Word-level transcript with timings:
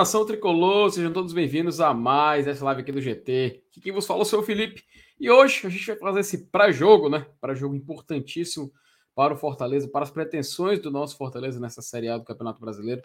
Nação 0.00 0.24
tricolor! 0.24 0.90
Sejam 0.90 1.12
todos 1.12 1.34
bem-vindos 1.34 1.78
a 1.78 1.92
mais 1.92 2.46
essa 2.46 2.64
live 2.64 2.80
aqui 2.80 2.90
do 2.90 3.02
GT. 3.02 3.64
Aqui 3.68 3.82
quem 3.82 3.92
vos 3.92 4.06
fala 4.06 4.22
é 4.22 4.34
o 4.34 4.42
Felipe. 4.42 4.82
E 5.20 5.30
hoje 5.30 5.66
a 5.66 5.68
gente 5.68 5.84
vai 5.88 5.96
fazer 5.96 6.20
esse 6.20 6.46
pré-jogo, 6.46 7.10
né? 7.10 7.26
Pré-jogo 7.38 7.74
importantíssimo 7.74 8.72
para 9.14 9.34
o 9.34 9.36
Fortaleza, 9.36 9.86
para 9.88 10.02
as 10.02 10.10
pretensões 10.10 10.80
do 10.80 10.90
nosso 10.90 11.18
Fortaleza 11.18 11.60
nessa 11.60 11.82
Série 11.82 12.08
A 12.08 12.16
do 12.16 12.24
Campeonato 12.24 12.62
Brasileiro. 12.62 13.02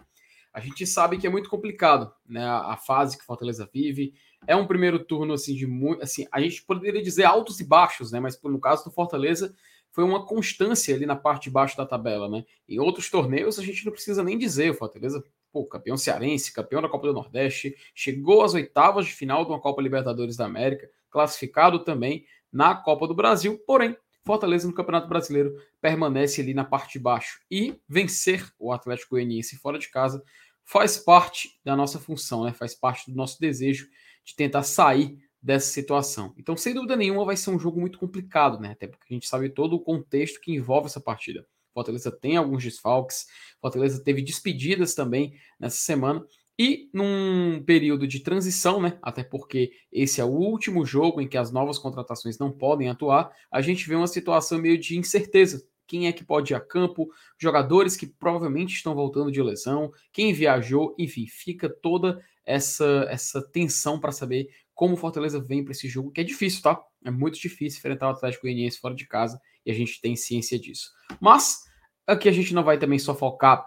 A 0.53 0.61
gente 0.61 0.87
sabe 0.87 1.17
que 1.17 1.27
é 1.27 1.29
muito 1.29 1.49
complicado, 1.49 2.13
né? 2.25 2.45
A 2.47 2.77
fase 2.77 3.17
que 3.17 3.23
o 3.23 3.27
Fortaleza 3.27 3.69
vive. 3.73 4.13
É 4.47 4.55
um 4.55 4.65
primeiro 4.65 4.97
turno, 4.97 5.33
assim, 5.33 5.53
de 5.53 5.67
muito. 5.67 6.01
Assim, 6.01 6.25
a 6.31 6.39
gente 6.39 6.63
poderia 6.63 7.03
dizer 7.03 7.25
altos 7.25 7.59
e 7.59 7.65
baixos, 7.65 8.13
né? 8.13 8.21
Mas 8.21 8.41
no 8.41 8.57
caso 8.57 8.85
do 8.85 8.91
Fortaleza, 8.91 9.53
foi 9.91 10.05
uma 10.05 10.25
constância 10.25 10.95
ali 10.95 11.05
na 11.05 11.15
parte 11.17 11.45
de 11.45 11.49
baixo 11.49 11.75
da 11.75 11.85
tabela, 11.85 12.29
né? 12.29 12.45
Em 12.69 12.79
outros 12.79 13.09
torneios, 13.09 13.59
a 13.59 13.63
gente 13.63 13.85
não 13.85 13.91
precisa 13.91 14.23
nem 14.23 14.37
dizer, 14.37 14.71
o 14.71 14.75
Fortaleza 14.75 15.21
pô, 15.55 15.65
campeão 15.65 15.95
cearense, 15.95 16.51
campeão 16.51 16.81
da 16.81 16.89
Copa 16.89 17.07
do 17.07 17.13
Nordeste, 17.13 17.77
chegou 17.93 18.43
às 18.43 18.53
oitavas 18.53 19.05
de 19.05 19.13
final 19.13 19.45
de 19.45 19.51
uma 19.51 19.61
Copa 19.61 19.81
Libertadores 19.81 20.35
da 20.35 20.43
América, 20.43 20.89
classificado 21.09 21.79
também 21.81 22.25
na 22.51 22.75
Copa 22.75 23.07
do 23.07 23.15
Brasil, 23.15 23.57
porém, 23.65 23.95
Fortaleza 24.25 24.67
no 24.67 24.73
Campeonato 24.73 25.07
Brasileiro 25.07 25.55
permanece 25.79 26.41
ali 26.41 26.53
na 26.53 26.65
parte 26.65 26.93
de 26.93 26.99
baixo. 26.99 27.39
E 27.49 27.79
vencer 27.87 28.51
o 28.59 28.73
Atlético 28.73 29.11
Goianiense 29.11 29.55
fora 29.55 29.79
de 29.79 29.87
casa 29.89 30.21
faz 30.65 30.97
parte 30.97 31.57
da 31.63 31.73
nossa 31.73 31.99
função, 31.99 32.43
né? 32.43 32.51
faz 32.51 32.75
parte 32.75 33.09
do 33.09 33.15
nosso 33.15 33.39
desejo 33.39 33.87
de 34.25 34.35
tentar 34.35 34.63
sair 34.63 35.17
dessa 35.41 35.71
situação. 35.71 36.33
Então, 36.37 36.57
sem 36.57 36.73
dúvida 36.73 36.97
nenhuma, 36.97 37.23
vai 37.23 37.37
ser 37.37 37.51
um 37.51 37.59
jogo 37.59 37.79
muito 37.79 37.97
complicado, 37.97 38.59
né? 38.59 38.71
Até 38.71 38.87
porque 38.87 39.05
a 39.09 39.13
gente 39.13 39.27
sabe 39.27 39.47
todo 39.47 39.77
o 39.77 39.79
contexto 39.79 40.41
que 40.41 40.53
envolve 40.53 40.87
essa 40.87 40.99
partida. 40.99 41.47
Fortaleza 41.75 42.09
tem 42.09 42.37
alguns 42.37 42.63
desfalques, 42.63 43.25
Fortaleza 43.61 44.01
teve 44.01 44.21
despedidas 44.21 44.95
também 44.95 45.33
nessa 45.59 45.77
semana. 45.77 46.25
E 46.57 46.89
num 46.93 47.61
período 47.65 48.07
de 48.07 48.21
transição, 48.21 48.81
né? 48.81 48.97
Até 49.01 49.25
porque 49.25 49.71
esse 49.91 50.21
é 50.21 50.23
o 50.23 50.29
último 50.29 50.85
jogo 50.85 51.19
em 51.19 51.27
que 51.27 51.37
as 51.37 51.51
novas 51.51 51.77
contratações 51.77 52.39
não 52.39 52.49
podem 52.49 52.87
atuar, 52.87 53.29
a 53.51 53.61
gente 53.61 53.85
vê 53.89 53.93
uma 53.93 54.07
situação 54.07 54.57
meio 54.57 54.77
de 54.77 54.97
incerteza. 54.97 55.67
Quem 55.85 56.07
é 56.07 56.13
que 56.13 56.23
pode 56.23 56.53
ir 56.53 56.55
a 56.55 56.61
campo? 56.61 57.09
Jogadores 57.37 57.97
que 57.97 58.07
provavelmente 58.07 58.73
estão 58.73 58.95
voltando 58.95 59.29
de 59.29 59.43
lesão, 59.43 59.91
quem 60.13 60.31
viajou, 60.31 60.95
enfim, 60.97 61.27
fica 61.27 61.69
toda 61.69 62.23
essa 62.45 63.05
essa 63.09 63.41
tensão 63.51 63.99
para 63.99 64.13
saber 64.13 64.47
como 64.73 64.93
o 64.93 64.97
Fortaleza 64.97 65.39
vem 65.39 65.63
para 65.63 65.71
esse 65.71 65.89
jogo, 65.89 66.11
que 66.11 66.21
é 66.21 66.23
difícil, 66.23 66.61
tá? 66.61 66.81
É 67.03 67.11
muito 67.11 67.39
difícil 67.39 67.79
enfrentar 67.79 68.07
o 68.07 68.11
Atlético 68.11 68.43
Goianiense 68.43 68.79
fora 68.79 68.95
de 68.95 69.05
casa 69.05 69.39
e 69.65 69.71
a 69.71 69.73
gente 69.73 70.01
tem 70.01 70.15
ciência 70.15 70.59
disso. 70.59 70.91
Mas 71.19 71.63
aqui 72.05 72.29
a 72.29 72.31
gente 72.31 72.53
não 72.53 72.63
vai 72.63 72.77
também 72.77 72.99
só 72.99 73.15
focar 73.15 73.65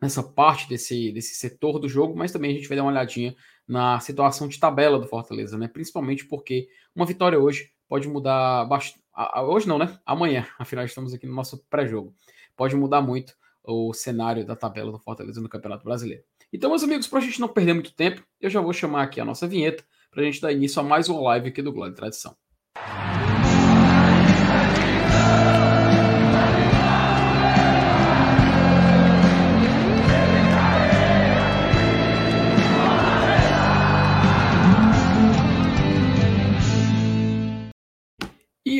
nessa 0.00 0.22
parte 0.22 0.68
desse, 0.68 1.12
desse 1.12 1.34
setor 1.34 1.78
do 1.78 1.88
jogo, 1.88 2.16
mas 2.16 2.32
também 2.32 2.52
a 2.52 2.54
gente 2.54 2.68
vai 2.68 2.76
dar 2.76 2.84
uma 2.84 2.92
olhadinha 2.92 3.34
na 3.66 4.00
situação 4.00 4.48
de 4.48 4.58
tabela 4.58 4.98
do 4.98 5.06
Fortaleza, 5.06 5.58
né? 5.58 5.68
Principalmente 5.68 6.24
porque 6.24 6.68
uma 6.94 7.04
vitória 7.04 7.38
hoje 7.38 7.70
pode 7.88 8.08
mudar 8.08 8.64
bastante. 8.66 9.04
Hoje 9.46 9.68
não, 9.68 9.78
né? 9.78 9.98
Amanhã, 10.06 10.46
afinal 10.58 10.84
estamos 10.84 11.12
aqui 11.12 11.26
no 11.26 11.34
nosso 11.34 11.58
pré-jogo. 11.68 12.14
Pode 12.56 12.76
mudar 12.76 13.00
muito 13.00 13.34
o 13.62 13.92
cenário 13.92 14.46
da 14.46 14.56
tabela 14.56 14.90
do 14.90 14.98
Fortaleza 14.98 15.40
no 15.40 15.48
Campeonato 15.48 15.84
Brasileiro. 15.84 16.22
Então, 16.52 16.70
meus 16.70 16.82
amigos, 16.82 17.06
para 17.06 17.18
a 17.18 17.22
gente 17.22 17.40
não 17.40 17.48
perder 17.48 17.74
muito 17.74 17.94
tempo, 17.94 18.24
eu 18.40 18.48
já 18.48 18.60
vou 18.60 18.72
chamar 18.72 19.02
aqui 19.02 19.20
a 19.20 19.24
nossa 19.24 19.46
vinheta 19.46 19.84
para 20.10 20.22
a 20.22 20.24
gente 20.24 20.40
dar 20.40 20.52
início 20.52 20.80
a 20.80 20.82
mais 20.82 21.08
uma 21.08 21.20
live 21.20 21.48
aqui 21.48 21.60
do 21.60 21.72
Glória 21.72 21.92
e 21.92 21.96
Tradição. 21.96 22.34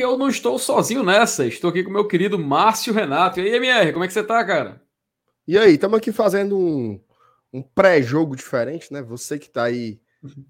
Eu 0.09 0.17
não 0.17 0.29
estou 0.29 0.57
sozinho 0.57 1.03
nessa, 1.03 1.45
estou 1.45 1.69
aqui 1.69 1.83
com 1.83 1.91
meu 1.91 2.07
querido 2.07 2.37
Márcio 2.37 2.93
Renato. 2.93 3.39
E 3.39 3.43
aí, 3.43 3.55
MR, 3.55 3.93
como 3.93 4.03
é 4.03 4.07
que 4.07 4.13
você 4.13 4.23
tá, 4.23 4.43
cara? 4.43 4.81
E 5.47 5.57
aí, 5.57 5.73
estamos 5.73 5.97
aqui 5.97 6.11
fazendo 6.11 6.57
um, 6.57 6.99
um 7.53 7.61
pré-jogo 7.61 8.35
diferente, 8.35 8.91
né? 8.91 9.01
Você 9.01 9.37
que 9.37 9.47
está 9.47 9.63
aí 9.63 9.99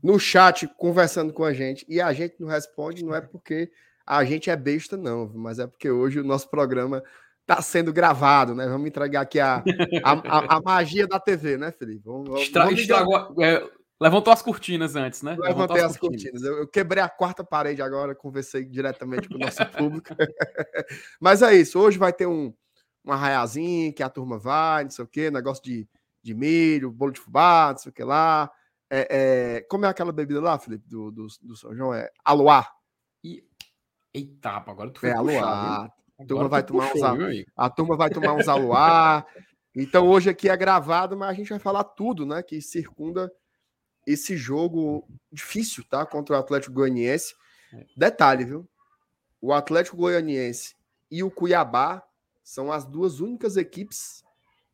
no 0.02 0.20
chat 0.20 0.68
conversando 0.78 1.34
com 1.34 1.44
a 1.44 1.54
gente 1.54 1.86
e 1.88 2.02
a 2.02 2.12
gente 2.14 2.36
não 2.40 2.48
responde, 2.48 3.04
não 3.04 3.14
é 3.14 3.22
porque 3.22 3.72
a 4.06 4.24
gente 4.24 4.50
é 4.50 4.56
besta, 4.56 4.98
não, 4.98 5.32
mas 5.36 5.60
é 5.60 5.68
porque 5.68 5.90
hoje 5.90 6.20
o 6.20 6.24
nosso 6.24 6.50
programa 6.50 7.04
está 7.42 7.62
sendo 7.62 7.94
gravado, 7.94 8.56
né? 8.56 8.68
Vamos 8.68 8.88
entregar 8.88 9.22
aqui 9.22 9.40
a, 9.40 9.64
a, 10.04 10.12
a, 10.12 10.58
a 10.58 10.62
magia 10.62 11.08
da 11.08 11.20
TV, 11.20 11.58
né, 11.58 11.72
Felipe? 11.72 12.02
Vamos, 12.06 12.42
Estra, 12.42 12.66
vamos 12.66 12.80
estragou, 12.80 13.36
é, 13.42 13.64
Levantou 14.02 14.32
as 14.32 14.42
cortinas 14.42 14.96
antes, 14.96 15.22
né? 15.22 15.36
Levantei 15.38 15.82
as, 15.82 15.92
as 15.92 15.98
cortinas. 15.98 16.24
cortinas. 16.32 16.44
Eu, 16.44 16.60
eu, 16.60 16.68
quebrei 16.68 17.04
a 17.04 17.10
quarta 17.10 17.44
parede 17.44 17.82
agora, 17.82 18.16
conversei 18.16 18.64
diretamente 18.64 19.28
com 19.28 19.36
o 19.36 19.40
nosso 19.40 19.66
público. 19.66 20.10
Mas 21.20 21.42
é 21.42 21.54
isso. 21.54 21.78
Hoje 21.78 21.98
vai 21.98 22.14
ter 22.14 22.26
um, 22.26 22.54
um 23.06 23.12
arraiazinho 23.12 23.94
que 23.94 24.02
a 24.02 24.10
turma 24.10 24.40
vai, 24.40 24.86
não 24.86 24.92
sei 24.92 25.04
o 25.04 25.08
quê, 25.08 25.30
negócio 25.30 25.62
de, 25.62 25.86
de 26.24 26.34
milho, 26.34 26.92
bolo 26.92 27.12
de 27.12 27.20
fubá, 27.20 27.72
não 27.72 27.78
sei 27.78 27.90
o 27.90 27.94
que 27.94 28.04
lá. 28.04 28.50
É, 28.90 29.08
é, 29.58 29.62
como 29.70 29.86
é 29.86 29.90
aquela 29.90 30.14
bebida 30.14 30.40
lá, 30.40 30.58
Felipe, 30.58 30.88
do, 30.88 31.12
do, 31.12 31.28
do 31.42 31.56
São 31.58 31.76
João? 31.76 31.94
É 31.94 32.10
aluá. 32.24 32.68
E... 33.22 33.44
Eita, 34.14 34.52
agora 34.52 34.92
tu 34.92 35.02
foi 35.02 35.10
É 35.10 35.14
aluá. 35.14 35.92
A 36.18 36.26
turma, 36.26 36.48
vai 36.48 36.64
tomar 36.64 36.90
puxou, 36.90 37.16
uns, 37.16 37.46
a 37.56 37.70
turma 37.70 37.96
vai 37.96 38.10
tomar 38.10 38.34
uns 38.34 38.48
aluá. 38.48 39.26
Então 39.76 40.08
hoje 40.08 40.30
aqui 40.30 40.50
é 40.50 40.58
gravado, 40.58 41.18
mas 41.18 41.30
a 41.30 41.34
gente 41.34 41.50
vai 41.50 41.60
falar 41.60 41.84
tudo, 41.84 42.26
né? 42.26 42.44
Que 42.44 42.62
circunda 42.62 43.32
esse 44.12 44.36
jogo 44.36 45.08
difícil, 45.32 45.84
tá? 45.84 46.06
Contra 46.06 46.36
o 46.36 46.40
Atlético 46.40 46.74
Goianiense. 46.74 47.36
É. 47.72 47.86
Detalhe, 47.96 48.44
viu? 48.44 48.68
O 49.40 49.54
Atlético 49.54 49.98
Goianiense 49.98 50.76
e 51.12 51.22
o 51.24 51.30
Cuiabá 51.30 52.04
são 52.44 52.72
as 52.72 52.86
duas 52.86 53.20
únicas 53.20 53.56
equipes 53.56 54.24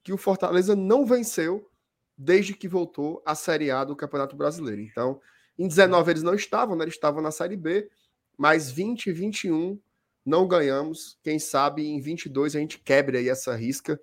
que 0.01 0.13
o 0.13 0.17
Fortaleza 0.17 0.75
não 0.75 1.05
venceu 1.05 1.69
desde 2.17 2.53
que 2.53 2.67
voltou 2.67 3.21
à 3.25 3.35
Série 3.35 3.69
A 3.69 3.83
do 3.83 3.95
Campeonato 3.95 4.37
Brasileiro. 4.37 4.81
Então, 4.81 5.19
em 5.59 5.67
19 5.67 6.11
eles 6.11 6.23
não 6.23 6.33
estavam, 6.33 6.75
né? 6.75 6.85
Eles 6.85 6.93
estavam 6.93 7.21
na 7.21 7.31
Série 7.31 7.57
B, 7.57 7.89
mas 8.37 8.71
20 8.71 9.07
e 9.07 9.11
21 9.11 9.77
não 10.25 10.47
ganhamos. 10.47 11.19
Quem 11.21 11.37
sabe 11.37 11.85
em 11.85 11.99
22 11.99 12.55
a 12.55 12.59
gente 12.59 12.79
quebre 12.79 13.17
aí 13.17 13.27
essa 13.27 13.53
risca 13.53 13.99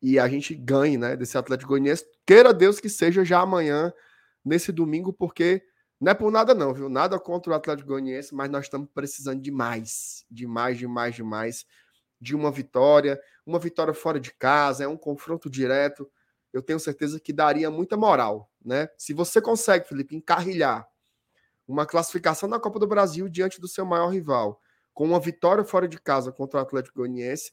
e 0.00 0.18
a 0.18 0.26
gente 0.26 0.54
ganhe, 0.54 0.96
né, 0.96 1.16
desse 1.16 1.36
Atlético 1.36 1.70
Goianiense. 1.70 2.06
Queira 2.24 2.54
Deus 2.54 2.80
que 2.80 2.88
seja 2.88 3.24
já 3.24 3.40
amanhã 3.40 3.92
nesse 4.48 4.72
domingo, 4.72 5.12
porque 5.12 5.62
não 6.00 6.12
é 6.12 6.14
por 6.14 6.30
nada 6.30 6.54
não, 6.54 6.72
viu? 6.72 6.88
Nada 6.88 7.18
contra 7.18 7.52
o 7.52 7.54
Atlético 7.54 7.88
Goianiense, 7.88 8.34
mas 8.34 8.50
nós 8.50 8.64
estamos 8.64 8.88
precisando 8.94 9.40
de 9.40 9.50
mais, 9.50 10.24
de 10.30 10.46
mais, 10.46 10.78
de 10.78 10.86
mais, 10.86 11.14
de 11.14 11.22
mais, 11.22 11.66
de 12.20 12.34
uma 12.34 12.50
vitória, 12.50 13.20
uma 13.44 13.58
vitória 13.58 13.92
fora 13.92 14.18
de 14.18 14.32
casa, 14.32 14.84
é 14.84 14.88
um 14.88 14.96
confronto 14.96 15.50
direto. 15.50 16.10
Eu 16.52 16.62
tenho 16.62 16.80
certeza 16.80 17.20
que 17.20 17.32
daria 17.32 17.70
muita 17.70 17.96
moral, 17.96 18.50
né? 18.64 18.88
Se 18.96 19.12
você 19.12 19.40
consegue, 19.40 19.86
Felipe, 19.86 20.16
encarrilhar 20.16 20.88
uma 21.66 21.84
classificação 21.84 22.48
na 22.48 22.58
Copa 22.58 22.78
do 22.78 22.86
Brasil 22.86 23.28
diante 23.28 23.60
do 23.60 23.68
seu 23.68 23.84
maior 23.84 24.08
rival, 24.08 24.60
com 24.94 25.04
uma 25.04 25.20
vitória 25.20 25.62
fora 25.62 25.86
de 25.86 26.00
casa 26.00 26.32
contra 26.32 26.58
o 26.58 26.62
Atlético 26.62 27.00
Goianiense, 27.00 27.52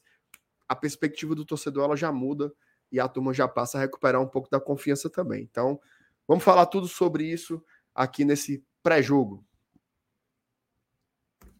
a 0.68 0.74
perspectiva 0.74 1.34
do 1.34 1.44
torcedor 1.44 1.84
ela 1.84 1.96
já 1.96 2.10
muda 2.10 2.52
e 2.90 2.98
a 2.98 3.06
turma 3.06 3.34
já 3.34 3.46
passa 3.46 3.76
a 3.76 3.80
recuperar 3.80 4.20
um 4.20 4.26
pouco 4.26 4.48
da 4.50 4.58
confiança 4.58 5.10
também. 5.10 5.42
Então, 5.42 5.78
Vamos 6.26 6.44
falar 6.44 6.66
tudo 6.66 6.88
sobre 6.88 7.24
isso 7.24 7.62
aqui 7.94 8.24
nesse 8.24 8.64
pré-jogo. 8.82 9.44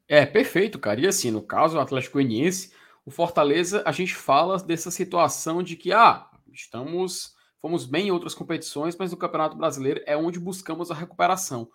É, 0.09 0.25
perfeito, 0.25 0.79
cara. 0.79 1.01
E 1.01 1.07
assim, 1.07 1.31
no 1.31 1.43
caso 1.43 1.75
do 1.75 1.81
Atlético 1.81 2.15
Goianiense, 2.15 2.73
o 3.05 3.11
Fortaleza, 3.11 3.83
a 3.87 3.93
gente 3.93 4.15
fala 4.15 4.59
dessa 4.59 4.91
situação 4.91 5.63
de 5.63 5.77
que, 5.77 5.93
ah, 5.93 6.29
estamos, 6.53 7.35
fomos 7.61 7.87
bem 7.87 8.09
em 8.09 8.11
outras 8.11 8.35
competições, 8.35 8.97
mas 8.97 9.11
no 9.11 9.17
Campeonato 9.17 9.57
Brasileiro 9.57 10.03
é 10.07 10.17
onde 10.17 10.39
buscamos 10.39 10.91
a 10.91 10.95
recuperação. 10.95 11.69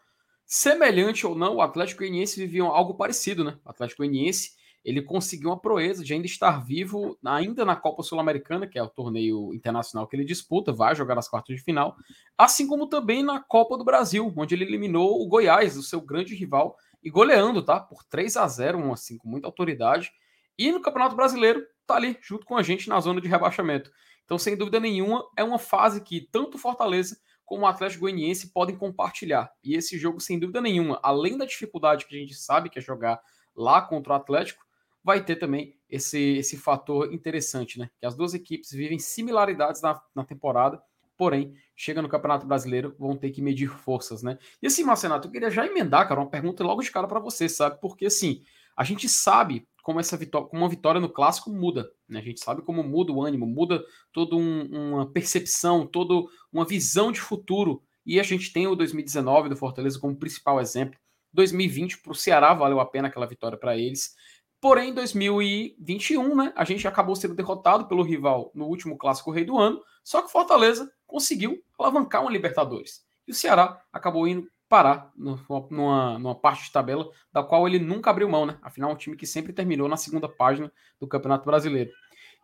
Semelhante 0.46 1.26
ou 1.26 1.36
não, 1.36 1.56
o 1.56 1.62
Atlético 1.62 2.00
Goianiense 2.00 2.40
vivia 2.40 2.64
algo 2.64 2.96
parecido, 2.96 3.44
né? 3.44 3.58
O 3.64 3.70
Atlético 3.70 4.00
Goianiense 4.00 4.52
ele 4.84 5.02
conseguiu 5.02 5.50
uma 5.50 5.60
proeza 5.60 6.04
de 6.04 6.14
ainda 6.14 6.26
estar 6.26 6.64
vivo, 6.64 7.18
ainda 7.24 7.64
na 7.64 7.76
Copa 7.76 8.02
Sul-Americana, 8.02 8.68
que 8.68 8.80
é 8.80 8.84
o 8.84 8.90
torneio 8.90 9.54
internacional 9.54 10.08
que 10.08 10.16
ele 10.16 10.26
disputa, 10.26 10.74
vai 10.74 10.96
jogar 10.96 11.18
as 11.18 11.28
quartas 11.28 11.56
de 11.56 11.62
final, 11.62 11.96
assim 12.38 12.66
como 12.68 12.88
também 12.88 13.24
na 13.24 13.40
Copa 13.40 13.78
do 13.78 13.84
Brasil, 13.84 14.34
onde 14.36 14.56
ele 14.56 14.64
eliminou 14.64 15.22
o 15.22 15.28
Goiás, 15.28 15.78
o 15.78 15.84
seu 15.84 16.02
grande 16.02 16.36
rival, 16.36 16.76
e 17.04 17.10
goleando, 17.10 17.64
tá? 17.64 17.80
Por 17.80 18.04
3 18.04 18.38
a 18.38 18.48
0 18.48 18.78
um, 18.78 18.94
assim, 18.94 19.18
com 19.18 19.28
muita 19.28 19.48
autoridade. 19.48 20.12
E 20.58 20.72
no 20.72 20.82
Campeonato 20.82 21.16
Brasileiro, 21.16 21.66
tá 21.86 21.96
ali, 21.96 22.18
junto 22.22 22.46
com 22.46 22.56
a 22.56 22.64
gente 22.64 22.90
na 22.90 23.00
zona 23.00 23.22
de 23.22 23.28
rebaixamento. 23.28 23.92
Então, 24.26 24.38
sem 24.38 24.56
dúvida 24.56 24.80
nenhuma, 24.80 25.28
é 25.36 25.44
uma 25.44 25.60
fase 25.60 26.02
que 26.02 26.22
tanto 26.32 26.58
Fortaleza 26.58 27.18
como 27.44 27.64
o 27.64 27.68
Atlético 27.68 28.02
Goianiense 28.02 28.54
podem 28.54 28.78
compartilhar. 28.78 29.52
E 29.64 29.76
esse 29.76 29.98
jogo, 29.98 30.20
sem 30.20 30.40
dúvida 30.40 30.62
nenhuma, 30.62 31.00
além 31.04 31.38
da 31.38 31.46
dificuldade 31.46 32.06
que 32.06 32.16
a 32.16 32.20
gente 32.20 32.34
sabe 32.34 32.70
que 32.70 32.80
é 32.80 32.82
jogar 32.82 33.20
lá 33.56 33.82
contra 33.82 34.14
o 34.14 34.16
Atlético, 34.16 34.64
vai 35.04 35.24
ter 35.24 35.36
também 35.36 35.76
esse, 35.90 36.38
esse 36.38 36.58
fator 36.58 37.14
interessante, 37.14 37.80
né? 37.80 37.90
Que 38.00 38.06
as 38.06 38.16
duas 38.16 38.34
equipes 38.34 38.72
vivem 38.72 39.00
similaridades 39.00 39.82
na, 39.82 40.02
na 40.16 40.24
temporada, 40.24 40.82
porém, 41.18 41.54
chega 41.76 42.02
no 42.02 42.10
Campeonato 42.10 42.48
Brasileiro, 42.48 42.96
vão 42.98 43.16
ter 43.16 43.30
que 43.32 43.42
medir 43.42 43.70
forças, 43.70 44.24
né? 44.24 44.38
E 44.62 44.68
assim, 44.68 44.84
Marcenato, 44.84 45.28
eu 45.28 45.32
queria 45.32 45.52
já 45.52 45.66
emendar, 45.66 46.08
cara, 46.08 46.20
uma 46.20 46.30
pergunta 46.30 46.64
logo 46.64 46.82
de 46.82 46.92
cara 46.92 47.08
para 47.08 47.20
você, 47.20 47.48
sabe? 47.48 47.80
Porque 47.80 48.06
assim, 48.06 48.44
a 48.76 48.84
gente 48.84 49.08
sabe 49.08 49.68
como 49.84 50.00
essa 50.00 50.16
vitória, 50.16 50.48
como 50.48 50.64
uma 50.64 50.70
vitória 50.70 51.02
no 51.02 51.10
clássico 51.10 51.52
muda, 51.52 51.92
né? 52.08 52.20
A 52.20 52.24
gente 52.24 52.40
sabe 52.40 52.62
como 52.62 52.84
muda 52.84 53.12
o 53.12 53.22
ânimo, 53.22 53.46
muda 53.46 53.84
toda 54.12 54.36
um, 54.36 54.94
uma 54.94 55.12
percepção, 55.12 55.86
toda 55.86 56.28
uma 56.52 56.66
visão 56.66 57.12
de 57.12 57.20
futuro. 57.20 57.84
E 58.06 58.20
a 58.20 58.24
gente 58.24 58.52
tem 58.52 58.68
o 58.68 58.76
2019 58.76 59.50
do 59.50 59.56
Fortaleza 59.56 60.00
como 60.00 60.16
principal 60.16 60.60
exemplo. 60.60 61.00
2020 61.34 62.00
para 62.00 62.12
o 62.12 62.16
Ceará 62.16 62.54
valeu 62.54 62.80
a 62.80 62.86
pena 62.86 63.08
aquela 63.08 63.28
vitória 63.28 63.58
para 63.58 63.78
eles. 63.78 64.16
Porém, 64.62 64.92
em 64.92 64.94
2021, 64.94 66.36
né, 66.36 66.54
a 66.56 66.64
gente 66.64 66.88
acabou 66.88 67.16
sendo 67.16 67.34
derrotado 67.34 67.88
pelo 67.88 68.04
rival 68.04 68.52
no 68.54 68.68
último 68.68 68.96
clássico 68.96 69.32
rei 69.32 69.44
do 69.44 69.58
ano, 69.58 69.82
só 70.04 70.22
que 70.22 70.28
o 70.28 70.32
Fortaleza 70.32 70.92
conseguiu 71.08 71.64
alavancar 71.80 72.22
uma 72.22 72.32
Libertadores. 72.32 73.04
E 73.28 73.32
o 73.32 73.36
Ceará 73.36 73.82
acabou 73.92 74.28
indo 74.28 74.48
parar 74.70 75.12
numa, 75.18 76.18
numa 76.18 76.36
parte 76.36 76.66
de 76.66 76.72
tabela 76.72 77.10
da 77.34 77.44
qual 77.44 77.68
ele 77.68 77.80
nunca 77.80 78.12
abriu 78.12 78.30
mão, 78.30 78.46
né? 78.46 78.58
Afinal, 78.62 78.92
um 78.92 78.96
time 78.96 79.18
que 79.18 79.26
sempre 79.26 79.52
terminou 79.52 79.90
na 79.90 79.98
segunda 79.98 80.30
página 80.30 80.72
do 81.00 81.08
Campeonato 81.08 81.44
Brasileiro. 81.44 81.92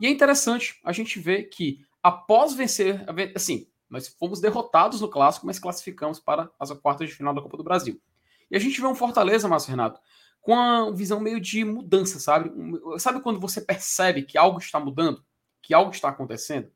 E 0.01 0.07
é 0.07 0.09
interessante 0.09 0.79
a 0.83 0.91
gente 0.91 1.19
ver 1.19 1.43
que 1.43 1.85
após 2.01 2.53
vencer, 2.53 3.05
assim, 3.35 3.67
nós 3.89 4.07
fomos 4.07 4.41
derrotados 4.41 5.01
no 5.01 5.07
clássico, 5.07 5.45
mas 5.45 5.59
classificamos 5.59 6.19
para 6.19 6.49
as 6.59 6.71
quartas 6.73 7.07
de 7.07 7.15
final 7.15 7.33
da 7.33 7.41
Copa 7.41 7.57
do 7.57 7.63
Brasil. 7.63 8.01
E 8.49 8.55
a 8.55 8.59
gente 8.59 8.81
vê 8.81 8.87
um 8.87 8.95
Fortaleza, 8.95 9.47
Márcio 9.47 9.71
Renato, 9.71 9.99
com 10.42 10.54
uma 10.54 10.94
visão 10.94 11.19
meio 11.19 11.39
de 11.39 11.63
mudança, 11.66 12.19
sabe? 12.19 12.51
Sabe 13.00 13.22
quando 13.22 13.39
você 13.39 13.62
percebe 13.62 14.24
que 14.24 14.38
algo 14.38 14.60
está 14.60 14.80
mudando, 14.80 15.24
que 15.62 15.74
algo 15.74 15.92
está 15.92 16.10
acontecendo? 16.10 16.72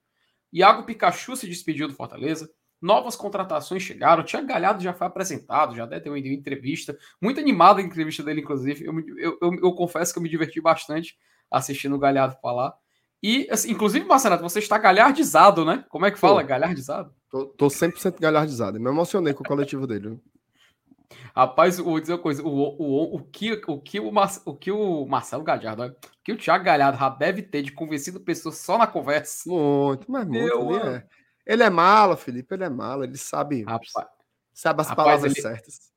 Iago 0.51 0.83
Pikachu 0.83 1.35
se 1.35 1.47
despediu 1.47 1.87
do 1.87 1.93
Fortaleza, 1.93 2.51
novas 2.81 3.15
contratações 3.15 3.83
chegaram, 3.83 4.23
Tinha 4.23 4.41
Galhardo 4.41 4.83
já 4.83 4.93
foi 4.93 5.07
apresentado, 5.07 5.75
já 5.75 5.87
ter 5.87 6.09
uma 6.09 6.19
entrevista, 6.19 6.97
muito 7.21 7.39
animada 7.39 7.79
a 7.79 7.83
entrevista 7.83 8.23
dele, 8.23 8.41
inclusive. 8.41 8.83
Eu, 8.83 8.99
eu, 9.17 9.37
eu, 9.41 9.53
eu, 9.63 9.71
confesso 9.73 10.11
que 10.11 10.19
eu 10.19 10.23
me 10.23 10.29
diverti 10.29 10.59
bastante 10.59 11.17
assistindo 11.49 11.95
o 11.95 11.99
Galhardo 11.99 12.37
falar. 12.41 12.73
E, 13.21 13.47
assim, 13.51 13.71
inclusive, 13.71 14.03
Marcelo, 14.05 14.37
você 14.39 14.59
está 14.59 14.79
galhardizado, 14.79 15.63
né? 15.63 15.85
Como 15.89 16.05
é 16.05 16.11
que 16.11 16.17
fala? 16.17 16.41
Tô, 16.41 16.47
galhardizado? 16.47 17.13
Tô, 17.29 17.45
tô 17.45 17.67
100% 17.67 18.19
galhardizado. 18.19 18.79
Me 18.79 18.89
emocionei 18.89 19.33
com 19.33 19.43
o 19.43 19.47
coletivo 19.47 19.85
dele. 19.85 20.19
Rapaz, 21.35 21.77
vou 21.77 21.99
dizer 21.99 22.13
uma 22.13 22.19
coisa: 22.19 22.43
o, 22.43 22.47
o, 22.49 23.15
o, 23.15 23.23
que, 23.23 23.53
o, 23.67 23.79
que, 23.79 23.99
o, 23.99 24.11
Mar, 24.11 24.29
o 24.45 24.55
que 24.55 24.71
o 24.71 25.05
Marcelo 25.05 25.43
Galhardo, 25.43 25.83
o 25.83 25.95
que 26.23 26.31
o 26.31 26.37
Thiago 26.37 26.63
Galhardo 26.63 26.97
já 26.97 27.09
deve 27.09 27.41
ter 27.41 27.61
de 27.61 27.71
convencido 27.71 28.19
pessoas 28.19 28.57
só 28.57 28.77
na 28.77 28.87
conversa. 28.87 29.49
Muito, 29.49 30.11
mas 30.11 30.25
muito. 30.25 30.73
Ele, 30.73 30.87
é, 30.87 31.03
ele 31.45 31.63
é 31.63 31.69
mala, 31.69 32.17
Felipe, 32.17 32.53
ele 32.53 32.63
é 32.63 32.69
mala, 32.69 33.05
ele 33.05 33.17
sabe, 33.17 33.63
rapaz, 33.63 33.93
sabe 34.53 34.81
as 34.81 34.89
rapaz, 34.89 35.05
palavras 35.05 35.31
ele, 35.31 35.41
certas. 35.41 35.91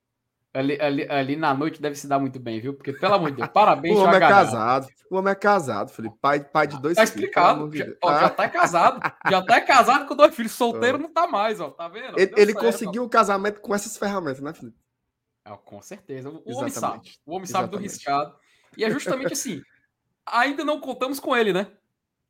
Ali, 0.55 0.81
ali, 0.81 1.11
ali 1.11 1.35
na 1.35 1.53
noite 1.53 1.83
deve 1.83 1.97
se 1.97 2.07
dar 2.07 2.21
muito 2.21 2.39
bem, 2.39 2.61
viu? 2.61 2.75
Porque, 2.75 2.93
pelo 2.93 3.15
amor 3.15 3.33
de 3.33 3.39
Deus, 3.39 3.49
parabéns, 3.49 3.99
O 3.99 4.05
homem 4.05 4.15
é 4.15 4.21
casado, 4.21 4.87
o 5.11 5.17
homem 5.17 5.33
é 5.33 5.35
casado, 5.35 5.91
Felipe, 5.91 6.17
pai, 6.21 6.45
pai 6.45 6.69
de 6.69 6.81
dois 6.81 6.95
tá 6.95 7.05
filhos. 7.05 7.33
Tá 7.33 7.53
explicado, 7.53 7.77
já, 7.77 7.87
ó, 8.01 8.21
já 8.21 8.31
tá 8.31 8.49
casado, 8.49 9.01
já 9.29 9.43
tá 9.43 9.61
casado 9.61 10.07
com 10.07 10.15
dois 10.15 10.33
filhos, 10.33 10.53
solteiro 10.53 10.97
não 10.97 11.13
tá 11.13 11.27
mais, 11.27 11.61
ó, 11.61 11.71
tá 11.71 11.89
vendo? 11.89 12.17
Ele, 12.17 12.33
ele 12.37 12.53
certo, 12.53 12.65
conseguiu 12.65 13.03
o 13.03 13.09
casamento 13.09 13.61
com 13.61 13.75
essas 13.75 13.97
ferramentas, 13.97 14.41
né, 14.41 14.53
Felipe? 14.55 14.79
É, 15.45 15.57
com 15.65 15.83
certeza. 15.83 16.31
O 16.31 16.43
Exatamente. 16.47 16.57
homem 16.57 16.71
sabe. 16.71 17.13
O 17.27 17.35
homem 17.35 17.47
sabe 17.47 17.71
do 17.71 17.77
riscado. 17.77 18.35
E 18.77 18.85
é 18.85 18.91
justamente 18.91 19.33
assim. 19.35 19.63
Ainda 20.27 20.65
não 20.65 20.81
contamos 20.81 21.21
com 21.21 21.37
ele, 21.37 21.53
né? 21.53 21.71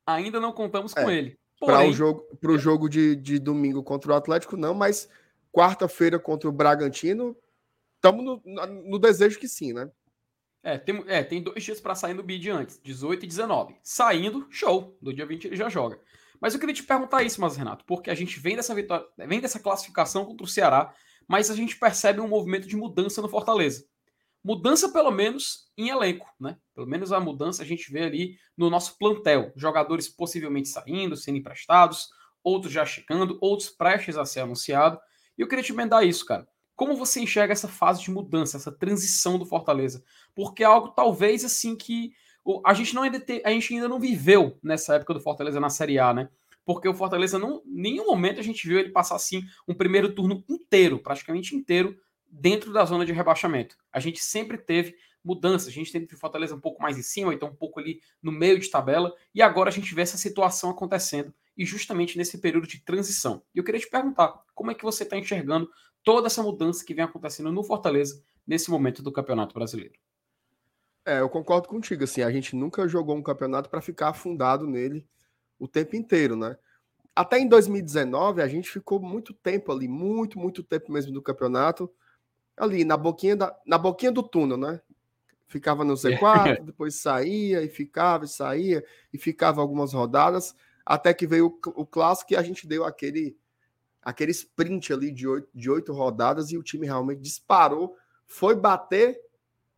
Ainda 0.05 0.39
não 0.39 0.51
contamos 0.51 0.93
com 0.93 1.09
é, 1.09 1.17
ele. 1.17 1.39
Para 1.59 1.87
o 1.87 1.93
jogo, 1.93 2.23
pro 2.39 2.57
jogo 2.57 2.89
de, 2.89 3.15
de 3.15 3.39
domingo 3.39 3.81
contra 3.81 4.11
o 4.11 4.15
Atlético, 4.15 4.57
não, 4.57 4.73
mas 4.73 5.09
quarta-feira 5.51 6.19
contra 6.19 6.49
o 6.49 6.51
Bragantino, 6.51 7.35
estamos 7.95 8.23
no, 8.23 8.41
no, 8.83 8.99
desejo 8.99 9.39
que 9.39 9.47
sim, 9.47 9.71
né? 9.71 9.89
É, 10.61 10.77
tem, 10.77 11.03
é, 11.07 11.23
tem 11.23 11.41
dois 11.41 11.63
dias 11.63 11.79
para 11.79 11.95
sair 11.95 12.13
no 12.13 12.21
bid 12.21 12.49
antes, 12.49 12.79
18 12.83 13.23
e 13.23 13.27
19. 13.27 13.75
Saindo, 13.81 14.45
show. 14.49 14.97
Do 15.01 15.13
dia 15.13 15.25
20 15.25 15.45
ele 15.45 15.55
já 15.55 15.69
joga. 15.69 15.97
Mas 16.41 16.53
eu 16.53 16.59
queria 16.59 16.75
te 16.75 16.83
perguntar 16.83 17.23
isso, 17.23 17.39
mas 17.39 17.55
Renato, 17.55 17.85
porque 17.85 18.09
a 18.09 18.15
gente 18.15 18.39
vem 18.39 18.55
dessa 18.55 18.75
vitória, 18.75 19.07
vem 19.17 19.39
dessa 19.39 19.59
classificação 19.59 20.25
contra 20.25 20.43
o 20.43 20.49
Ceará 20.49 20.93
mas 21.27 21.49
a 21.49 21.55
gente 21.55 21.77
percebe 21.77 22.19
um 22.19 22.27
movimento 22.27 22.67
de 22.67 22.75
mudança 22.75 23.21
no 23.21 23.29
Fortaleza. 23.29 23.85
Mudança, 24.43 24.89
pelo 24.89 25.09
menos, 25.09 25.71
em 25.75 25.89
elenco, 25.89 26.27
né? 26.39 26.57
Pelo 26.75 26.85
menos 26.85 27.11
a 27.11 27.19
mudança 27.19 27.63
a 27.63 27.65
gente 27.65 27.91
vê 27.91 28.03
ali 28.03 28.37
no 28.55 28.69
nosso 28.69 28.97
plantel. 28.97 29.51
Jogadores 29.55 30.07
possivelmente 30.07 30.69
saindo, 30.69 31.17
sendo 31.17 31.39
emprestados, 31.39 32.09
outros 32.43 32.71
já 32.71 32.85
chegando, 32.85 33.39
outros 33.41 33.69
prestes 33.69 34.17
a 34.17 34.25
ser 34.25 34.41
anunciado. 34.41 34.99
E 35.35 35.41
eu 35.41 35.47
queria 35.47 35.63
te 35.63 35.71
emendar 35.71 36.05
isso, 36.05 36.23
cara. 36.25 36.47
Como 36.75 36.95
você 36.95 37.21
enxerga 37.21 37.53
essa 37.53 37.67
fase 37.67 38.03
de 38.03 38.11
mudança, 38.11 38.57
essa 38.57 38.71
transição 38.71 39.39
do 39.39 39.45
Fortaleza? 39.45 40.03
Porque 40.35 40.61
é 40.61 40.67
algo 40.67 40.89
talvez 40.89 41.43
assim 41.43 41.75
que 41.75 42.13
a 42.63 42.73
gente 42.75 42.93
não 42.93 43.01
ainda 43.01 43.19
te, 43.19 43.41
a 43.43 43.49
gente 43.49 43.73
ainda 43.73 43.87
não 43.87 43.99
viveu 43.99 44.59
nessa 44.61 44.95
época 44.95 45.15
do 45.15 45.21
Fortaleza 45.21 45.59
na 45.59 45.69
Série 45.69 45.97
A, 45.97 46.13
né? 46.13 46.29
Porque 46.65 46.89
o 46.89 46.93
Fortaleza 46.93 47.37
não, 47.37 47.61
nenhum 47.65 48.07
momento 48.07 48.39
a 48.39 48.43
gente 48.43 48.67
viu 48.67 48.79
ele 48.79 48.89
passar 48.89 49.15
assim 49.15 49.43
um 49.67 49.73
primeiro 49.73 50.13
turno 50.13 50.43
inteiro, 50.49 50.99
praticamente 50.99 51.55
inteiro, 51.55 51.95
dentro 52.27 52.73
da 52.73 52.83
zona 52.83 53.05
de 53.05 53.13
rebaixamento. 53.13 53.77
A 53.91 53.99
gente 53.99 54.19
sempre 54.19 54.57
teve 54.57 54.95
mudanças, 55.23 55.69
a 55.69 55.71
gente 55.71 55.91
teve 55.91 56.07
o 56.13 56.17
Fortaleza 56.17 56.55
um 56.55 56.59
pouco 56.59 56.81
mais 56.81 56.97
em 56.97 57.03
cima, 57.03 57.33
então 57.33 57.49
um 57.49 57.55
pouco 57.55 57.79
ali 57.79 57.99
no 58.21 58.31
meio 58.31 58.59
de 58.59 58.69
tabela, 58.69 59.13
e 59.33 59.41
agora 59.41 59.69
a 59.69 59.73
gente 59.73 59.93
vê 59.93 60.01
essa 60.01 60.17
situação 60.17 60.69
acontecendo, 60.69 61.33
e 61.57 61.65
justamente 61.65 62.17
nesse 62.17 62.39
período 62.39 62.67
de 62.67 62.83
transição. 62.83 63.41
E 63.53 63.59
eu 63.59 63.63
queria 63.63 63.79
te 63.79 63.89
perguntar, 63.89 64.43
como 64.53 64.71
é 64.71 64.73
que 64.75 64.83
você 64.83 65.03
está 65.03 65.17
enxergando 65.17 65.69
toda 66.03 66.27
essa 66.27 66.43
mudança 66.43 66.83
que 66.85 66.93
vem 66.93 67.05
acontecendo 67.05 67.51
no 67.51 67.63
Fortaleza 67.63 68.21
nesse 68.45 68.69
momento 68.69 69.01
do 69.01 69.11
Campeonato 69.11 69.53
Brasileiro? 69.53 69.93
É, 71.03 71.19
eu 71.19 71.29
concordo 71.29 71.67
contigo, 71.67 72.03
assim, 72.03 72.21
a 72.21 72.31
gente 72.31 72.55
nunca 72.55 72.87
jogou 72.87 73.15
um 73.15 73.23
campeonato 73.23 73.69
para 73.69 73.81
ficar 73.81 74.09
afundado 74.09 74.67
nele 74.67 75.07
o 75.59 75.67
tempo 75.67 75.95
inteiro, 75.95 76.35
né? 76.35 76.57
Até 77.15 77.39
em 77.39 77.47
2019, 77.47 78.41
a 78.41 78.47
gente 78.47 78.69
ficou 78.69 78.99
muito 78.99 79.33
tempo 79.33 79.71
ali, 79.71 79.87
muito, 79.87 80.37
muito 80.37 80.61
tempo 80.61 80.91
mesmo 80.91 81.13
do 81.13 81.21
campeonato, 81.21 81.89
ali 82.57 82.83
na 82.83 82.97
boquinha, 82.97 83.37
da, 83.37 83.57
na 83.65 83.77
boquinha 83.77 84.11
do 84.11 84.21
túnel, 84.21 84.57
né? 84.57 84.81
Ficava 85.47 85.85
no 85.85 85.93
Z4, 85.93 86.61
depois 86.65 86.95
saía 86.95 87.63
e 87.63 87.69
ficava 87.69 88.25
e 88.25 88.27
saía, 88.27 88.83
e 89.13 89.17
ficava 89.17 89.61
algumas 89.61 89.93
rodadas, 89.93 90.53
até 90.85 91.13
que 91.13 91.25
veio 91.25 91.47
o, 91.47 91.81
o 91.81 91.85
clássico 91.85 92.33
e 92.33 92.35
a 92.35 92.41
gente 92.41 92.67
deu 92.67 92.83
aquele 92.83 93.37
aquele 94.01 94.29
sprint 94.31 94.93
ali 94.93 95.11
de 95.11 95.27
oito, 95.27 95.49
de 95.51 95.67
oito 95.67 95.91
rodadas 95.91 96.51
e 96.51 96.57
o 96.59 96.63
time 96.63 96.85
realmente 96.85 97.21
disparou, 97.21 97.97
foi 98.27 98.55
bater 98.55 99.19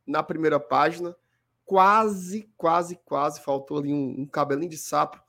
na 0.06 0.22
primeira 0.22 0.60
página, 0.60 1.16
quase, 1.64 2.50
quase, 2.58 3.00
quase, 3.06 3.40
faltou 3.40 3.78
ali 3.78 3.94
um, 3.94 4.22
um 4.22 4.26
cabelinho 4.26 4.70
de 4.70 4.78
sapo 4.78 5.22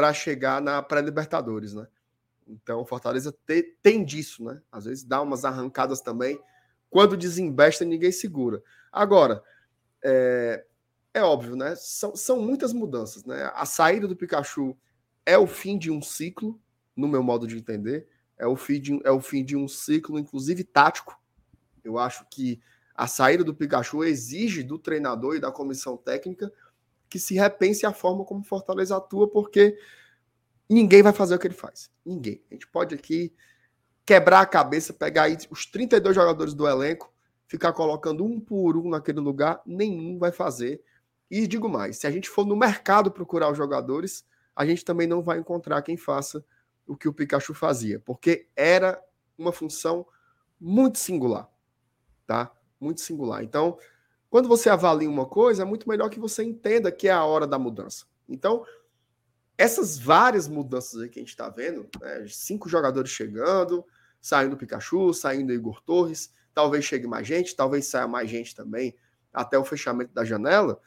para 0.00 0.14
chegar 0.14 0.62
na 0.62 0.82
pré-Libertadores, 0.82 1.74
né? 1.74 1.86
Então, 2.48 2.86
Fortaleza 2.86 3.36
te, 3.46 3.76
tem 3.82 4.02
disso, 4.02 4.42
né? 4.42 4.62
Às 4.72 4.86
vezes 4.86 5.04
dá 5.04 5.20
umas 5.20 5.44
arrancadas 5.44 6.00
também. 6.00 6.40
Quando 6.88 7.18
desembesta, 7.18 7.84
ninguém 7.84 8.10
segura. 8.10 8.62
Agora, 8.90 9.42
é, 10.02 10.64
é 11.12 11.22
óbvio, 11.22 11.54
né? 11.54 11.74
São, 11.76 12.16
são 12.16 12.40
muitas 12.40 12.72
mudanças, 12.72 13.26
né? 13.26 13.52
A 13.54 13.66
saída 13.66 14.08
do 14.08 14.16
Pikachu 14.16 14.74
é 15.26 15.36
o 15.36 15.46
fim 15.46 15.76
de 15.76 15.90
um 15.90 16.00
ciclo, 16.00 16.58
no 16.96 17.06
meu 17.06 17.22
modo 17.22 17.46
de 17.46 17.58
entender. 17.58 18.08
É 18.38 18.46
o 18.46 18.56
fim 18.56 18.80
de, 18.80 18.98
é 19.04 19.10
o 19.10 19.20
fim 19.20 19.44
de 19.44 19.54
um 19.54 19.68
ciclo, 19.68 20.18
inclusive 20.18 20.64
tático. 20.64 21.20
Eu 21.84 21.98
acho 21.98 22.24
que 22.30 22.58
a 22.94 23.06
saída 23.06 23.44
do 23.44 23.54
Pikachu 23.54 24.02
exige 24.02 24.62
do 24.62 24.78
treinador 24.78 25.36
e 25.36 25.40
da 25.40 25.52
comissão 25.52 25.94
técnica 25.98 26.50
que 27.10 27.18
se 27.18 27.34
repense 27.34 27.84
a 27.84 27.92
forma 27.92 28.24
como 28.24 28.44
Fortaleza 28.44 28.96
atua, 28.96 29.28
porque 29.28 29.76
ninguém 30.68 31.02
vai 31.02 31.12
fazer 31.12 31.34
o 31.34 31.38
que 31.38 31.48
ele 31.48 31.54
faz. 31.54 31.90
Ninguém. 32.06 32.40
A 32.48 32.54
gente 32.54 32.68
pode 32.68 32.94
aqui 32.94 33.34
quebrar 34.06 34.40
a 34.40 34.46
cabeça, 34.46 34.92
pegar 34.92 35.24
aí 35.24 35.36
os 35.50 35.66
32 35.66 36.14
jogadores 36.14 36.54
do 36.54 36.66
elenco, 36.66 37.12
ficar 37.48 37.72
colocando 37.72 38.24
um 38.24 38.40
por 38.40 38.76
um 38.76 38.88
naquele 38.88 39.18
lugar, 39.18 39.60
nenhum 39.66 40.18
vai 40.18 40.30
fazer. 40.30 40.82
E 41.28 41.46
digo 41.46 41.68
mais, 41.68 41.98
se 41.98 42.06
a 42.06 42.10
gente 42.10 42.28
for 42.28 42.46
no 42.46 42.56
mercado 42.56 43.10
procurar 43.10 43.50
os 43.50 43.58
jogadores, 43.58 44.24
a 44.54 44.64
gente 44.64 44.84
também 44.84 45.06
não 45.06 45.22
vai 45.22 45.38
encontrar 45.38 45.82
quem 45.82 45.96
faça 45.96 46.44
o 46.86 46.96
que 46.96 47.08
o 47.08 47.12
Pikachu 47.12 47.54
fazia, 47.54 48.00
porque 48.00 48.48
era 48.54 49.00
uma 49.36 49.52
função 49.52 50.06
muito 50.60 50.98
singular, 50.98 51.48
tá? 52.26 52.52
Muito 52.80 53.00
singular. 53.00 53.42
Então, 53.42 53.78
quando 54.30 54.48
você 54.48 54.70
avalia 54.70 55.10
uma 55.10 55.26
coisa, 55.26 55.62
é 55.62 55.64
muito 55.64 55.88
melhor 55.88 56.08
que 56.08 56.20
você 56.20 56.44
entenda 56.44 56.92
que 56.92 57.08
é 57.08 57.12
a 57.12 57.24
hora 57.24 57.46
da 57.46 57.58
mudança. 57.58 58.06
Então, 58.28 58.64
essas 59.58 59.98
várias 59.98 60.46
mudanças 60.48 61.08
que 61.08 61.18
a 61.18 61.22
gente 61.22 61.30
está 61.30 61.48
vendo, 61.50 61.88
né, 62.00 62.24
cinco 62.28 62.68
jogadores 62.68 63.10
chegando, 63.10 63.84
saindo 64.20 64.56
Pikachu, 64.56 65.12
saindo 65.12 65.52
Igor 65.52 65.82
Torres, 65.82 66.32
talvez 66.54 66.84
chegue 66.84 67.06
mais 67.06 67.26
gente, 67.26 67.56
talvez 67.56 67.86
saia 67.86 68.06
mais 68.06 68.30
gente 68.30 68.54
também 68.54 68.96
até 69.32 69.58
o 69.58 69.64
fechamento 69.64 70.14
da 70.14 70.24
janela, 70.24 70.80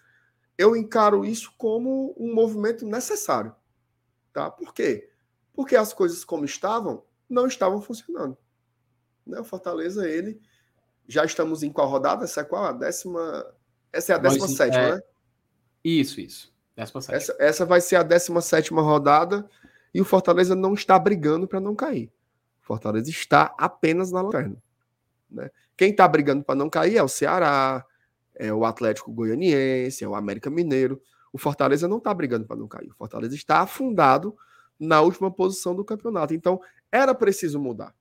eu 0.58 0.76
encaro 0.76 1.26
isso 1.26 1.54
como 1.58 2.16
um 2.18 2.34
movimento 2.34 2.86
necessário. 2.86 3.56
Tá? 4.32 4.50
Por 4.50 4.74
quê? 4.74 5.10
Porque 5.54 5.76
as 5.76 5.94
coisas 5.94 6.24
como 6.24 6.46
estavam 6.46 7.04
não 7.30 7.48
estavam 7.48 7.82
funcionando. 7.82 8.38
Né? 9.26 9.40
O 9.40 9.44
Fortaleza, 9.44 10.10
ele. 10.10 10.42
Já 11.07 11.25
estamos 11.25 11.63
em 11.63 11.72
qual 11.72 11.88
rodada? 11.88 12.24
Essa 12.24 12.41
é 12.41 12.43
qual? 12.43 12.65
A 12.65 12.72
décima. 12.72 13.45
Essa 13.91 14.13
é 14.13 14.15
a 14.15 14.19
décima 14.19 14.48
Nós, 14.48 14.55
sétima, 14.55 14.83
é... 14.83 14.95
né? 14.95 15.01
Isso, 15.83 16.19
isso. 16.22 16.53
Essa, 16.75 17.36
essa 17.39 17.65
vai 17.65 17.79
ser 17.81 17.98
a 17.98 18.03
17 18.03 18.74
rodada 18.74 19.48
e 19.93 20.01
o 20.01 20.05
Fortaleza 20.05 20.55
não 20.55 20.74
está 20.74 20.98
brigando 20.98 21.48
para 21.48 21.60
não 21.60 21.75
cair. 21.75 22.12
O 22.63 22.65
Fortaleza 22.65 23.10
está 23.10 23.53
apenas 23.57 24.12
na 24.12 24.22
lanterna. 24.22 24.57
Né? 25.29 25.51
Quem 25.77 25.91
está 25.91 26.07
brigando 26.07 26.43
para 26.43 26.55
não 26.55 26.69
cair 26.69 26.98
é 26.98 27.03
o 27.03 27.07
Ceará, 27.07 27.86
é 28.33 28.51
o 28.51 28.65
Atlético 28.65 29.12
Goianiense, 29.12 30.03
é 30.03 30.07
o 30.07 30.15
América 30.15 30.50
Mineiro. 30.50 31.00
O 31.31 31.38
Fortaleza 31.38 31.88
não 31.88 31.98
está 31.98 32.13
brigando 32.13 32.45
para 32.45 32.55
não 32.55 32.67
cair. 32.67 32.89
O 32.89 32.95
Fortaleza 32.95 33.36
está 33.36 33.60
afundado 33.60 34.36
na 34.79 35.01
última 35.01 35.31
posição 35.31 35.75
do 35.75 35.86
campeonato. 35.86 36.33
Então, 36.33 36.60
era 36.91 37.13
preciso 37.13 37.60
mudar. 37.60 37.93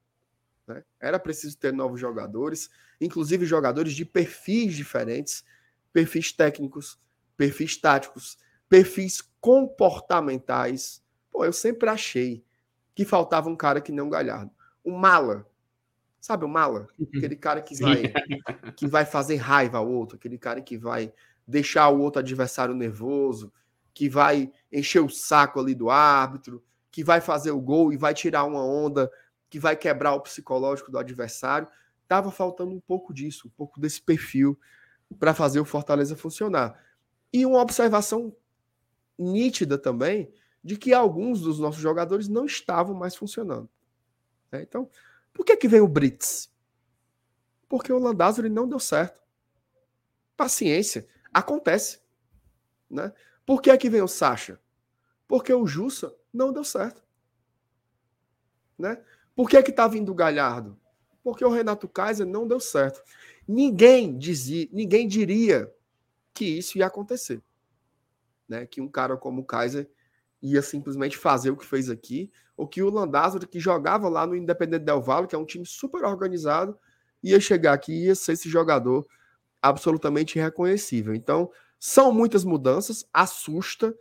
Né? 0.66 0.82
Era 1.00 1.18
preciso 1.18 1.58
ter 1.58 1.72
novos 1.72 2.00
jogadores, 2.00 2.70
inclusive 3.04 3.44
jogadores 3.44 3.94
de 3.94 4.04
perfis 4.04 4.74
diferentes, 4.74 5.44
perfis 5.92 6.32
técnicos, 6.32 6.98
perfis 7.36 7.76
táticos, 7.76 8.38
perfis 8.68 9.22
comportamentais. 9.40 11.02
Pô, 11.30 11.44
eu 11.44 11.52
sempre 11.52 11.88
achei 11.88 12.44
que 12.94 13.04
faltava 13.04 13.48
um 13.48 13.56
cara 13.56 13.80
que 13.80 13.92
não 13.92 14.08
Galhardo. 14.08 14.50
O 14.84 14.92
mala. 14.92 15.46
Sabe 16.20 16.44
o 16.44 16.48
mala? 16.48 16.86
Uhum. 16.98 17.08
Aquele 17.16 17.36
cara 17.36 17.60
que 17.60 17.74
vai, 17.80 18.12
que 18.76 18.86
vai 18.86 19.04
fazer 19.04 19.36
raiva 19.36 19.78
ao 19.78 19.88
outro, 19.88 20.16
aquele 20.16 20.38
cara 20.38 20.60
que 20.60 20.78
vai 20.78 21.12
deixar 21.46 21.88
o 21.88 22.00
outro 22.00 22.20
adversário 22.20 22.74
nervoso, 22.74 23.52
que 23.92 24.08
vai 24.08 24.52
encher 24.70 25.00
o 25.00 25.08
saco 25.08 25.58
ali 25.58 25.74
do 25.74 25.90
árbitro, 25.90 26.62
que 26.90 27.02
vai 27.02 27.20
fazer 27.20 27.50
o 27.50 27.60
gol 27.60 27.92
e 27.92 27.96
vai 27.96 28.14
tirar 28.14 28.44
uma 28.44 28.64
onda, 28.64 29.10
que 29.50 29.58
vai 29.58 29.76
quebrar 29.76 30.14
o 30.14 30.20
psicológico 30.20 30.90
do 30.90 30.98
adversário. 30.98 31.68
Tava 32.08 32.30
faltando 32.30 32.72
um 32.72 32.80
pouco 32.80 33.12
disso, 33.12 33.48
um 33.48 33.50
pouco 33.50 33.80
desse 33.80 34.02
perfil 34.02 34.58
para 35.18 35.34
fazer 35.34 35.60
o 35.60 35.64
Fortaleza 35.64 36.16
funcionar. 36.16 36.78
E 37.32 37.46
uma 37.46 37.60
observação 37.60 38.34
nítida 39.18 39.78
também 39.78 40.32
de 40.62 40.76
que 40.76 40.92
alguns 40.92 41.40
dos 41.40 41.58
nossos 41.58 41.80
jogadores 41.80 42.28
não 42.28 42.44
estavam 42.44 42.94
mais 42.94 43.16
funcionando. 43.16 43.68
Né? 44.50 44.62
Então, 44.62 44.88
por 45.32 45.44
que, 45.44 45.56
que 45.56 45.68
vem 45.68 45.80
o 45.80 45.88
Brits? 45.88 46.52
Porque 47.68 47.92
o 47.92 47.98
Landázuri 47.98 48.48
não 48.48 48.68
deu 48.68 48.78
certo. 48.78 49.20
Paciência. 50.36 51.08
Acontece. 51.32 52.00
Né? 52.88 53.12
Por 53.46 53.62
que, 53.62 53.76
que 53.76 53.90
vem 53.90 54.02
o 54.02 54.08
Sacha? 54.08 54.60
Porque 55.26 55.52
o 55.52 55.66
Jussa 55.66 56.14
não 56.32 56.52
deu 56.52 56.64
certo. 56.64 57.02
Né? 58.78 59.02
Por 59.34 59.48
que 59.48 59.62
que 59.62 59.72
tá 59.72 59.88
vindo 59.88 60.12
o 60.12 60.14
Galhardo? 60.14 60.78
Porque 61.22 61.44
o 61.44 61.50
Renato 61.50 61.88
Kaiser 61.88 62.26
não 62.26 62.48
deu 62.48 62.60
certo. 62.60 63.02
Ninguém 63.46 64.16
dizia, 64.16 64.68
ninguém 64.72 65.06
diria 65.06 65.72
que 66.34 66.44
isso 66.44 66.78
ia 66.78 66.86
acontecer 66.86 67.42
né? 68.52 68.66
Que 68.66 68.80
um 68.80 68.88
cara 68.88 69.16
como 69.16 69.40
o 69.40 69.44
Kaiser 69.44 69.88
ia 70.42 70.60
simplesmente 70.60 71.16
fazer 71.16 71.50
o 71.50 71.56
que 71.56 71.64
fez 71.64 71.88
aqui, 71.88 72.30
ou 72.56 72.68
que 72.68 72.82
o 72.82 72.90
Landázuri, 72.90 73.46
que 73.46 73.58
jogava 73.58 74.08
lá 74.08 74.26
no 74.26 74.36
Independente 74.36 74.84
Del 74.84 75.00
Valle, 75.00 75.26
que 75.26 75.34
é 75.34 75.38
um 75.38 75.46
time 75.46 75.64
super 75.64 76.04
organizado, 76.04 76.78
ia 77.22 77.40
chegar 77.40 77.72
aqui 77.72 77.92
e 77.92 78.06
ia 78.06 78.14
ser 78.14 78.32
esse 78.32 78.48
jogador 78.48 79.06
absolutamente 79.60 80.38
irreconhecível. 80.38 81.14
Então, 81.14 81.50
são 81.78 82.12
muitas 82.12 82.44
mudanças, 82.44 83.06
assusta, 83.12 83.94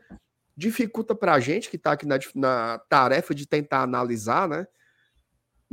dificulta 0.58 1.16
para 1.16 1.34
a 1.34 1.40
gente 1.40 1.70
que 1.70 1.78
está 1.78 1.94
aqui 1.94 2.06
na, 2.06 2.20
na, 2.36 2.80
tarefa 2.90 3.34
de 3.34 3.48
tentar 3.48 3.84
analisar, 3.84 4.50
né? 4.50 4.68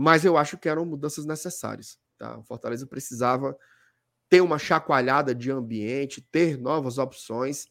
Mas 0.01 0.25
eu 0.25 0.37
acho 0.37 0.57
que 0.57 0.69
eram 0.69 0.87
mudanças 0.87 1.27
necessárias. 1.27 1.99
Tá? 2.17 2.39
O 2.39 2.45
Fortaleza 2.45 2.87
precisava 2.87 3.59
ter 4.29 4.41
uma 4.41 4.59
chacoalhada 4.59 5.35
de 5.35 5.51
ambiente, 5.51 6.21
ter 6.21 6.57
novas 6.57 6.99
opções 6.99 7.67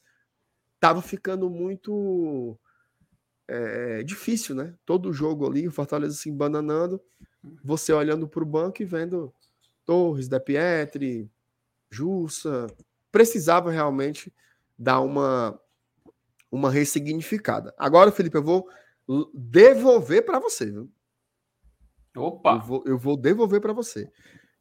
tava 0.80 1.02
ficando 1.02 1.50
muito 1.50 2.58
é, 3.48 4.04
difícil, 4.04 4.56
né? 4.56 4.76
Todo 4.86 5.14
jogo 5.14 5.48
ali, 5.48 5.68
o 5.68 5.72
Fortaleza 5.72 6.16
se 6.16 6.30
embananando, 6.30 7.02
você 7.64 7.94
olhando 7.94 8.28
para 8.28 8.44
o 8.44 8.46
banco 8.46 8.82
e 8.82 8.86
vendo 8.86 9.34
Torres, 9.86 10.28
Da 10.28 10.40
Pietri, 10.40 11.32
Jussa, 11.90 12.68
precisava 13.12 13.72
realmente 13.72 14.34
dar 14.78 15.00
uma 15.00 15.60
uma 16.50 16.72
ressignificada. 16.72 17.74
Agora, 17.78 18.12
Felipe, 18.12 18.38
eu 18.38 18.44
vou 18.44 18.70
devolver 19.34 20.26
para 20.26 20.40
você, 20.40 20.66
viu? 20.72 20.90
Opa! 22.18 22.54
Eu 22.54 22.62
vou, 22.62 22.84
eu 22.86 22.98
vou 22.98 23.18
devolver 23.18 23.62
para 23.62 23.74
você. 23.74 24.12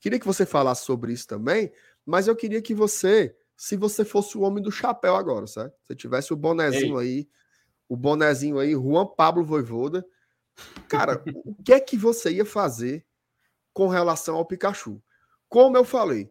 Queria 0.00 0.18
que 0.18 0.26
você 0.26 0.44
falasse 0.44 0.84
sobre 0.84 1.12
isso 1.12 1.26
também, 1.26 1.72
mas 2.04 2.28
eu 2.28 2.36
queria 2.36 2.60
que 2.62 2.75
você 2.75 3.34
se 3.56 3.76
você 3.76 4.04
fosse 4.04 4.36
o 4.36 4.42
homem 4.42 4.62
do 4.62 4.70
chapéu 4.70 5.16
agora, 5.16 5.46
certo? 5.46 5.75
Se 5.86 5.96
tivesse 5.96 6.32
o 6.32 6.36
bonezinho 6.36 7.00
Ei. 7.00 7.06
aí, 7.06 7.28
o 7.88 7.96
bonezinho 7.96 8.58
aí, 8.58 8.72
Juan 8.72 9.06
Pablo 9.06 9.42
Voivoda. 9.42 10.06
Cara, 10.88 11.22
o 11.44 11.54
que 11.62 11.72
é 11.72 11.80
que 11.80 11.96
você 11.96 12.30
ia 12.30 12.44
fazer 12.44 13.04
com 13.72 13.88
relação 13.88 14.36
ao 14.36 14.44
Pikachu? 14.44 15.02
Como 15.48 15.76
eu 15.76 15.84
falei, 15.84 16.30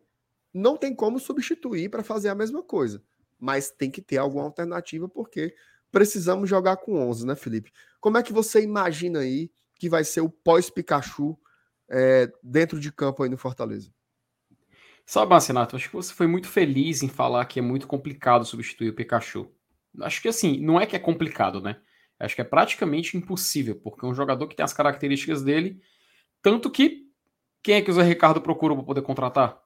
não 0.53 0.77
tem 0.77 0.93
como 0.93 1.19
substituir 1.19 1.89
para 1.89 2.03
fazer 2.03 2.29
a 2.29 2.35
mesma 2.35 2.61
coisa, 2.61 3.01
mas 3.39 3.71
tem 3.71 3.89
que 3.89 4.01
ter 4.01 4.17
alguma 4.17 4.43
alternativa 4.43 5.09
porque 5.09 5.55
precisamos 5.91 6.49
jogar 6.49 6.77
com 6.77 6.99
11, 6.99 7.25
né, 7.25 7.35
Felipe? 7.35 7.71
Como 7.99 8.17
é 8.17 8.23
que 8.23 8.33
você 8.33 8.61
imagina 8.61 9.19
aí 9.19 9.51
que 9.77 9.89
vai 9.89 10.03
ser 10.03 10.21
o 10.21 10.29
pós-Pikachu 10.29 11.37
é, 11.89 12.31
dentro 12.41 12.79
de 12.79 12.91
campo 12.91 13.23
aí 13.23 13.29
no 13.29 13.37
Fortaleza? 13.37 13.91
Sabe, 15.05 15.29
Marcenato, 15.29 15.75
acho 15.75 15.89
que 15.89 15.95
você 15.95 16.13
foi 16.13 16.25
muito 16.25 16.47
feliz 16.47 17.03
em 17.03 17.07
falar 17.07 17.45
que 17.45 17.59
é 17.59 17.61
muito 17.61 17.85
complicado 17.85 18.43
substituir 18.43 18.89
o 18.89 18.95
Pikachu. 18.95 19.51
Acho 20.01 20.21
que 20.21 20.27
assim, 20.27 20.59
não 20.59 20.79
é 20.79 20.85
que 20.85 20.95
é 20.95 20.99
complicado, 20.99 21.61
né? 21.61 21.79
Acho 22.19 22.35
que 22.35 22.41
é 22.41 22.45
praticamente 22.45 23.15
impossível, 23.15 23.75
porque 23.75 24.05
é 24.05 24.09
um 24.09 24.15
jogador 24.15 24.47
que 24.47 24.55
tem 24.55 24.63
as 24.63 24.73
características 24.73 25.43
dele, 25.43 25.81
tanto 26.41 26.71
que 26.71 27.05
quem 27.61 27.75
é 27.75 27.81
que 27.81 27.91
o 27.91 27.93
Zé 27.93 28.03
Ricardo 28.03 28.41
procurou 28.41 28.77
para 28.77 28.85
poder 28.85 29.01
contratar? 29.01 29.61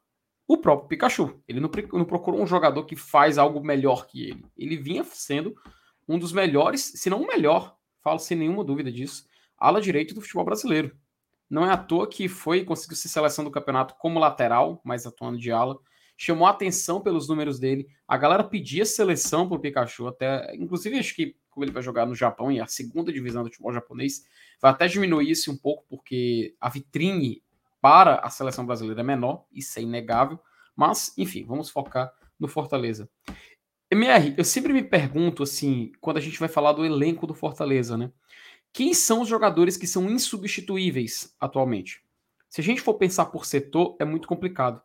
O 0.47 0.57
próprio 0.57 0.87
Pikachu. 0.87 1.41
Ele 1.47 1.59
não, 1.59 1.69
não 1.93 2.05
procurou 2.05 2.41
um 2.41 2.47
jogador 2.47 2.85
que 2.85 2.95
faz 2.95 3.37
algo 3.37 3.63
melhor 3.63 4.07
que 4.07 4.29
ele. 4.29 4.45
Ele 4.57 4.77
vinha 4.77 5.03
sendo 5.03 5.55
um 6.07 6.17
dos 6.17 6.33
melhores, 6.33 6.81
se 6.81 7.09
não 7.09 7.21
o 7.21 7.27
melhor, 7.27 7.77
falo 8.01 8.17
sem 8.17 8.37
nenhuma 8.37 8.63
dúvida 8.63 8.91
disso, 8.91 9.25
ala 9.59 9.81
direito 9.81 10.13
do 10.13 10.21
futebol 10.21 10.45
brasileiro. 10.45 10.95
Não 11.49 11.65
é 11.65 11.71
à 11.71 11.77
toa 11.77 12.07
que 12.07 12.27
foi, 12.27 12.63
conseguiu 12.63 12.95
ser 12.95 13.09
seleção 13.09 13.43
do 13.43 13.51
campeonato 13.51 13.95
como 13.97 14.19
lateral, 14.19 14.79
mas 14.83 15.05
atuando 15.05 15.37
de 15.37 15.51
ala. 15.51 15.77
Chamou 16.15 16.47
a 16.47 16.51
atenção 16.51 17.01
pelos 17.01 17.27
números 17.27 17.59
dele. 17.59 17.87
A 18.07 18.17
galera 18.17 18.43
pedia 18.43 18.85
seleção 18.85 19.47
para 19.47 19.57
o 19.57 19.59
Pikachu, 19.59 20.07
até. 20.07 20.55
Inclusive, 20.55 20.99
acho 20.99 21.15
que 21.15 21.35
como 21.49 21.65
ele 21.65 21.71
vai 21.71 21.83
jogar 21.83 22.05
no 22.05 22.15
Japão 22.15 22.51
e 22.51 22.59
a 22.59 22.67
segunda 22.67 23.11
divisão 23.11 23.43
do 23.43 23.49
futebol 23.49 23.73
japonês, 23.73 24.23
vai 24.61 24.71
até 24.71 24.87
diminuir 24.87 25.29
isso 25.29 25.51
um 25.51 25.57
pouco, 25.57 25.83
porque 25.89 26.55
a 26.59 26.69
vitrine 26.69 27.43
para 27.81 28.15
a 28.15 28.29
seleção 28.29 28.65
brasileira 28.65 29.01
é 29.01 29.03
menor, 29.03 29.45
isso 29.51 29.77
é 29.77 29.81
inegável. 29.81 30.39
Mas, 30.75 31.13
enfim, 31.17 31.43
vamos 31.45 31.69
focar 31.69 32.13
no 32.39 32.47
Fortaleza. 32.47 33.09
MR, 33.91 34.35
eu 34.37 34.45
sempre 34.45 34.71
me 34.71 34.83
pergunto, 34.83 35.43
assim, 35.43 35.91
quando 35.99 36.17
a 36.17 36.21
gente 36.21 36.39
vai 36.39 36.47
falar 36.47 36.71
do 36.71 36.85
elenco 36.85 37.27
do 37.27 37.33
Fortaleza, 37.33 37.97
né? 37.97 38.11
Quem 38.71 38.93
são 38.93 39.21
os 39.21 39.27
jogadores 39.27 39.77
que 39.77 39.88
são 39.88 40.09
insubstituíveis 40.09 41.35
atualmente? 41.39 42.03
Se 42.49 42.61
a 42.61 42.63
gente 42.63 42.81
for 42.81 42.95
pensar 42.95 43.25
por 43.27 43.45
setor, 43.45 43.95
é 43.99 44.05
muito 44.05 44.27
complicado. 44.27 44.81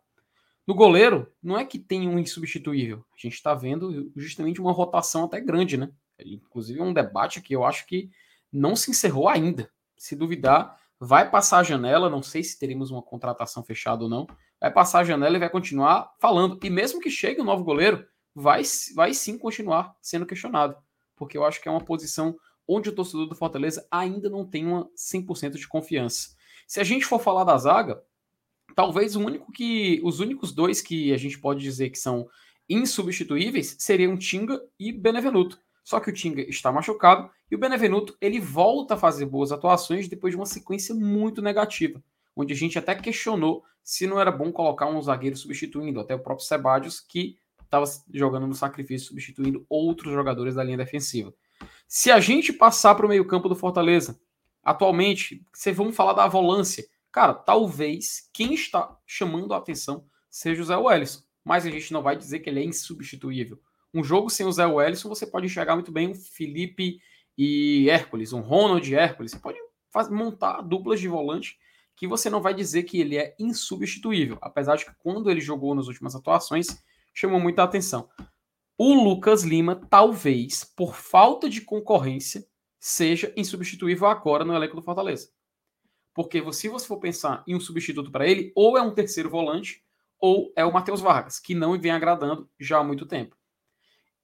No 0.67 0.75
goleiro, 0.75 1.31
não 1.43 1.59
é 1.59 1.65
que 1.65 1.79
tem 1.79 2.09
um 2.09 2.19
insubstituível. 2.19 3.05
A 3.13 3.19
gente 3.19 3.35
está 3.35 3.55
vendo 3.55 4.11
justamente 4.17 4.61
uma 4.61 4.73
rotação 4.73 5.25
até 5.25 5.41
grande, 5.41 5.77
né? 5.77 5.91
Inclusive 6.19 6.81
um 6.81 6.93
debate 6.93 7.43
que 7.43 7.55
eu 7.55 7.65
acho 7.65 7.87
que 7.87 8.11
não 8.51 8.75
se 8.75 8.91
encerrou 8.91 9.29
ainda. 9.29 9.71
Se 9.97 10.17
duvidar, 10.17 10.79
vai 10.99 11.31
passar 11.31 11.59
a 11.59 11.63
janela. 11.63 12.09
Não 12.09 12.23
sei 12.23 12.43
se 12.43 12.59
teremos 12.59 12.91
uma 12.91 13.03
contratação 13.03 13.63
fechada 13.63 14.05
ou 14.05 14.09
não. 14.09 14.27
Vai 14.59 14.73
passar 14.73 15.01
a 15.01 15.05
janela 15.05 15.37
e 15.37 15.41
vai 15.41 15.51
continuar 15.51 16.15
falando. 16.19 16.59
E 16.63 16.71
mesmo 16.71 17.01
que 17.01 17.11
chegue 17.11 17.43
um 17.43 17.45
novo 17.45 17.63
goleiro, 17.63 18.07
vai, 18.35 18.63
vai 18.95 19.13
sim 19.13 19.37
continuar 19.37 19.95
sendo 20.01 20.25
questionado. 20.25 20.77
Porque 21.15 21.37
eu 21.37 21.45
acho 21.45 21.61
que 21.61 21.69
é 21.69 21.71
uma 21.71 21.85
posição 21.85 22.35
onde 22.67 22.89
o 22.89 22.95
torcedor 22.95 23.29
do 23.29 23.35
Fortaleza 23.35 23.87
ainda 23.91 24.29
não 24.31 24.47
tem 24.47 24.67
uma 24.67 24.89
100% 24.97 25.53
de 25.53 25.69
confiança. 25.69 26.31
Se 26.67 26.81
a 26.81 26.85
gente 26.85 27.05
for 27.05 27.21
falar 27.21 27.45
da 27.45 27.57
zaga, 27.59 28.03
talvez 28.75 29.17
o 29.17 29.21
único 29.21 29.53
que 29.53 30.01
os 30.03 30.21
únicos 30.21 30.53
dois 30.53 30.81
que 30.81 31.13
a 31.13 31.17
gente 31.17 31.39
pode 31.39 31.61
dizer 31.61 31.91
que 31.91 31.99
são 31.99 32.29
insubstituíveis 32.69 33.77
seriam 33.79 34.17
Tinga 34.17 34.61
e 34.79 34.93
Benevenuto. 34.93 35.59
Só 35.83 36.01
que 36.01 36.09
o 36.09 36.13
Tinga 36.13 36.41
está 36.43 36.73
machucado 36.73 37.31
e 37.51 37.55
o 37.55 37.59
Benevenuto 37.59 38.17
ele 38.21 38.41
volta 38.41 38.95
a 38.95 38.97
fazer 38.97 39.27
boas 39.27 39.53
atuações 39.53 40.09
depois 40.09 40.33
de 40.33 40.37
uma 40.37 40.47
sequência 40.47 40.95
muito 40.95 41.43
negativa, 41.43 42.03
onde 42.35 42.55
a 42.55 42.57
gente 42.57 42.79
até 42.79 42.95
questionou 42.95 43.63
se 43.83 44.07
não 44.07 44.19
era 44.19 44.33
bom 44.33 44.51
colocar 44.51 44.87
um 44.87 45.01
zagueiro 45.03 45.37
substituindo, 45.37 46.01
até 46.01 46.15
o 46.15 46.19
próprio 46.19 46.47
Sebadios 46.47 47.01
que 47.01 47.37
estava 47.63 47.85
jogando 48.13 48.47
no 48.47 48.55
sacrifício 48.55 49.09
substituindo 49.09 49.67
outros 49.69 50.13
jogadores 50.13 50.55
da 50.55 50.65
linha 50.65 50.79
defensiva. 50.79 51.35
Se 51.87 52.11
a 52.11 52.21
gente 52.21 52.53
passar 52.53 52.95
para 52.95 53.07
o 53.07 53.09
meio-campo 53.09 53.49
do 53.49 53.57
Fortaleza, 53.57 54.19
Atualmente, 54.65 55.47
você 55.53 55.71
vamos 55.71 55.95
falar 55.95 56.15
da 56.15 56.27
volância. 56.27 56.87
Cara, 57.13 57.35
talvez 57.35 58.31
quem 58.33 58.55
está 58.55 58.99
chamando 59.07 59.53
a 59.53 59.59
atenção 59.59 60.07
seja 60.31 60.63
o 60.63 60.65
Zé 60.65 60.77
Wellison, 60.77 61.23
mas 61.45 61.67
a 61.67 61.71
gente 61.71 61.93
não 61.93 62.03
vai 62.03 62.17
dizer 62.17 62.39
que 62.39 62.49
ele 62.49 62.61
é 62.61 62.65
insubstituível. 62.65 63.61
Um 63.93 64.03
jogo 64.03 64.31
sem 64.31 64.47
o 64.47 64.53
Zé 64.53 64.67
Wellison, 64.67 65.09
você 65.09 65.27
pode 65.27 65.47
enxergar 65.47 65.75
muito 65.75 65.93
bem 65.93 66.09
um 66.09 66.15
Felipe 66.15 66.99
e 67.37 67.89
Hércules, 67.91 68.33
um 68.33 68.41
Ronald 68.41 68.91
e 68.91 68.95
Hércules. 68.95 69.33
Você 69.33 69.39
pode 69.39 69.59
montar 70.11 70.63
duplas 70.63 70.99
de 70.99 71.09
volante 71.09 71.59
que 71.95 72.09
você 72.09 72.31
não 72.31 72.41
vai 72.41 72.55
dizer 72.55 72.85
que 72.85 73.01
ele 73.01 73.19
é 73.19 73.37
insubstituível, 73.39 74.39
apesar 74.41 74.77
de 74.77 74.87
que 74.87 74.95
quando 74.99 75.31
ele 75.31 75.41
jogou 75.41 75.75
nas 75.75 75.87
últimas 75.87 76.17
atuações, 76.17 76.83
chamou 77.13 77.39
muita 77.39 77.63
atenção. 77.63 78.09
O 78.77 78.95
Lucas 78.95 79.45
Lima, 79.45 79.77
talvez, 79.89 80.65
por 80.65 80.97
falta 80.97 81.49
de 81.49 81.61
concorrência, 81.61 82.45
seja 82.81 83.33
insubstituível 83.37 84.09
agora 84.09 84.45
no 84.45 84.55
elenco 84.55 84.75
do 84.75 84.83
Fortaleza. 84.83 85.31
Porque 86.13 86.41
se 86.53 86.69
você 86.69 86.87
for 86.87 86.99
pensar 86.99 87.45
em 87.47 87.55
um 87.55 87.61
substituto 87.61 88.11
para 88.11 88.27
ele, 88.27 88.53
ou 88.55 88.77
é 88.77 88.83
um 88.83 88.93
terceiro 88.93 89.31
volante, 89.31 89.85
ou 90.19 90.53
é 90.57 90.65
o 90.65 90.73
Matheus 90.73 91.01
Vargas, 91.01 91.39
que 91.39 91.55
não 91.55 91.79
vem 91.79 91.93
agradando 91.93 92.49
já 92.59 92.79
há 92.79 92.85
muito 92.85 93.07
tempo. 93.07 93.37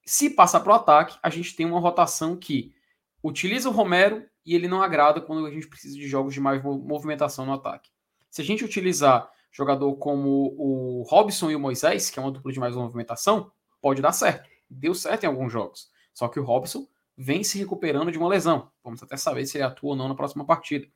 Se 0.04 0.30
passar 0.30 0.60
para 0.60 0.72
o 0.72 0.76
ataque, 0.76 1.18
a 1.22 1.30
gente 1.30 1.54
tem 1.54 1.66
uma 1.66 1.78
rotação 1.78 2.36
que 2.36 2.74
utiliza 3.22 3.68
o 3.68 3.72
Romero 3.72 4.24
e 4.44 4.54
ele 4.54 4.66
não 4.66 4.82
agrada 4.82 5.20
quando 5.20 5.46
a 5.46 5.50
gente 5.50 5.68
precisa 5.68 5.94
de 5.94 6.08
jogos 6.08 6.34
de 6.34 6.40
mais 6.40 6.62
movimentação 6.62 7.46
no 7.46 7.52
ataque. 7.52 7.90
Se 8.28 8.40
a 8.40 8.44
gente 8.44 8.64
utilizar 8.64 9.30
jogador 9.52 9.94
como 9.96 10.54
o 10.56 11.02
Robson 11.02 11.50
e 11.50 11.56
o 11.56 11.60
Moisés, 11.60 12.10
que 12.10 12.18
é 12.18 12.22
uma 12.22 12.32
dupla 12.32 12.52
de 12.52 12.58
mais 12.58 12.74
movimentação, 12.74 13.52
pode 13.80 14.02
dar 14.02 14.12
certo. 14.12 14.48
Deu 14.68 14.94
certo 14.94 15.24
em 15.24 15.26
alguns 15.26 15.52
jogos. 15.52 15.90
Só 16.12 16.28
que 16.28 16.38
o 16.38 16.44
Robson 16.44 16.86
vem 17.16 17.44
se 17.44 17.58
recuperando 17.58 18.10
de 18.10 18.18
uma 18.18 18.28
lesão. 18.28 18.70
Vamos 18.82 19.02
até 19.02 19.16
saber 19.16 19.46
se 19.46 19.58
ele 19.58 19.64
atua 19.64 19.90
ou 19.90 19.96
não 19.96 20.08
na 20.08 20.14
próxima 20.14 20.44
partida. 20.44 20.86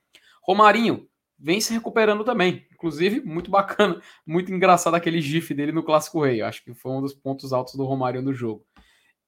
Romarinho 0.43 1.09
vem 1.39 1.61
se 1.61 1.73
recuperando 1.73 2.25
também. 2.25 2.67
Inclusive, 2.73 3.21
muito 3.21 3.51
bacana, 3.51 4.01
muito 4.27 4.53
engraçado 4.53 4.95
aquele 4.95 5.21
gif 5.21 5.53
dele 5.55 5.73
no 5.73 5.83
Clássico 5.83 6.25
Rei. 6.25 6.43
Acho 6.43 6.63
que 6.63 6.75
foi 6.75 6.93
um 6.93 7.01
dos 7.01 7.15
pontos 7.15 7.53
altos 7.53 7.75
do 7.75 7.85
Romário 7.85 8.23
no 8.23 8.33
jogo. 8.33 8.65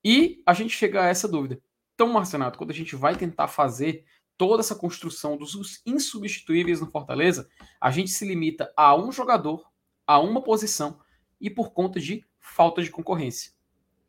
E 0.04 0.42
a 0.46 0.54
gente 0.54 0.76
chega 0.76 1.02
a 1.02 1.08
essa 1.08 1.26
dúvida. 1.26 1.60
Então, 1.94 2.12
Marcenato, 2.12 2.58
quando 2.58 2.70
a 2.70 2.74
gente 2.74 2.94
vai 2.94 3.16
tentar 3.16 3.48
fazer 3.48 4.04
toda 4.36 4.60
essa 4.60 4.74
construção 4.74 5.36
dos 5.36 5.82
insubstituíveis 5.86 6.80
no 6.80 6.90
Fortaleza, 6.90 7.48
a 7.80 7.90
gente 7.90 8.10
se 8.10 8.26
limita 8.26 8.72
a 8.76 8.94
um 8.94 9.10
jogador, 9.10 9.66
a 10.06 10.20
uma 10.20 10.42
posição 10.42 11.00
e 11.40 11.50
por 11.50 11.72
conta 11.72 11.98
de 11.98 12.24
falta 12.54 12.82
de 12.82 12.90
concorrência. 12.90 13.52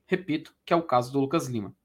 Repito, 0.06 0.56
que 0.66 0.72
é 0.72 0.76
o 0.76 0.84
caso 0.84 1.12
do 1.12 1.20
Lucas 1.20 1.48
Lima. 1.48 1.76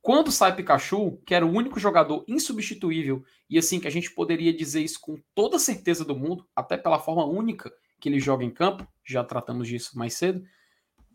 Quando 0.00 0.32
sai 0.32 0.56
Pikachu, 0.56 1.18
que 1.26 1.34
era 1.34 1.44
o 1.44 1.50
único 1.50 1.78
jogador 1.78 2.24
insubstituível, 2.26 3.22
e 3.48 3.58
assim 3.58 3.78
que 3.78 3.86
a 3.86 3.90
gente 3.90 4.10
poderia 4.12 4.52
dizer 4.52 4.80
isso 4.80 5.00
com 5.00 5.20
toda 5.34 5.58
certeza 5.58 6.04
do 6.04 6.16
mundo, 6.16 6.48
até 6.56 6.76
pela 6.76 6.98
forma 6.98 7.24
única 7.24 7.70
que 8.00 8.08
ele 8.08 8.18
joga 8.18 8.44
em 8.44 8.50
campo, 8.50 8.86
já 9.04 9.22
tratamos 9.22 9.68
disso 9.68 9.98
mais 9.98 10.14
cedo, 10.14 10.42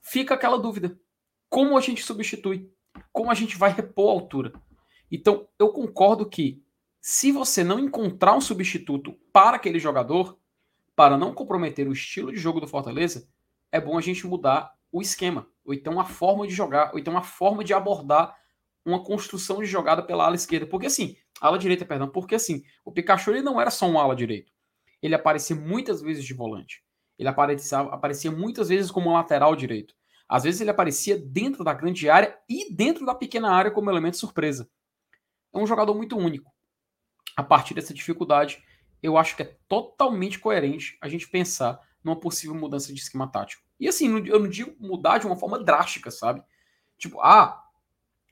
fica 0.02 0.36
aquela 0.36 0.60
dúvida: 0.60 0.98
como 1.50 1.78
a 1.78 1.82
gente 1.82 2.04
substitui? 2.04 2.72
Como 3.12 3.32
a 3.32 3.34
gente 3.34 3.58
vai 3.58 3.72
repor 3.72 4.10
a 4.10 4.14
altura? 4.14 4.54
Então, 5.12 5.48
eu 5.58 5.70
concordo 5.70 6.30
que 6.30 6.64
se 7.02 7.32
você 7.32 7.64
não 7.64 7.80
encontrar 7.80 8.36
um 8.36 8.42
substituto 8.42 9.14
para 9.32 9.58
aquele 9.58 9.80
jogador, 9.80 10.38
para 10.96 11.18
não 11.18 11.34
comprometer 11.34 11.88
o 11.88 11.94
estilo 11.94 12.32
de 12.32 12.38
jogo 12.38 12.60
do 12.60 12.68
Fortaleza, 12.68 13.28
é 13.72 13.82
bom 13.82 13.98
a 13.98 14.02
gente 14.02 14.28
mudar 14.28 14.72
o 14.94 15.02
esquema, 15.02 15.48
ou 15.66 15.74
então 15.74 16.00
a 16.00 16.06
forma 16.06 16.46
de 16.46 16.54
jogar, 16.54 16.92
ou 16.94 17.00
então 17.00 17.18
a 17.18 17.24
forma 17.24 17.64
de 17.64 17.74
abordar 17.74 18.38
uma 18.86 19.04
construção 19.04 19.60
de 19.60 19.66
jogada 19.66 20.04
pela 20.04 20.26
ala 20.26 20.36
esquerda. 20.36 20.68
Porque 20.68 20.86
assim, 20.86 21.18
ala 21.42 21.58
direita, 21.58 21.84
perdão, 21.84 22.08
porque 22.08 22.36
assim, 22.36 22.64
o 22.86 22.92
Pikachu 22.92 23.32
ele 23.32 23.42
não 23.42 23.60
era 23.60 23.72
só 23.72 23.88
um 23.88 24.00
ala 24.00 24.16
direito. 24.16 24.52
Ele 25.02 25.16
aparecia 25.16 25.56
muitas 25.56 26.00
vezes 26.00 26.24
de 26.24 26.34
volante. 26.34 26.84
Ele 27.18 27.28
aparecia, 27.28 27.80
aparecia 27.80 28.32
muitas 28.32 28.70
vezes 28.70 28.92
como 28.92 29.10
um 29.10 29.14
lateral 29.14 29.56
direito. 29.56 29.96
Às 30.30 30.44
vezes 30.44 30.62
ele 30.62 30.70
aparecia 30.70 31.18
dentro 31.18 31.64
da 31.64 31.74
grande 31.74 32.08
área 32.08 32.38
e 32.48 32.74
dentro 32.74 33.04
da 33.06 33.16
pequena 33.16 33.52
área 33.52 33.72
como 33.72 33.90
elemento 33.90 34.18
surpresa. 34.18 34.70
É 35.52 35.58
um 35.58 35.68
jogador 35.68 35.96
muito 35.96 36.16
único. 36.18 36.52
A 37.36 37.44
partir 37.44 37.74
dessa 37.74 37.94
dificuldade, 37.94 38.64
eu 39.02 39.18
acho 39.18 39.36
que 39.36 39.42
é 39.42 39.58
totalmente 39.68 40.40
coerente 40.40 40.98
a 41.02 41.10
gente 41.10 41.28
pensar 41.28 41.80
numa 42.04 42.20
possível 42.20 42.56
mudança 42.56 42.94
de 42.94 43.00
esquema 43.00 43.28
tático. 43.28 43.64
E 43.84 43.88
assim, 43.90 44.08
eu 44.28 44.40
não 44.40 44.48
digo 44.48 44.74
mudar 44.80 45.18
de 45.18 45.28
uma 45.28 45.36
forma 45.36 45.62
drástica, 45.62 46.10
sabe? 46.10 46.42
Tipo, 46.98 47.20
ah, 47.20 47.62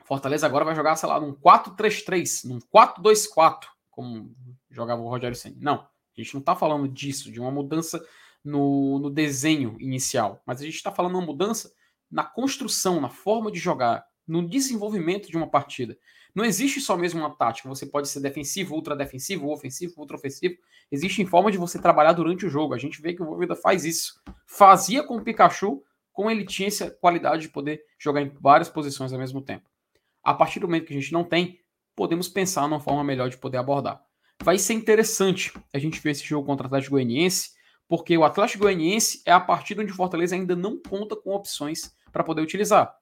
Fortaleza 0.05 0.45
agora 0.45 0.63
vai 0.63 0.73
jogar, 0.73 0.95
sei 0.95 1.09
lá, 1.09 1.19
num 1.19 1.33
4-3-3, 1.33 2.47
num 2.47 2.59
4-2-4, 2.73 3.65
como 3.89 4.33
jogava 4.69 5.01
o 5.01 5.09
Rogério 5.09 5.35
Senna. 5.35 5.57
Não, 5.59 5.75
a 5.75 5.87
gente 6.15 6.33
não 6.33 6.39
está 6.39 6.55
falando 6.55 6.87
disso, 6.87 7.29
de 7.29 7.41
uma 7.41 7.51
mudança 7.51 8.01
no, 8.41 8.97
no 8.99 9.09
desenho 9.09 9.75
inicial, 9.81 10.41
mas 10.45 10.61
a 10.61 10.63
gente 10.63 10.75
está 10.75 10.89
falando 10.89 11.15
uma 11.15 11.25
mudança 11.25 11.73
na 12.09 12.23
construção, 12.23 13.01
na 13.01 13.09
forma 13.09 13.51
de 13.51 13.59
jogar, 13.59 14.05
no 14.25 14.47
desenvolvimento 14.47 15.29
de 15.29 15.35
uma 15.35 15.49
partida. 15.49 15.97
Não 16.33 16.45
existe 16.45 16.79
só 16.79 16.95
mesmo 16.95 17.19
uma 17.19 17.35
tática, 17.35 17.67
você 17.67 17.85
pode 17.85 18.07
ser 18.07 18.21
defensivo, 18.21 18.73
ultra 18.73 18.95
defensivo, 18.95 19.51
ofensivo, 19.51 19.95
ultra 19.97 20.15
ofensivo. 20.15 20.55
Existe 20.91 21.25
forma 21.25 21.51
de 21.51 21.57
você 21.57 21.79
trabalhar 21.79 22.13
durante 22.13 22.45
o 22.45 22.49
jogo. 22.49 22.73
A 22.73 22.77
gente 22.77 23.01
vê 23.01 23.13
que 23.13 23.23
o 23.23 23.25
Voivoda 23.25 23.55
faz 23.55 23.85
isso. 23.85 24.21
Fazia 24.45 25.03
com 25.03 25.15
o 25.15 25.23
Pikachu, 25.23 25.81
como 26.11 26.29
ele 26.29 26.45
tinha 26.45 26.67
essa 26.67 26.91
qualidade 26.91 27.43
de 27.43 27.49
poder 27.49 27.81
jogar 27.97 28.21
em 28.21 28.29
várias 28.41 28.69
posições 28.69 29.13
ao 29.13 29.19
mesmo 29.19 29.41
tempo. 29.41 29.69
A 30.21 30.33
partir 30.33 30.59
do 30.59 30.67
momento 30.67 30.85
que 30.85 30.93
a 30.93 30.99
gente 30.99 31.13
não 31.13 31.23
tem, 31.23 31.59
podemos 31.95 32.27
pensar 32.27 32.63
numa 32.63 32.79
forma 32.79 33.03
melhor 33.03 33.29
de 33.29 33.37
poder 33.37 33.57
abordar. 33.57 34.03
Vai 34.43 34.57
ser 34.57 34.73
interessante 34.73 35.53
a 35.73 35.79
gente 35.79 35.99
ver 36.01 36.11
esse 36.11 36.25
jogo 36.25 36.45
contra 36.45 36.65
o 36.65 36.67
Atlético 36.67 36.95
Goianiense, 36.95 37.51
porque 37.87 38.17
o 38.17 38.23
Atlético 38.23 38.63
Goianiense 38.63 39.21
é 39.25 39.31
a 39.31 39.39
partida 39.39 39.81
onde 39.81 39.91
o 39.91 39.95
Fortaleza 39.95 40.35
ainda 40.35 40.55
não 40.55 40.81
conta 40.81 41.15
com 41.15 41.31
opções 41.31 41.95
para 42.11 42.23
poder 42.23 42.41
utilizar. 42.41 42.93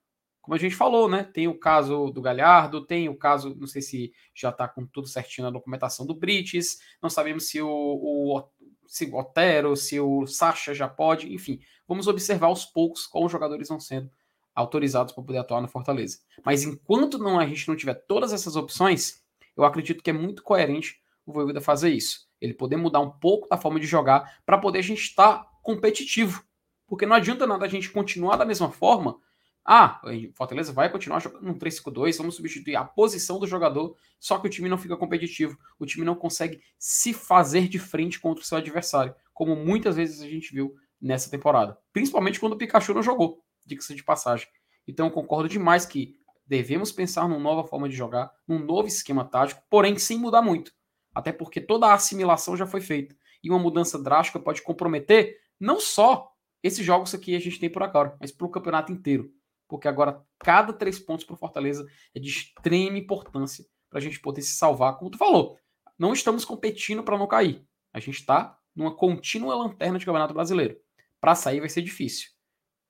Como 0.50 0.58
a 0.58 0.60
gente 0.60 0.76
falou, 0.76 1.08
né? 1.08 1.24
Tem 1.32 1.48
o 1.48 1.54
caso 1.54 2.10
do 2.10 2.24
Galhardo, 2.24 2.84
tem 2.84 3.08
o 3.08 3.16
caso, 3.16 3.56
não 3.60 3.68
sei 3.68 3.84
se 3.84 4.12
já 4.34 4.50
está 4.50 4.68
com 4.68 4.84
tudo 4.84 5.08
certinho 5.08 5.46
na 5.46 5.52
documentação 5.52 6.08
do 6.08 6.16
Brites, 6.16 6.80
não 7.00 7.08
sabemos 7.08 7.48
se 7.48 7.62
o, 7.62 7.70
o, 7.70 8.44
se 8.88 9.06
o 9.06 9.16
Otero, 9.16 9.76
se 9.76 10.00
o 10.00 10.26
Sacha 10.26 10.74
já 10.74 10.88
pode, 10.88 11.32
enfim. 11.32 11.60
Vamos 11.88 12.08
observar 12.08 12.48
aos 12.48 12.66
poucos 12.66 13.08
os 13.14 13.32
jogadores 13.32 13.70
vão 13.70 13.80
sendo 13.80 14.10
autorizados 14.56 15.14
para 15.14 15.24
poder 15.24 15.38
atuar 15.38 15.62
no 15.62 15.68
Fortaleza. 15.68 16.18
Mas 16.44 16.64
enquanto 16.64 17.20
não 17.20 17.40
a 17.40 17.46
gente 17.46 17.68
não 17.68 17.76
tiver 17.76 17.94
todas 18.08 18.34
essas 18.34 18.56
opções, 18.56 19.22
eu 19.56 19.64
acredito 19.64 20.02
que 20.02 20.10
é 20.10 20.14
muito 20.14 20.42
coerente 20.42 21.00
o 21.28 21.32
Voivoda 21.32 21.62
fazer 21.62 21.92
isso. 21.92 22.28
Ele 22.42 22.56
poder 22.56 22.76
mudar 22.76 23.02
um 23.02 23.12
pouco 23.12 23.48
da 23.48 23.56
forma 23.56 23.80
de 23.80 23.86
jogar 23.86 24.42
para 24.48 24.58
poder 24.58 24.80
a 24.80 24.82
gente 24.82 25.04
estar 25.04 25.48
competitivo. 25.62 26.44
Porque 26.88 27.06
não 27.06 27.16
adianta 27.16 27.46
nada 27.46 27.66
a 27.66 27.70
gente 27.70 27.92
continuar 27.92 28.36
da 28.36 28.46
mesma 28.46 28.72
forma. 28.72 29.20
Ah, 29.66 30.02
Fortaleza 30.34 30.74
vai 30.74 30.92
continuar 30.92 31.20
jogando 31.20 31.44
no 31.44 31.56
3-5-2, 31.56 32.18
vamos 32.18 32.36
substituir 32.36 32.76
a 32.76 32.84
posição 32.84 33.40
do 33.40 33.46
jogador, 33.46 33.96
só 34.20 34.40
que 34.40 34.48
o 34.48 34.50
time 34.50 34.68
não 34.68 34.78
fica 34.78 34.98
competitivo. 34.98 35.58
O 35.78 35.86
time 35.86 36.06
não 36.06 36.16
consegue 36.16 36.62
se 36.78 37.14
fazer 37.14 37.68
de 37.68 37.78
frente 37.78 38.20
contra 38.20 38.44
o 38.44 38.46
seu 38.46 38.58
adversário, 38.58 39.14
como 39.34 39.56
muitas 39.56 39.96
vezes 39.96 40.22
a 40.22 40.28
gente 40.28 40.54
viu 40.54 40.74
nessa 41.00 41.30
temporada. 41.30 41.78
Principalmente 41.94 42.40
quando 42.40 42.54
o 42.54 42.58
Pikachu 42.58 42.94
não 42.94 43.04
jogou 43.04 43.44
diga-se 43.70 43.96
de 43.96 44.04
passagem. 44.04 44.48
Então 44.88 45.10
concordo 45.10 45.48
demais 45.48 45.86
que 45.86 46.16
devemos 46.46 46.92
pensar 46.92 47.28
numa 47.28 47.40
nova 47.40 47.68
forma 47.68 47.88
de 47.88 47.96
jogar, 47.96 48.32
num 48.48 48.60
novo 48.60 48.88
esquema 48.88 49.24
tático, 49.24 49.62
porém 49.70 49.98
sem 49.98 50.18
mudar 50.18 50.42
muito. 50.42 50.74
Até 51.14 51.32
porque 51.32 51.62
toda 51.62 51.88
a 51.88 51.94
assimilação 51.94 52.58
já 52.58 52.66
foi 52.66 52.82
feita. 52.82 53.16
E 53.44 53.50
uma 53.50 53.60
mudança 53.60 54.02
drástica 54.02 54.40
pode 54.40 54.62
comprometer 54.64 55.38
não 55.60 55.80
só 55.80 56.32
esses 56.62 56.86
jogos 56.86 57.14
aqui 57.14 57.36
a 57.36 57.40
gente 57.40 57.60
tem 57.60 57.70
por 57.70 57.84
agora, 57.84 58.18
mas 58.20 58.32
para 58.32 58.46
o 58.46 58.50
campeonato 58.50 58.92
inteiro. 58.92 59.32
Porque 59.70 59.88
agora 59.88 60.22
cada 60.38 60.74
três 60.74 61.00
pontos 61.00 61.24
para 61.24 61.36
o 61.36 61.38
Fortaleza 61.38 61.88
é 62.14 62.20
de 62.20 62.28
extrema 62.28 62.98
importância 62.98 63.66
para 63.90 64.00
a 64.00 64.02
gente 64.02 64.20
poder 64.20 64.42
se 64.42 64.56
salvar. 64.56 64.98
Como 64.98 65.10
tu 65.10 65.18
falou, 65.18 65.58
não 65.98 66.12
estamos 66.12 66.44
competindo 66.44 67.04
para 67.04 67.18
não 67.18 67.28
cair. 67.28 67.66
A 67.94 68.00
gente 68.02 68.20
está 68.20 68.60
numa 68.76 68.94
contínua 68.94 69.56
lanterna 69.56 69.98
de 69.98 70.06
Campeonato 70.06 70.34
Brasileiro. 70.34 70.78
Para 71.22 71.36
sair 71.36 71.62
vai 71.62 71.70
ser 71.70 71.82
difícil 71.82 72.32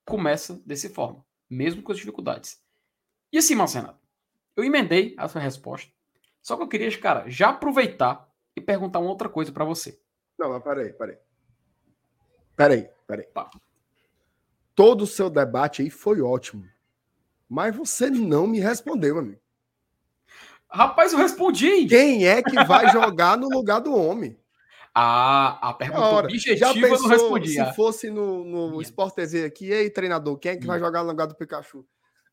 começa 0.09 0.59
dessa 0.65 0.89
forma, 0.89 1.23
mesmo 1.47 1.83
com 1.83 1.91
as 1.91 1.99
dificuldades. 1.99 2.59
E 3.31 3.37
assim, 3.37 3.53
Marcelo, 3.53 3.95
eu 4.57 4.63
emendei 4.63 5.15
a 5.17 5.27
sua 5.27 5.39
resposta, 5.39 5.93
só 6.41 6.57
que 6.57 6.63
eu 6.63 6.67
queria, 6.67 6.99
cara, 6.99 7.29
já 7.29 7.49
aproveitar 7.49 8.27
e 8.55 8.59
perguntar 8.59 8.99
uma 8.99 9.11
outra 9.11 9.29
coisa 9.29 9.51
para 9.51 9.63
você. 9.63 10.01
Não, 10.37 10.49
mas 10.49 10.63
peraí, 10.63 10.91
peraí. 10.93 11.17
Peraí, 12.55 12.89
peraí. 13.05 13.27
Tá. 13.27 13.49
Todo 14.79 15.01
o 15.01 15.07
seu 15.07 15.29
debate 15.29 15.81
aí 15.81 15.89
foi 15.89 16.21
ótimo, 16.21 16.65
mas 17.49 17.75
você 17.75 18.09
não 18.09 18.47
me 18.47 18.61
respondeu, 18.61 19.19
amigo. 19.19 19.41
Rapaz, 20.69 21.11
eu 21.11 21.19
respondi. 21.19 21.85
Quem 21.85 22.25
é 22.25 22.41
que 22.41 22.63
vai 22.63 22.89
jogar 22.89 23.37
no 23.37 23.49
lugar 23.49 23.81
do 23.81 23.93
homem? 23.93 24.39
A, 24.95 25.71
a 25.71 25.73
pergunta 25.73 26.01
Ora, 26.01 26.27
objetiva 26.27 26.55
já 26.55 26.73
pensou, 26.73 26.95
eu 26.95 27.01
não 27.01 27.09
respondi. 27.09 27.49
Se 27.55 27.73
fosse 27.73 28.09
no, 28.09 28.45
no 28.45 28.81
Sport 28.81 29.15
TV 29.15 29.43
aqui, 29.43 29.69
ei, 29.69 29.89
treinador, 29.89 30.37
quem 30.37 30.53
é 30.53 30.55
que 30.55 30.65
vai 30.65 30.79
jogar 30.79 31.03
no 31.03 31.09
lugar 31.09 31.27
do 31.27 31.35
Pikachu? 31.35 31.85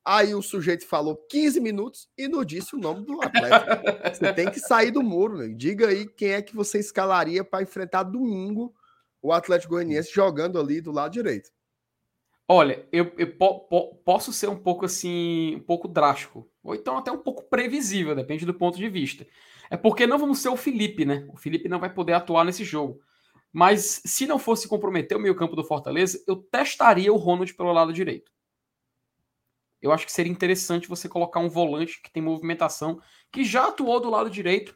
Aí 0.04 0.32
o 0.32 0.40
sujeito 0.40 0.86
falou 0.86 1.16
15 1.28 1.58
minutos 1.58 2.08
e 2.16 2.28
não 2.28 2.44
disse 2.44 2.76
o 2.76 2.78
nome 2.78 3.04
do 3.04 3.20
atleta. 3.20 4.14
você 4.14 4.32
tem 4.32 4.48
que 4.48 4.60
sair 4.60 4.92
do 4.92 5.02
muro, 5.02 5.38
né? 5.38 5.48
Diga 5.48 5.88
aí 5.88 6.06
quem 6.06 6.30
é 6.30 6.40
que 6.40 6.54
você 6.54 6.78
escalaria 6.78 7.42
para 7.42 7.64
enfrentar 7.64 8.04
domingo 8.04 8.72
o 9.20 9.32
Atlético 9.32 9.74
Goianiense 9.74 10.12
jogando 10.14 10.60
ali 10.60 10.80
do 10.80 10.92
lado 10.92 11.10
direito. 11.10 11.55
Olha, 12.48 12.86
eu, 12.92 13.12
eu 13.18 13.36
po, 13.36 13.60
po, 13.68 13.96
posso 14.04 14.32
ser 14.32 14.48
um 14.48 14.56
pouco 14.56 14.84
assim, 14.84 15.56
um 15.56 15.60
pouco 15.60 15.88
drástico, 15.88 16.48
ou 16.62 16.74
então 16.76 16.96
até 16.96 17.10
um 17.10 17.18
pouco 17.18 17.48
previsível, 17.48 18.14
depende 18.14 18.46
do 18.46 18.54
ponto 18.54 18.78
de 18.78 18.88
vista. 18.88 19.26
É 19.68 19.76
porque 19.76 20.06
não 20.06 20.18
vamos 20.18 20.38
ser 20.38 20.48
o 20.48 20.56
Felipe, 20.56 21.04
né? 21.04 21.26
O 21.32 21.36
Felipe 21.36 21.68
não 21.68 21.80
vai 21.80 21.92
poder 21.92 22.12
atuar 22.12 22.44
nesse 22.44 22.62
jogo. 22.64 23.00
Mas 23.52 24.02
se 24.04 24.26
não 24.26 24.38
fosse 24.38 24.68
comprometer 24.68 25.16
o 25.16 25.20
meio-campo 25.20 25.56
do 25.56 25.64
Fortaleza, 25.64 26.22
eu 26.28 26.36
testaria 26.36 27.12
o 27.12 27.16
Ronald 27.16 27.52
pelo 27.54 27.72
lado 27.72 27.92
direito. 27.92 28.30
Eu 29.82 29.92
acho 29.92 30.06
que 30.06 30.12
seria 30.12 30.32
interessante 30.32 30.88
você 30.88 31.08
colocar 31.08 31.40
um 31.40 31.48
volante 31.48 32.00
que 32.02 32.12
tem 32.12 32.22
movimentação, 32.22 33.00
que 33.32 33.44
já 33.44 33.68
atuou 33.68 34.00
do 34.00 34.10
lado 34.10 34.30
direito 34.30 34.74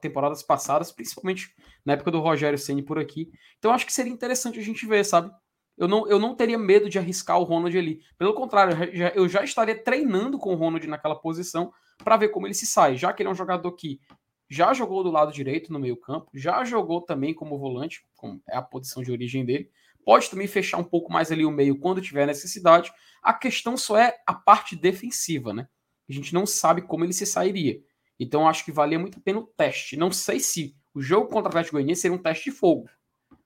temporadas 0.00 0.42
passadas, 0.42 0.92
principalmente 0.92 1.54
na 1.84 1.94
época 1.94 2.10
do 2.10 2.20
Rogério 2.20 2.58
Ceni 2.58 2.82
por 2.82 2.98
aqui. 2.98 3.30
Então 3.58 3.72
acho 3.72 3.86
que 3.86 3.92
seria 3.92 4.12
interessante 4.12 4.58
a 4.58 4.62
gente 4.62 4.86
ver, 4.86 5.04
sabe? 5.04 5.30
Eu 5.76 5.88
não, 5.88 6.08
eu 6.08 6.18
não 6.18 6.34
teria 6.34 6.58
medo 6.58 6.88
de 6.88 6.98
arriscar 6.98 7.38
o 7.38 7.44
Ronald 7.44 7.76
ali. 7.76 8.00
Pelo 8.16 8.34
contrário, 8.34 8.76
eu 8.84 8.96
já, 8.96 9.08
eu 9.08 9.28
já 9.28 9.44
estaria 9.44 9.76
treinando 9.76 10.38
com 10.38 10.52
o 10.52 10.56
Ronald 10.56 10.86
naquela 10.86 11.16
posição 11.16 11.72
para 11.98 12.16
ver 12.16 12.28
como 12.28 12.46
ele 12.46 12.54
se 12.54 12.66
sai, 12.66 12.96
já 12.96 13.12
que 13.12 13.22
ele 13.22 13.28
é 13.28 13.32
um 13.32 13.36
jogador 13.36 13.72
que 13.72 14.00
já 14.48 14.72
jogou 14.72 15.02
do 15.02 15.10
lado 15.10 15.32
direito 15.32 15.72
no 15.72 15.80
meio-campo, 15.80 16.30
já 16.34 16.64
jogou 16.64 17.00
também 17.00 17.34
como 17.34 17.58
volante, 17.58 18.06
como 18.14 18.40
é 18.48 18.56
a 18.56 18.62
posição 18.62 19.02
de 19.02 19.10
origem 19.10 19.44
dele. 19.44 19.70
Pode 20.04 20.28
também 20.28 20.46
fechar 20.46 20.78
um 20.78 20.84
pouco 20.84 21.12
mais 21.12 21.32
ali 21.32 21.44
o 21.44 21.50
meio 21.50 21.78
quando 21.78 22.00
tiver 22.00 22.26
necessidade. 22.26 22.92
A 23.22 23.32
questão 23.32 23.76
só 23.76 23.96
é 23.96 24.14
a 24.26 24.34
parte 24.34 24.76
defensiva, 24.76 25.52
né? 25.52 25.66
A 26.08 26.12
gente 26.12 26.34
não 26.34 26.44
sabe 26.46 26.82
como 26.82 27.04
ele 27.04 27.12
se 27.12 27.24
sairia. 27.24 27.80
Então 28.20 28.46
acho 28.46 28.64
que 28.64 28.70
valia 28.70 28.98
muito 28.98 29.18
a 29.18 29.22
pena 29.22 29.38
o 29.38 29.46
teste. 29.46 29.96
Não 29.96 30.12
sei 30.12 30.38
se 30.38 30.76
o 30.94 31.00
jogo 31.00 31.28
contra 31.28 31.44
o 31.44 31.48
Atlético 31.48 31.76
Goianiense 31.76 32.02
seria 32.02 32.16
um 32.16 32.22
teste 32.22 32.50
de 32.50 32.56
fogo. 32.56 32.86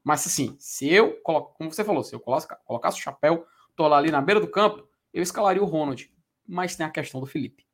Mas 0.03 0.27
assim, 0.27 0.57
se 0.59 0.93
eu 0.93 1.21
coloco, 1.23 1.55
como 1.57 1.73
você 1.73 1.85
falou, 1.85 2.03
se 2.03 2.15
eu 2.15 2.21
colocasse 2.21 2.99
o 2.99 3.03
chapéu, 3.03 3.47
tô 3.77 3.87
lá 3.87 3.99
ali 3.99 4.11
na 4.11 4.21
beira 4.21 4.41
do 4.41 4.51
campo, 4.51 4.89
eu 5.13 5.23
escalaria 5.23 5.63
o 5.63 5.67
Ronald. 5.67 6.13
Mas 6.47 6.77
tem 6.77 6.87
a 6.87 6.91
questão 6.91 7.21
do 7.21 7.27
Felipe. 7.27 7.67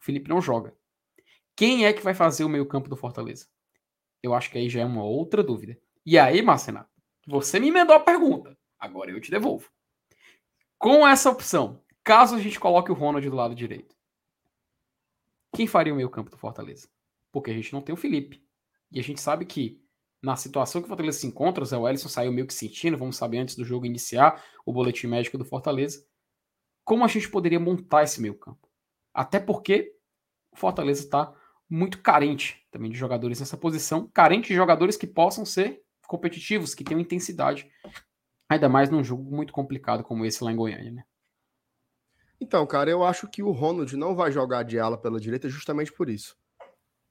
O 0.00 0.04
Felipe 0.04 0.28
não 0.28 0.40
joga. 0.40 0.74
Quem 1.56 1.86
é 1.86 1.92
que 1.92 2.02
vai 2.02 2.14
fazer 2.14 2.44
o 2.44 2.48
meio-campo 2.48 2.88
do 2.88 2.96
Fortaleza? 2.96 3.46
Eu 4.22 4.34
acho 4.34 4.50
que 4.50 4.58
aí 4.58 4.68
já 4.68 4.80
é 4.80 4.84
uma 4.84 5.04
outra 5.04 5.42
dúvida. 5.42 5.78
E 6.04 6.18
aí, 6.18 6.42
Marcenato, 6.42 6.90
você 7.26 7.60
me 7.60 7.68
emendou 7.68 7.94
a 7.94 8.00
pergunta. 8.00 8.56
Agora 8.78 9.10
eu 9.10 9.20
te 9.20 9.30
devolvo. 9.30 9.70
Com 10.78 11.06
essa 11.06 11.30
opção, 11.30 11.82
caso 12.02 12.34
a 12.34 12.40
gente 12.40 12.58
coloque 12.58 12.90
o 12.90 12.94
Ronald 12.94 13.28
do 13.28 13.36
lado 13.36 13.54
direito, 13.54 13.94
quem 15.54 15.66
faria 15.66 15.92
o 15.92 15.96
meio 15.96 16.10
campo 16.10 16.30
do 16.30 16.36
Fortaleza? 16.36 16.88
Porque 17.30 17.50
a 17.50 17.54
gente 17.54 17.72
não 17.72 17.80
tem 17.80 17.94
o 17.94 17.96
Felipe. 17.96 18.44
E 18.90 18.98
a 18.98 19.02
gente 19.02 19.20
sabe 19.20 19.44
que 19.44 19.80
na 20.24 20.36
situação 20.36 20.80
que 20.80 20.86
o 20.86 20.88
Fortaleza 20.88 21.18
se 21.18 21.26
encontra, 21.26 21.62
o 21.62 21.66
Zé 21.66 21.76
Wellison 21.76 22.08
saiu 22.08 22.32
meio 22.32 22.46
que 22.46 22.54
sentindo, 22.54 22.96
vamos 22.96 23.16
saber 23.16 23.38
antes 23.38 23.54
do 23.56 23.64
jogo 23.64 23.84
iniciar, 23.84 24.42
o 24.64 24.72
boletim 24.72 25.06
médico 25.06 25.36
do 25.36 25.44
Fortaleza. 25.44 26.02
Como 26.82 27.04
a 27.04 27.08
gente 27.08 27.28
poderia 27.28 27.60
montar 27.60 28.04
esse 28.04 28.22
meio 28.22 28.34
campo? 28.34 28.66
Até 29.12 29.38
porque 29.38 29.94
o 30.50 30.56
Fortaleza 30.56 31.04
está 31.04 31.32
muito 31.68 32.00
carente 32.00 32.66
também 32.70 32.90
de 32.90 32.96
jogadores 32.96 33.38
nessa 33.38 33.56
posição, 33.56 34.08
carente 34.14 34.48
de 34.48 34.54
jogadores 34.54 34.96
que 34.96 35.06
possam 35.06 35.44
ser 35.44 35.82
competitivos, 36.06 36.74
que 36.74 36.84
tenham 36.84 37.00
intensidade, 37.00 37.70
ainda 38.48 38.68
mais 38.68 38.88
num 38.88 39.04
jogo 39.04 39.22
muito 39.24 39.52
complicado 39.52 40.02
como 40.02 40.24
esse 40.24 40.42
lá 40.42 40.50
em 40.50 40.56
Goiânia, 40.56 40.90
né? 40.90 41.04
Então, 42.40 42.66
cara, 42.66 42.90
eu 42.90 43.04
acho 43.04 43.28
que 43.28 43.42
o 43.42 43.50
Ronald 43.50 43.94
não 43.96 44.14
vai 44.14 44.32
jogar 44.32 44.62
de 44.62 44.78
ala 44.78 44.98
pela 44.98 45.20
direita 45.20 45.48
justamente 45.48 45.92
por 45.92 46.08
isso. 46.08 46.36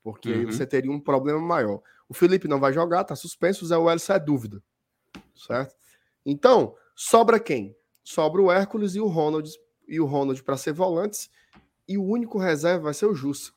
Porque 0.04 0.32
uhum. 0.32 0.46
você 0.46 0.66
teria 0.66 0.92
um 0.92 1.00
problema 1.00 1.40
maior. 1.40 1.82
O 2.08 2.14
Felipe 2.14 2.48
não 2.48 2.60
vai 2.60 2.74
jogar, 2.74 3.04
tá 3.04 3.16
suspenso, 3.16 3.66
o 3.66 3.68
Zé 3.68 3.78
Wellison 3.78 4.14
é 4.14 4.20
dúvida. 4.20 4.62
Certo? 5.36 5.76
Então, 6.26 6.76
sobra 6.96 7.40
quem? 7.40 7.76
Sobra 8.04 8.42
o 8.42 8.52
Hércules 8.52 8.96
e 8.96 9.00
o 9.00 9.08
Ronald 9.08 9.50
e 9.88 10.00
o 10.00 10.06
Ronald 10.06 10.42
para 10.44 10.58
ser 10.58 10.74
volantes 10.74 11.30
e 11.88 11.98
o 11.98 12.04
único 12.04 12.38
reserva 12.38 12.86
vai 12.86 12.94
ser 12.94 13.06
o 13.06 13.16
Jussa. 13.16 13.52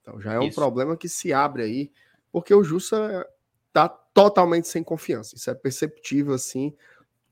Então 0.00 0.20
já 0.20 0.34
é 0.34 0.38
um 0.38 0.50
problema 0.50 0.96
que 0.96 1.08
se 1.08 1.32
abre 1.32 1.62
aí, 1.62 1.92
porque 2.30 2.52
o 2.52 2.64
Jussa 2.64 3.26
tá 3.72 3.88
totalmente 3.88 4.68
sem 4.68 4.82
confiança. 4.82 5.36
Isso 5.36 5.50
é 5.50 5.54
perceptível 5.54 6.34
assim. 6.34 6.74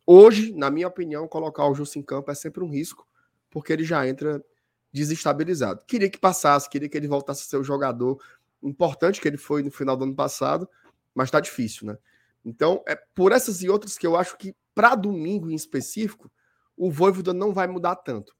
Hoje, 0.07 0.53
na 0.55 0.71
minha 0.71 0.89
opinião, 0.89 1.27
colocar 1.29 1.67
o 1.67 1.75
Jussa 1.75 1.99
em 1.99 2.03
campo 2.03 2.31
é 2.31 2.35
sempre 2.35 2.63
um 2.63 2.71
risco, 2.71 3.07
porque 3.51 3.73
ele 3.73 3.85
já 3.85 4.07
entra 4.07 4.45
desestabilizado. 4.93 5.83
Queria 5.87 6.11
que 6.11 6.19
passasse, 6.19 6.69
queria 6.69 6.89
que 6.89 6.97
ele 6.97 7.09
voltasse 7.09 7.43
a 7.43 7.45
ser 7.45 7.57
o 7.57 7.65
jogador 7.65 8.21
importante 8.63 9.21
que 9.21 9.29
ele 9.29 9.37
foi 9.37 9.63
no 9.63 9.71
final 9.71 9.97
do 9.97 10.05
ano 10.05 10.15
passado, 10.15 10.69
mas 11.15 11.31
tá 11.31 11.41
difícil, 11.41 11.87
né? 11.87 11.99
Então, 12.45 12.83
é 12.87 12.97
por 13.15 13.33
essas 13.33 13.63
e 13.63 13.69
outras 13.69 13.99
que 13.99 14.07
eu 14.07 14.17
acho 14.17 14.37
que 14.37 14.55
para 14.75 14.95
domingo 14.95 15.51
em 15.51 15.55
específico, 15.55 16.31
o 16.77 16.91
Voivoda 16.91 17.35
não 17.35 17.53
vai 17.53 17.67
mudar 17.67 17.97
tanto. 17.97 18.31
O 18.31 18.35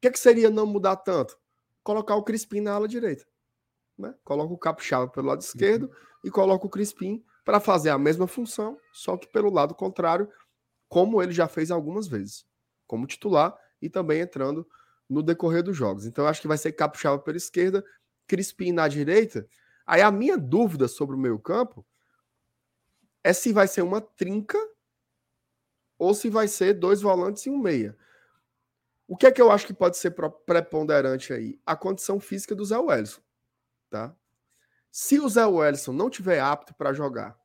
que, 0.00 0.08
é 0.08 0.10
que 0.10 0.18
seria 0.18 0.50
não 0.50 0.66
mudar 0.66 0.96
tanto? 0.96 1.38
Colocar 1.82 2.14
o 2.16 2.22
Crispim 2.22 2.60
na 2.60 2.72
ala 2.72 2.86
direita. 2.86 3.24
Né? 3.96 4.14
Coloca 4.24 4.52
o 4.52 4.58
Capixaba 4.58 5.08
pelo 5.08 5.28
lado 5.28 5.40
esquerdo 5.40 5.84
uhum. 5.84 5.92
e 6.24 6.30
coloca 6.30 6.66
o 6.66 6.70
Crispim 6.70 7.24
para 7.44 7.60
fazer 7.60 7.90
a 7.90 7.98
mesma 7.98 8.26
função, 8.26 8.78
só 8.92 9.16
que 9.16 9.26
pelo 9.28 9.50
lado 9.50 9.74
contrário, 9.74 10.28
como 10.88 11.22
ele 11.22 11.32
já 11.32 11.48
fez 11.48 11.70
algumas 11.70 12.06
vezes, 12.06 12.46
como 12.86 13.06
titular 13.06 13.56
e 13.80 13.88
também 13.88 14.20
entrando 14.20 14.66
no 15.08 15.22
decorrer 15.22 15.62
dos 15.62 15.76
jogos. 15.76 16.06
Então, 16.06 16.26
acho 16.26 16.40
que 16.40 16.48
vai 16.48 16.58
ser 16.58 16.72
Capixaba 16.72 17.18
pela 17.18 17.36
esquerda, 17.36 17.84
Crispim 18.30 18.70
na 18.70 18.86
direita. 18.86 19.48
Aí 19.84 20.00
a 20.00 20.10
minha 20.12 20.38
dúvida 20.38 20.86
sobre 20.86 21.16
o 21.16 21.18
meio 21.18 21.36
campo 21.36 21.84
é 23.24 23.32
se 23.32 23.52
vai 23.52 23.66
ser 23.66 23.82
uma 23.82 24.00
trinca 24.00 24.56
ou 25.98 26.14
se 26.14 26.30
vai 26.30 26.46
ser 26.46 26.74
dois 26.74 27.02
volantes 27.02 27.44
e 27.44 27.50
um 27.50 27.58
meia. 27.58 27.98
O 29.08 29.16
que 29.16 29.26
é 29.26 29.32
que 29.32 29.42
eu 29.42 29.50
acho 29.50 29.66
que 29.66 29.74
pode 29.74 29.96
ser 29.96 30.14
preponderante 30.46 31.32
aí? 31.32 31.60
A 31.66 31.74
condição 31.74 32.20
física 32.20 32.54
do 32.54 32.64
Zé 32.64 32.78
Wellison, 32.78 33.20
tá? 33.90 34.16
Se 34.92 35.18
o 35.18 35.28
Zé 35.28 35.44
Wellison 35.44 35.92
não 35.92 36.08
tiver 36.08 36.38
apto 36.38 36.72
para 36.72 36.92
jogar, 36.92 37.36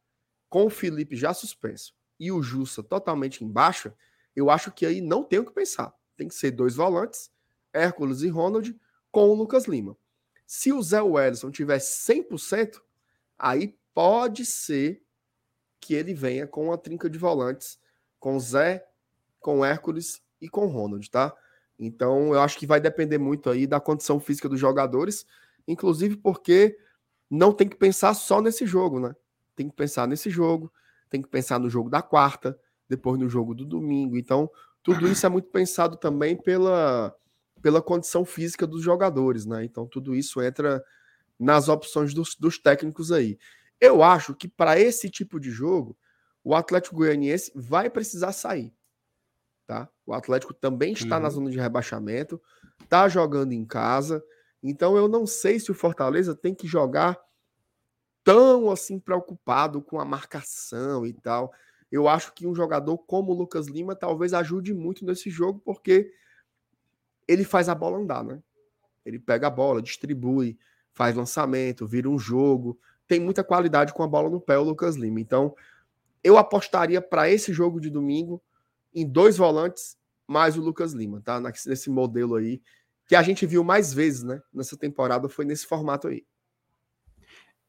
com 0.47 0.65
o 0.65 0.69
Felipe 0.69 1.15
já 1.15 1.33
suspenso 1.33 1.95
e 2.19 2.31
o 2.31 2.43
Jussa 2.43 2.83
totalmente 2.83 3.43
em 3.43 3.51
baixa, 3.51 3.95
eu 4.35 4.51
acho 4.51 4.71
que 4.71 4.85
aí 4.85 5.01
não 5.01 5.23
tem 5.23 5.39
o 5.39 5.45
que 5.45 5.51
pensar. 5.51 5.91
Tem 6.15 6.27
que 6.27 6.35
ser 6.35 6.51
dois 6.51 6.75
volantes, 6.75 7.31
Hércules 7.73 8.21
e 8.21 8.29
Ronald, 8.29 8.79
com 9.11 9.27
o 9.31 9.33
Lucas 9.33 9.65
Lima. 9.65 9.97
Se 10.45 10.71
o 10.71 10.81
Zé 10.81 11.01
Wellison 11.01 11.51
tiver 11.51 11.77
100%, 11.77 12.81
aí 13.37 13.77
pode 13.93 14.45
ser 14.45 15.01
que 15.79 15.93
ele 15.93 16.13
venha 16.13 16.47
com 16.47 16.65
uma 16.65 16.77
trinca 16.77 17.09
de 17.09 17.17
volantes, 17.17 17.79
com 18.19 18.39
Zé, 18.39 18.85
com 19.39 19.63
Hércules 19.63 20.21
e 20.41 20.49
com 20.49 20.65
Ronald, 20.67 21.09
tá? 21.09 21.35
Então, 21.77 22.33
eu 22.33 22.39
acho 22.39 22.57
que 22.57 22.65
vai 22.65 22.79
depender 22.79 23.17
muito 23.17 23.49
aí 23.49 23.67
da 23.67 23.79
condição 23.79 24.19
física 24.19 24.49
dos 24.49 24.59
jogadores, 24.59 25.25
inclusive 25.67 26.17
porque 26.17 26.77
não 27.29 27.51
tem 27.51 27.67
que 27.67 27.75
pensar 27.75 28.13
só 28.13 28.41
nesse 28.41 28.65
jogo, 28.65 28.99
né? 28.99 29.15
Tem 29.55 29.69
que 29.69 29.75
pensar 29.75 30.07
nesse 30.07 30.29
jogo, 30.29 30.71
tem 31.09 31.21
que 31.21 31.27
pensar 31.27 31.59
no 31.59 31.69
jogo 31.69 31.89
da 31.89 32.01
quarta, 32.01 32.59
depois 32.87 33.19
no 33.19 33.29
jogo 33.29 33.53
do 33.53 33.65
domingo. 33.65 34.17
Então, 34.17 34.49
tudo 34.81 35.07
isso 35.07 35.25
é 35.25 35.29
muito 35.29 35.49
pensado 35.49 35.97
também 35.97 36.35
pela 36.35 37.15
pela 37.61 37.81
condição 37.81 38.23
física 38.25 38.65
dos 38.67 38.81
jogadores, 38.81 39.45
né? 39.45 39.63
Então 39.63 39.87
tudo 39.87 40.15
isso 40.15 40.41
entra 40.41 40.83
nas 41.39 41.67
opções 41.67 42.13
dos, 42.13 42.35
dos 42.35 42.57
técnicos 42.57 43.11
aí. 43.11 43.37
Eu 43.79 44.01
acho 44.03 44.33
que 44.33 44.47
para 44.47 44.79
esse 44.79 45.09
tipo 45.09 45.39
de 45.39 45.51
jogo, 45.51 45.97
o 46.43 46.55
Atlético 46.55 46.95
Goianiense 46.95 47.51
vai 47.55 47.89
precisar 47.89 48.31
sair. 48.31 48.73
Tá? 49.67 49.89
O 50.05 50.13
Atlético 50.13 50.53
também 50.53 50.93
está 50.93 51.17
uhum. 51.17 51.23
na 51.23 51.29
zona 51.29 51.49
de 51.49 51.57
rebaixamento, 51.57 52.41
está 52.83 53.09
jogando 53.09 53.51
em 53.51 53.65
casa. 53.65 54.23
Então 54.61 54.95
eu 54.95 55.07
não 55.07 55.25
sei 55.25 55.59
se 55.59 55.71
o 55.71 55.75
Fortaleza 55.75 56.35
tem 56.35 56.53
que 56.53 56.67
jogar 56.67 57.19
tão 58.23 58.71
assim 58.71 58.99
preocupado 58.99 59.81
com 59.81 59.99
a 59.99 60.05
marcação 60.05 61.05
e 61.05 61.13
tal. 61.13 61.51
Eu 61.91 62.07
acho 62.07 62.33
que 62.33 62.47
um 62.47 62.55
jogador 62.55 62.97
como 62.99 63.31
o 63.31 63.35
Lucas 63.35 63.67
Lima 63.67 63.95
talvez 63.95 64.33
ajude 64.33 64.73
muito 64.73 65.05
nesse 65.05 65.29
jogo, 65.29 65.61
porque 65.63 66.11
ele 67.27 67.43
faz 67.43 67.69
a 67.69 67.75
bola 67.75 67.97
andar, 67.97 68.23
né? 68.23 68.41
Ele 69.05 69.19
pega 69.19 69.47
a 69.47 69.51
bola, 69.51 69.81
distribui, 69.81 70.57
faz 70.93 71.15
lançamento, 71.15 71.85
vira 71.85 72.09
um 72.09 72.17
jogo. 72.17 72.79
Tem 73.07 73.19
muita 73.19 73.43
qualidade 73.43 73.93
com 73.93 74.03
a 74.03 74.07
bola 74.07 74.29
no 74.29 74.41
pé, 74.41 74.57
o 74.57 74.63
Lucas 74.63 74.95
Lima. 74.95 75.19
Então, 75.19 75.55
eu 76.23 76.37
apostaria 76.37 77.01
para 77.01 77.29
esse 77.29 77.53
jogo 77.53 77.79
de 77.79 77.89
domingo 77.89 78.41
em 78.93 79.07
dois 79.07 79.37
volantes 79.37 79.97
mais 80.27 80.57
o 80.57 80.61
Lucas 80.61 80.93
Lima, 80.93 81.21
tá? 81.21 81.39
Nesse 81.39 81.89
modelo 81.89 82.35
aí, 82.35 82.61
que 83.07 83.15
a 83.15 83.21
gente 83.21 83.45
viu 83.45 83.63
mais 83.63 83.93
vezes, 83.93 84.23
né? 84.23 84.41
Nessa 84.51 84.75
temporada 84.75 85.29
foi 85.29 85.45
nesse 85.45 85.67
formato 85.67 86.07
aí. 86.07 86.25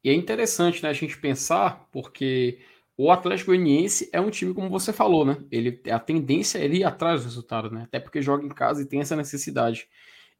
E 0.02 0.08
é 0.08 0.14
interessante, 0.14 0.82
né, 0.82 0.88
a 0.88 0.92
gente 0.92 1.18
pensar, 1.18 1.88
porque 1.90 2.60
o 2.96 3.10
Atlético 3.10 3.50
Goianiense 3.50 4.08
é 4.12 4.20
um 4.20 4.30
time, 4.30 4.54
como 4.54 4.70
você 4.70 4.92
falou, 4.92 5.24
né? 5.24 5.36
Ele, 5.50 5.82
a 5.90 5.98
tendência 5.98 6.58
é 6.58 6.64
ele 6.64 6.78
ir 6.78 6.84
atrás 6.84 7.20
do 7.20 7.24
resultado, 7.26 7.70
né? 7.70 7.82
Até 7.82 8.00
porque 8.00 8.22
joga 8.22 8.44
em 8.44 8.48
casa 8.48 8.82
e 8.82 8.86
tem 8.86 9.00
essa 9.00 9.14
necessidade. 9.14 9.86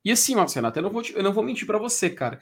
E 0.03 0.11
assim, 0.11 0.35
Marcelo, 0.35 0.67
até 0.67 0.81
não 0.81 0.89
vou, 0.89 1.03
eu 1.15 1.23
não 1.23 1.33
vou 1.33 1.45
mentir 1.45 1.67
para 1.67 1.79
você, 1.79 2.09
cara. 2.09 2.41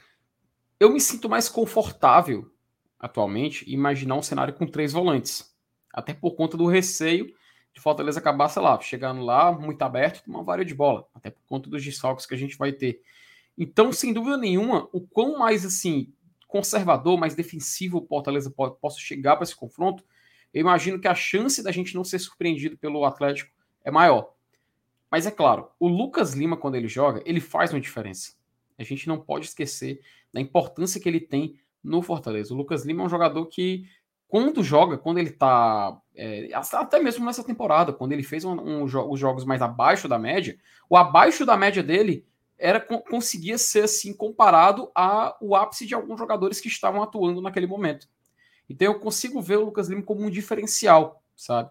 Eu 0.79 0.92
me 0.92 1.00
sinto 1.00 1.29
mais 1.29 1.48
confortável 1.48 2.50
atualmente 2.98 3.68
imaginar 3.70 4.14
um 4.14 4.22
cenário 4.22 4.55
com 4.55 4.66
três 4.66 4.92
volantes. 4.92 5.53
Até 5.92 6.14
por 6.14 6.37
conta 6.37 6.57
do 6.57 6.66
receio 6.66 7.27
de 7.72 7.81
Fortaleza 7.81 8.20
acabar, 8.20 8.48
sei 8.48 8.62
lá, 8.62 8.81
chegando 8.81 9.20
lá 9.20 9.50
muito 9.50 9.83
aberto, 9.83 10.22
uma 10.29 10.44
varia 10.44 10.64
de 10.64 10.74
bola. 10.74 11.09
Até 11.12 11.29
por 11.29 11.42
conta 11.46 11.68
dos 11.68 11.85
desfalques 11.85 12.24
que 12.24 12.35
a 12.35 12.38
gente 12.38 12.57
vai 12.57 12.72
ter. 12.72 13.00
Então, 13.59 13.92
sem 13.92 14.12
dúvida 14.12 14.37
nenhuma, 14.37 14.88
o 14.92 15.00
quão 15.00 15.38
mais 15.38 15.64
assim 15.64 16.12
conservador, 16.54 17.18
mais 17.18 17.34
defensivo 17.34 17.98
o 17.98 18.06
Fortaleza 18.06 18.48
possa 18.80 19.00
chegar 19.00 19.34
para 19.34 19.42
esse 19.42 19.56
confronto, 19.56 20.04
eu 20.52 20.60
imagino 20.60 21.00
que 21.00 21.08
a 21.08 21.14
chance 21.14 21.60
da 21.64 21.72
gente 21.72 21.96
não 21.96 22.04
ser 22.04 22.20
surpreendido 22.20 22.78
pelo 22.78 23.04
Atlético 23.04 23.50
é 23.82 23.90
maior. 23.90 24.32
Mas 25.10 25.26
é 25.26 25.32
claro, 25.32 25.68
o 25.80 25.88
Lucas 25.88 26.32
Lima, 26.32 26.56
quando 26.56 26.76
ele 26.76 26.86
joga, 26.86 27.20
ele 27.26 27.40
faz 27.40 27.72
uma 27.72 27.80
diferença. 27.80 28.36
A 28.78 28.84
gente 28.84 29.08
não 29.08 29.18
pode 29.18 29.46
esquecer 29.46 30.00
da 30.32 30.40
importância 30.40 31.00
que 31.00 31.08
ele 31.08 31.18
tem 31.18 31.58
no 31.82 32.00
Fortaleza. 32.02 32.54
O 32.54 32.56
Lucas 32.56 32.84
Lima 32.84 33.02
é 33.02 33.06
um 33.06 33.10
jogador 33.10 33.46
que, 33.46 33.88
quando 34.28 34.62
joga, 34.62 34.96
quando 34.96 35.18
ele 35.18 35.30
tá. 35.30 36.00
É, 36.14 36.50
até 36.54 37.00
mesmo 37.00 37.24
nessa 37.26 37.42
temporada, 37.42 37.92
quando 37.92 38.12
ele 38.12 38.22
fez 38.22 38.44
um, 38.44 38.52
um, 38.52 38.84
os 38.84 39.18
jogos 39.18 39.44
mais 39.44 39.60
abaixo 39.60 40.06
da 40.06 40.20
média, 40.20 40.56
o 40.88 40.96
abaixo 40.96 41.44
da 41.44 41.56
média 41.56 41.82
dele 41.82 42.24
era 42.64 42.81
conseguia 42.81 43.59
ser 43.59 43.85
assim 43.85 44.14
comparado 44.14 44.90
ao 44.94 45.55
ápice 45.55 45.87
de 45.87 45.94
alguns 45.94 46.18
jogadores 46.18 46.59
que 46.62 46.68
estavam 46.68 47.03
atuando 47.03 47.42
naquele 47.42 47.66
momento. 47.66 48.09
Então 48.66 48.90
eu 48.90 48.98
consigo 48.98 49.42
ver 49.42 49.59
o 49.59 49.66
Lucas 49.66 49.88
Lima 49.88 50.03
como 50.03 50.22
um 50.22 50.31
diferencial, 50.31 51.22
sabe? 51.37 51.70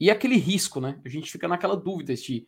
E 0.00 0.10
aquele 0.10 0.36
risco, 0.36 0.80
né? 0.80 0.98
A 1.04 1.10
gente 1.10 1.30
fica 1.30 1.46
naquela 1.46 1.76
dúvida 1.76 2.14
de 2.14 2.46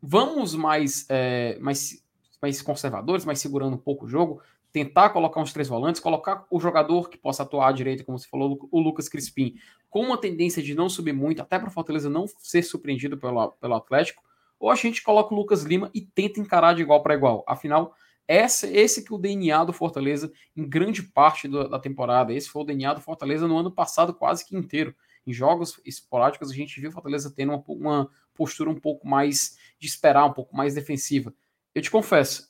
vamos 0.00 0.54
mais, 0.54 1.04
é, 1.08 1.58
mais, 1.58 2.04
mais 2.40 2.62
conservadores, 2.62 3.24
mais 3.24 3.40
segurando 3.40 3.74
um 3.74 3.78
pouco 3.78 4.06
o 4.06 4.08
jogo, 4.08 4.40
tentar 4.70 5.10
colocar 5.10 5.40
uns 5.40 5.52
três 5.52 5.68
volantes, 5.68 6.00
colocar 6.00 6.46
o 6.48 6.60
jogador 6.60 7.10
que 7.10 7.18
possa 7.18 7.42
atuar 7.42 7.70
à 7.70 7.72
direita, 7.72 8.04
como 8.04 8.20
você 8.20 8.28
falou, 8.28 8.68
o 8.70 8.78
Lucas 8.78 9.08
Crispim, 9.08 9.56
com 9.90 10.02
uma 10.02 10.16
tendência 10.16 10.62
de 10.62 10.76
não 10.76 10.88
subir 10.88 11.12
muito, 11.12 11.42
até 11.42 11.58
para 11.58 11.68
o 11.68 11.72
Fortaleza 11.72 12.08
não 12.08 12.26
ser 12.38 12.62
surpreendido 12.62 13.18
pelo, 13.18 13.50
pelo 13.50 13.74
Atlético, 13.74 14.22
ou 14.62 14.70
a 14.70 14.76
gente 14.76 15.02
coloca 15.02 15.34
o 15.34 15.36
Lucas 15.36 15.64
Lima 15.64 15.90
e 15.92 16.00
tenta 16.00 16.38
encarar 16.38 16.72
de 16.72 16.82
igual 16.82 17.02
para 17.02 17.14
igual. 17.14 17.44
Afinal, 17.48 17.96
esse 18.28 19.02
que 19.02 19.12
é 19.12 19.16
o 19.16 19.18
DNA 19.18 19.64
do 19.64 19.72
Fortaleza 19.72 20.32
em 20.56 20.66
grande 20.66 21.02
parte 21.02 21.48
do, 21.48 21.68
da 21.68 21.80
temporada. 21.80 22.32
Esse 22.32 22.48
foi 22.48 22.62
o 22.62 22.64
DNA 22.64 22.94
do 22.94 23.00
Fortaleza 23.00 23.48
no 23.48 23.58
ano 23.58 23.72
passado 23.72 24.14
quase 24.14 24.46
que 24.46 24.56
inteiro. 24.56 24.94
Em 25.26 25.32
jogos 25.32 25.80
esporádicos, 25.84 26.48
a 26.48 26.54
gente 26.54 26.80
viu 26.80 26.90
o 26.90 26.92
Fortaleza 26.92 27.32
tendo 27.34 27.52
uma, 27.52 27.64
uma 27.66 28.10
postura 28.34 28.70
um 28.70 28.78
pouco 28.78 29.04
mais 29.04 29.58
de 29.80 29.88
esperar, 29.88 30.26
um 30.26 30.32
pouco 30.32 30.56
mais 30.56 30.74
defensiva. 30.76 31.34
Eu 31.74 31.82
te 31.82 31.90
confesso, 31.90 32.48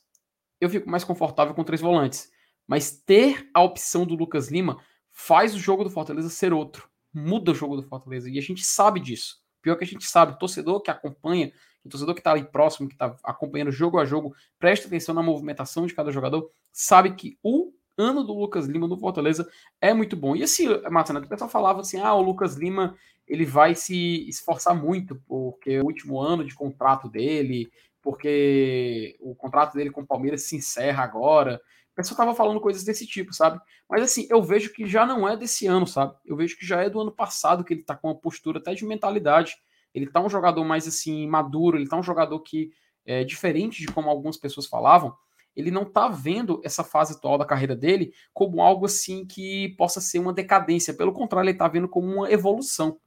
eu 0.61 0.68
fico 0.68 0.90
mais 0.90 1.05
confortável 1.05 1.55
com 1.55 1.64
três 1.64 1.81
volantes. 1.81 2.31
Mas 2.66 2.90
ter 2.90 3.48
a 3.55 3.62
opção 3.62 4.05
do 4.05 4.14
Lucas 4.14 4.51
Lima 4.51 4.77
faz 5.11 5.55
o 5.55 5.59
jogo 5.59 5.83
do 5.83 5.90
Fortaleza 5.90 6.29
ser 6.29 6.53
outro. 6.53 6.90
Muda 7.11 7.53
o 7.53 7.55
jogo 7.55 7.75
do 7.75 7.83
Fortaleza. 7.83 8.29
E 8.29 8.38
a 8.38 8.42
gente 8.42 8.62
sabe 8.62 9.01
disso. 9.01 9.40
Pior 9.62 9.77
que 9.77 9.85
a 9.85 9.87
gente 9.87 10.05
sabe, 10.05 10.33
o 10.33 10.38
torcedor 10.38 10.83
que 10.83 10.90
acompanha 10.90 11.53
o 11.85 11.88
torcedor 11.88 12.14
que 12.14 12.21
está 12.21 12.33
ali 12.33 12.45
próximo, 12.45 12.88
que 12.88 12.95
está 12.95 13.16
acompanhando 13.23 13.71
jogo 13.71 13.99
a 13.99 14.05
jogo, 14.05 14.35
presta 14.59 14.87
atenção 14.87 15.14
na 15.14 15.23
movimentação 15.23 15.87
de 15.87 15.95
cada 15.95 16.12
jogador, 16.12 16.51
sabe 16.73 17.14
que 17.14 17.38
o 17.42 17.73
ano 17.97 18.25
do 18.25 18.33
Lucas 18.33 18.66
Lima 18.66 18.88
no 18.88 18.99
Fortaleza 18.99 19.49
é 19.81 19.92
muito 19.92 20.16
bom. 20.16 20.35
E 20.35 20.42
assim, 20.42 20.66
Marcelo, 20.90 21.21
o 21.21 21.29
pessoal 21.29 21.51
falava 21.51 21.81
assim: 21.81 22.01
ah, 22.01 22.14
o 22.14 22.23
Lucas 22.23 22.57
Lima 22.57 22.97
ele 23.27 23.45
vai 23.45 23.75
se 23.75 24.29
esforçar 24.29 24.75
muito, 24.75 25.21
porque 25.27 25.81
o 25.81 25.85
último 25.85 26.21
ano 26.21 26.45
de 26.45 26.55
contrato 26.55 27.09
dele, 27.09 27.71
porque 28.01 29.16
o 29.21 29.35
contrato 29.35 29.75
dele 29.75 29.90
com 29.90 30.03
o 30.03 30.07
Palmeiras 30.07 30.42
se 30.42 30.57
encerra 30.57 31.05
agora. 31.05 31.61
O 31.92 31.95
pessoal 31.95 32.16
tava 32.16 32.35
falando 32.35 32.61
coisas 32.61 32.85
desse 32.85 33.07
tipo, 33.07 33.35
sabe? 33.35 33.61
Mas 33.88 34.03
assim, 34.03 34.27
eu 34.31 34.42
vejo 34.42 34.73
que 34.73 34.87
já 34.87 35.07
não 35.07 35.29
é 35.29 35.37
desse 35.37 35.66
ano, 35.66 35.87
sabe? 35.87 36.14
Eu 36.25 36.37
vejo 36.37 36.59
que 36.59 36.66
já 36.66 36.81
é 36.83 36.88
do 36.88 37.01
ano 37.01 37.12
passado 37.12 37.62
que 37.62 37.75
ele 37.75 37.83
tá 37.83 37.95
com 37.95 38.09
uma 38.09 38.16
postura 38.16 38.59
até 38.59 38.75
de 38.75 38.85
mentalidade 38.85 39.57
ele 39.95 40.07
tá 40.07 40.21
um 40.21 40.29
jogador 40.29 40.65
mais 40.65 40.87
assim 40.87 41.27
maduro, 41.27 41.77
ele 41.77 41.89
tá 41.89 41.97
um 41.97 42.03
jogador 42.03 42.41
que 42.41 42.71
é 43.05 43.25
diferente 43.25 43.81
de 43.81 43.89
como 43.89 44.09
algumas 44.09 44.37
pessoas 44.37 44.67
falavam. 44.67 45.15
Ele 45.55 45.71
não 45.71 45.85
tá 45.85 46.09
vendo 46.09 46.61
essa 46.65 46.83
fase 46.83 47.15
atual 47.15 47.37
da 47.37 47.45
carreira 47.45 47.77
dele 47.77 48.13
como 48.33 48.63
algo 48.63 48.87
assim 48.87 49.27
que 49.27 49.71
possa 49.77 50.01
ser 50.01 50.19
uma 50.19 50.33
decadência. 50.33 50.95
Pelo 50.95 51.13
contrário, 51.13 51.51
ele 51.51 51.59
tá 51.59 51.69
vendo 51.69 51.89
como 51.89 52.07
uma 52.07 52.31
evolução. 52.31 52.99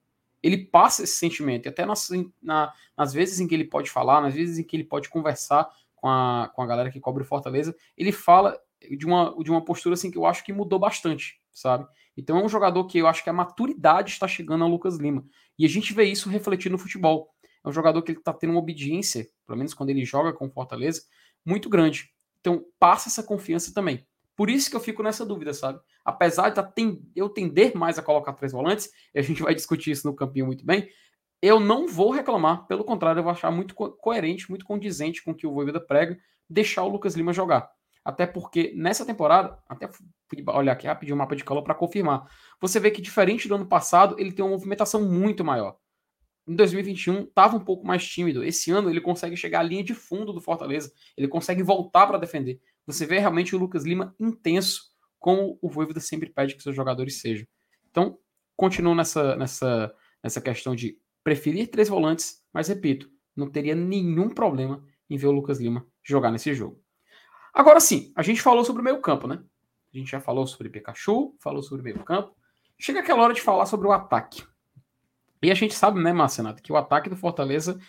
Ele 0.43 0.57
passa 0.57 1.03
esse 1.03 1.15
sentimento, 1.15 1.65
e 1.65 1.69
até 1.69 1.87
nas, 1.87 2.07
na, 2.41 2.71
nas 2.95 3.11
vezes 3.11 3.39
em 3.39 3.47
que 3.47 3.55
ele 3.55 3.63
pode 3.63 3.89
falar, 3.89 4.21
nas 4.21 4.35
vezes 4.35 4.59
em 4.59 4.63
que 4.63 4.75
ele 4.75 4.83
pode 4.83 5.09
conversar 5.09 5.67
com 5.95 6.07
a, 6.07 6.51
com 6.53 6.61
a 6.61 6.67
galera 6.67 6.91
que 6.91 6.99
cobre 6.99 7.23
Fortaleza, 7.23 7.75
ele 7.97 8.11
fala 8.11 8.55
de 8.91 9.07
uma, 9.07 9.35
de 9.43 9.49
uma 9.49 9.65
postura 9.65 9.95
assim 9.95 10.11
que 10.11 10.17
eu 10.19 10.25
acho 10.25 10.43
que 10.43 10.53
mudou 10.53 10.77
bastante, 10.77 11.41
sabe? 11.51 11.87
Então 12.17 12.37
é 12.37 12.43
um 12.43 12.49
jogador 12.49 12.85
que 12.85 12.97
eu 12.97 13.07
acho 13.07 13.23
que 13.23 13.29
a 13.29 13.33
maturidade 13.33 14.11
está 14.11 14.27
chegando 14.27 14.63
ao 14.63 14.69
Lucas 14.69 14.97
Lima. 14.97 15.25
E 15.57 15.65
a 15.65 15.69
gente 15.69 15.93
vê 15.93 16.05
isso 16.05 16.29
refletir 16.29 16.71
no 16.71 16.77
futebol. 16.77 17.29
É 17.63 17.69
um 17.69 17.73
jogador 17.73 18.01
que 18.01 18.11
está 18.11 18.33
tendo 18.33 18.51
uma 18.51 18.59
obediência, 18.59 19.27
pelo 19.45 19.57
menos 19.57 19.73
quando 19.73 19.89
ele 19.89 20.05
joga 20.05 20.31
com 20.31 20.49
Fortaleza, 20.49 21.01
muito 21.45 21.69
grande. 21.69 22.09
Então 22.39 22.63
passa 22.79 23.09
essa 23.09 23.23
confiança 23.23 23.73
também. 23.73 24.05
Por 24.35 24.49
isso 24.49 24.69
que 24.69 24.75
eu 24.75 24.81
fico 24.81 25.01
nessa 25.01 25.25
dúvida, 25.25 25.53
sabe? 25.53 25.79
Apesar 26.03 26.49
de 26.49 26.61
eu 27.15 27.29
tender 27.29 27.75
mais 27.75 27.97
a 27.97 28.03
colocar 28.03 28.33
três 28.33 28.51
volantes, 28.51 28.89
e 29.13 29.19
a 29.19 29.21
gente 29.21 29.41
vai 29.41 29.55
discutir 29.55 29.91
isso 29.91 30.05
no 30.05 30.15
campinho 30.15 30.45
muito 30.45 30.65
bem, 30.65 30.89
eu 31.41 31.59
não 31.59 31.87
vou 31.87 32.11
reclamar. 32.11 32.67
Pelo 32.67 32.83
contrário, 32.83 33.19
eu 33.19 33.23
vou 33.23 33.31
achar 33.31 33.49
muito 33.49 33.73
co 33.73 33.91
coerente, 33.91 34.49
muito 34.49 34.65
condizente 34.65 35.23
com 35.23 35.31
o 35.31 35.35
que 35.35 35.47
o 35.47 35.53
Voivoda 35.53 35.79
prega, 35.79 36.17
deixar 36.49 36.83
o 36.83 36.89
Lucas 36.89 37.15
Lima 37.15 37.33
jogar. 37.33 37.69
Até 38.03 38.27
porque 38.27 38.73
nessa 38.75 39.05
temporada, 39.05 39.57
até 39.67 39.89
olhar 40.47 40.73
aqui 40.73 40.87
rapidinho 40.87 41.15
o 41.15 41.17
mapa 41.17 41.35
de 41.35 41.43
calor 41.43 41.63
para 41.63 41.75
confirmar. 41.75 42.27
Você 42.59 42.79
vê 42.79 42.91
que 42.91 43.01
diferente 43.01 43.47
do 43.47 43.55
ano 43.55 43.67
passado, 43.67 44.15
ele 44.19 44.31
tem 44.31 44.43
uma 44.43 44.51
movimentação 44.51 45.01
muito 45.01 45.43
maior. 45.43 45.77
Em 46.47 46.55
2021 46.55 47.23
estava 47.23 47.57
um 47.57 47.59
pouco 47.59 47.85
mais 47.85 48.07
tímido. 48.07 48.43
Esse 48.43 48.71
ano 48.71 48.89
ele 48.89 49.01
consegue 49.01 49.35
chegar 49.35 49.61
à 49.61 49.63
linha 49.63 49.83
de 49.83 49.95
fundo 49.95 50.31
do 50.31 50.39
Fortaleza. 50.39 50.91
Ele 51.17 51.27
consegue 51.27 51.63
voltar 51.63 52.05
para 52.05 52.19
defender. 52.19 52.59
Você 52.85 53.05
vê 53.05 53.17
realmente 53.17 53.55
o 53.55 53.59
Lucas 53.59 53.83
Lima 53.83 54.15
intenso, 54.19 54.83
como 55.19 55.57
o 55.61 55.69
Voivoda 55.69 55.99
sempre 55.99 56.29
pede 56.29 56.55
que 56.55 56.61
seus 56.61 56.75
jogadores 56.75 57.19
sejam. 57.19 57.47
Então, 57.89 58.19
continuo 58.55 58.93
nessa, 58.93 59.35
nessa, 59.35 59.93
nessa 60.23 60.39
questão 60.39 60.75
de 60.75 60.99
preferir 61.23 61.69
três 61.71 61.89
volantes, 61.89 62.43
mas 62.53 62.67
repito, 62.67 63.09
não 63.35 63.49
teria 63.49 63.73
nenhum 63.73 64.29
problema 64.29 64.85
em 65.09 65.17
ver 65.17 65.27
o 65.27 65.31
Lucas 65.31 65.59
Lima 65.59 65.85
jogar 66.03 66.31
nesse 66.31 66.53
jogo. 66.53 66.79
Agora 67.51 67.79
sim, 67.79 68.11
a 68.15 68.21
gente 68.21 68.41
falou 68.41 68.63
sobre 68.63 68.81
o 68.81 68.85
meio 68.85 69.01
campo, 69.01 69.27
né? 69.27 69.43
A 69.95 69.97
gente 69.97 70.11
já 70.11 70.19
falou 70.19 70.45
sobre 70.45 70.69
Pikachu, 70.69 71.33
falou 71.39 71.63
sobre 71.63 71.79
o 71.79 71.83
meio 71.85 72.03
campo. 72.03 72.35
Chega 72.77 72.99
aquela 72.99 73.23
hora 73.23 73.33
de 73.33 73.41
falar 73.41 73.65
sobre 73.65 73.87
o 73.87 73.93
ataque. 73.93 74.43
E 75.41 75.49
a 75.49 75.53
gente 75.53 75.73
sabe, 75.73 76.01
né, 76.01 76.11
Marcenato, 76.11 76.61
que 76.61 76.73
o 76.73 76.75
ataque 76.75 77.09
do 77.09 77.15
Fortaleza 77.15 77.79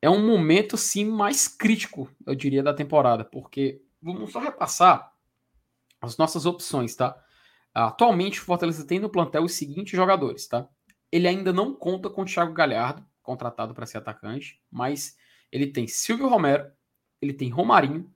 é 0.00 0.10
um 0.10 0.26
momento, 0.26 0.76
sim, 0.76 1.04
mais 1.04 1.46
crítico, 1.46 2.10
eu 2.26 2.34
diria, 2.34 2.64
da 2.64 2.74
temporada. 2.74 3.24
Porque, 3.24 3.80
vamos 4.02 4.32
só 4.32 4.40
repassar 4.40 5.12
as 6.00 6.16
nossas 6.16 6.46
opções, 6.46 6.96
tá? 6.96 7.16
Atualmente, 7.72 8.40
o 8.40 8.44
Fortaleza 8.44 8.84
tem 8.84 8.98
no 8.98 9.08
plantel 9.08 9.44
os 9.44 9.54
seguintes 9.54 9.92
jogadores, 9.92 10.48
tá? 10.48 10.68
Ele 11.12 11.28
ainda 11.28 11.52
não 11.52 11.72
conta 11.72 12.10
com 12.10 12.22
o 12.22 12.24
Thiago 12.24 12.52
Galhardo, 12.52 13.06
contratado 13.22 13.72
para 13.72 13.86
ser 13.86 13.98
atacante, 13.98 14.60
mas 14.68 15.16
ele 15.52 15.68
tem 15.68 15.86
Silvio 15.86 16.26
Romero, 16.26 16.72
ele 17.20 17.32
tem 17.32 17.50
Romarinho, 17.50 18.12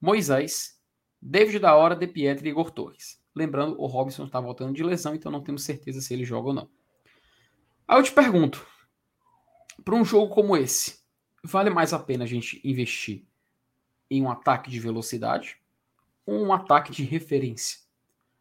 Moisés, 0.00 0.77
David 1.20 1.58
da 1.58 1.74
Hora, 1.74 1.96
De 1.96 2.06
Pietri 2.06 2.48
e 2.48 2.50
Igor 2.50 2.70
Torres. 2.70 3.20
Lembrando, 3.34 3.80
o 3.80 3.86
Robson 3.86 4.24
está 4.24 4.40
voltando 4.40 4.72
de 4.72 4.82
lesão, 4.82 5.14
então 5.14 5.30
não 5.30 5.42
temos 5.42 5.62
certeza 5.62 6.00
se 6.00 6.12
ele 6.12 6.24
joga 6.24 6.48
ou 6.48 6.54
não. 6.54 6.70
Aí 7.86 7.98
eu 7.98 8.02
te 8.02 8.12
pergunto, 8.12 8.66
para 9.84 9.94
um 9.94 10.04
jogo 10.04 10.34
como 10.34 10.56
esse, 10.56 11.00
vale 11.42 11.70
mais 11.70 11.92
a 11.92 11.98
pena 11.98 12.24
a 12.24 12.26
gente 12.26 12.60
investir 12.64 13.24
em 14.10 14.22
um 14.22 14.30
ataque 14.30 14.70
de 14.70 14.80
velocidade 14.80 15.60
ou 16.26 16.44
um 16.44 16.52
ataque 16.52 16.92
de 16.92 17.04
referência? 17.04 17.78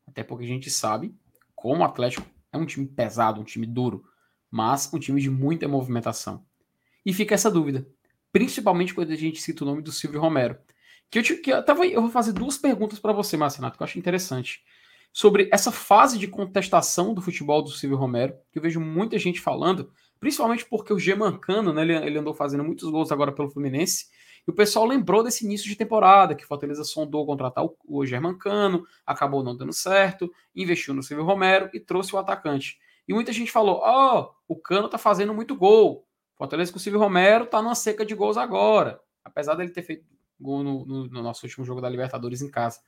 Até 0.07 0.23
porque 0.23 0.45
a 0.45 0.47
gente 0.47 0.69
sabe 0.69 1.15
como 1.55 1.81
o 1.81 1.85
Atlético 1.85 2.27
é 2.51 2.57
um 2.57 2.65
time 2.65 2.85
pesado, 2.85 3.41
um 3.41 3.43
time 3.43 3.65
duro, 3.65 4.05
mas 4.49 4.91
um 4.93 4.99
time 4.99 5.21
de 5.21 5.29
muita 5.29 5.67
movimentação. 5.67 6.45
E 7.05 7.13
fica 7.13 7.35
essa 7.35 7.51
dúvida, 7.51 7.87
principalmente 8.31 8.93
quando 8.93 9.11
a 9.11 9.15
gente 9.15 9.41
cita 9.41 9.63
o 9.63 9.67
nome 9.67 9.81
do 9.81 9.91
Silvio 9.91 10.19
Romero, 10.19 10.57
que 11.09 11.19
eu, 11.19 11.23
te, 11.23 11.35
que 11.37 11.51
eu, 11.51 11.63
tava, 11.63 11.85
eu 11.85 12.01
vou 12.01 12.11
fazer 12.11 12.33
duas 12.33 12.57
perguntas 12.57 12.99
para 12.99 13.13
você, 13.13 13.37
Marcenato, 13.37 13.77
que 13.77 13.83
eu 13.83 13.85
acho 13.85 13.99
interessante. 13.99 14.61
Sobre 15.13 15.49
essa 15.51 15.71
fase 15.71 16.17
de 16.17 16.27
contestação 16.27 17.13
do 17.13 17.21
futebol 17.21 17.61
do 17.61 17.69
Silvio 17.69 17.97
Romero, 17.97 18.35
que 18.51 18.59
eu 18.59 18.61
vejo 18.61 18.79
muita 18.79 19.17
gente 19.17 19.39
falando, 19.39 19.91
principalmente 20.19 20.65
porque 20.65 20.93
o 20.93 20.99
Gemancano, 20.99 21.73
né, 21.73 21.81
ele, 21.81 21.95
ele 21.95 22.19
andou 22.19 22.33
fazendo 22.33 22.63
muitos 22.63 22.89
gols 22.89 23.11
agora 23.11 23.31
pelo 23.31 23.49
Fluminense, 23.49 24.07
e 24.47 24.51
o 24.51 24.53
pessoal 24.53 24.85
lembrou 24.85 25.23
desse 25.23 25.45
início 25.45 25.67
de 25.67 25.75
temporada, 25.75 26.35
que 26.35 26.43
o 26.43 26.47
Fortaleza 26.47 26.83
sondou 26.83 27.25
contratar 27.25 27.65
o, 27.65 27.75
o 27.85 28.05
Germancano, 28.05 28.85
acabou 29.05 29.43
não 29.43 29.55
dando 29.55 29.73
certo, 29.73 30.31
investiu 30.55 30.93
no 30.93 31.03
Silvio 31.03 31.25
Romero 31.25 31.69
e 31.73 31.79
trouxe 31.79 32.15
o 32.15 32.17
atacante. 32.17 32.77
E 33.07 33.13
muita 33.13 33.31
gente 33.31 33.51
falou: 33.51 33.79
Ó, 33.83 34.19
oh, 34.19 34.53
o 34.53 34.55
Cano 34.55 34.89
tá 34.89 34.97
fazendo 34.97 35.33
muito 35.33 35.55
gol. 35.55 36.05
Fortaleza 36.35 36.71
com 36.71 36.77
o 36.77 36.81
Silvio 36.81 36.99
Romero 36.99 37.45
tá 37.45 37.61
numa 37.61 37.75
seca 37.75 38.05
de 38.05 38.13
gols 38.13 38.37
agora. 38.37 38.99
Apesar 39.23 39.55
dele 39.55 39.71
ter 39.71 39.81
feito 39.81 40.05
gol 40.39 40.63
no, 40.63 40.85
no, 40.85 41.07
no 41.07 41.23
nosso 41.23 41.45
último 41.45 41.65
jogo 41.65 41.81
da 41.81 41.89
Libertadores 41.89 42.41
em 42.41 42.49
casa. 42.49 42.79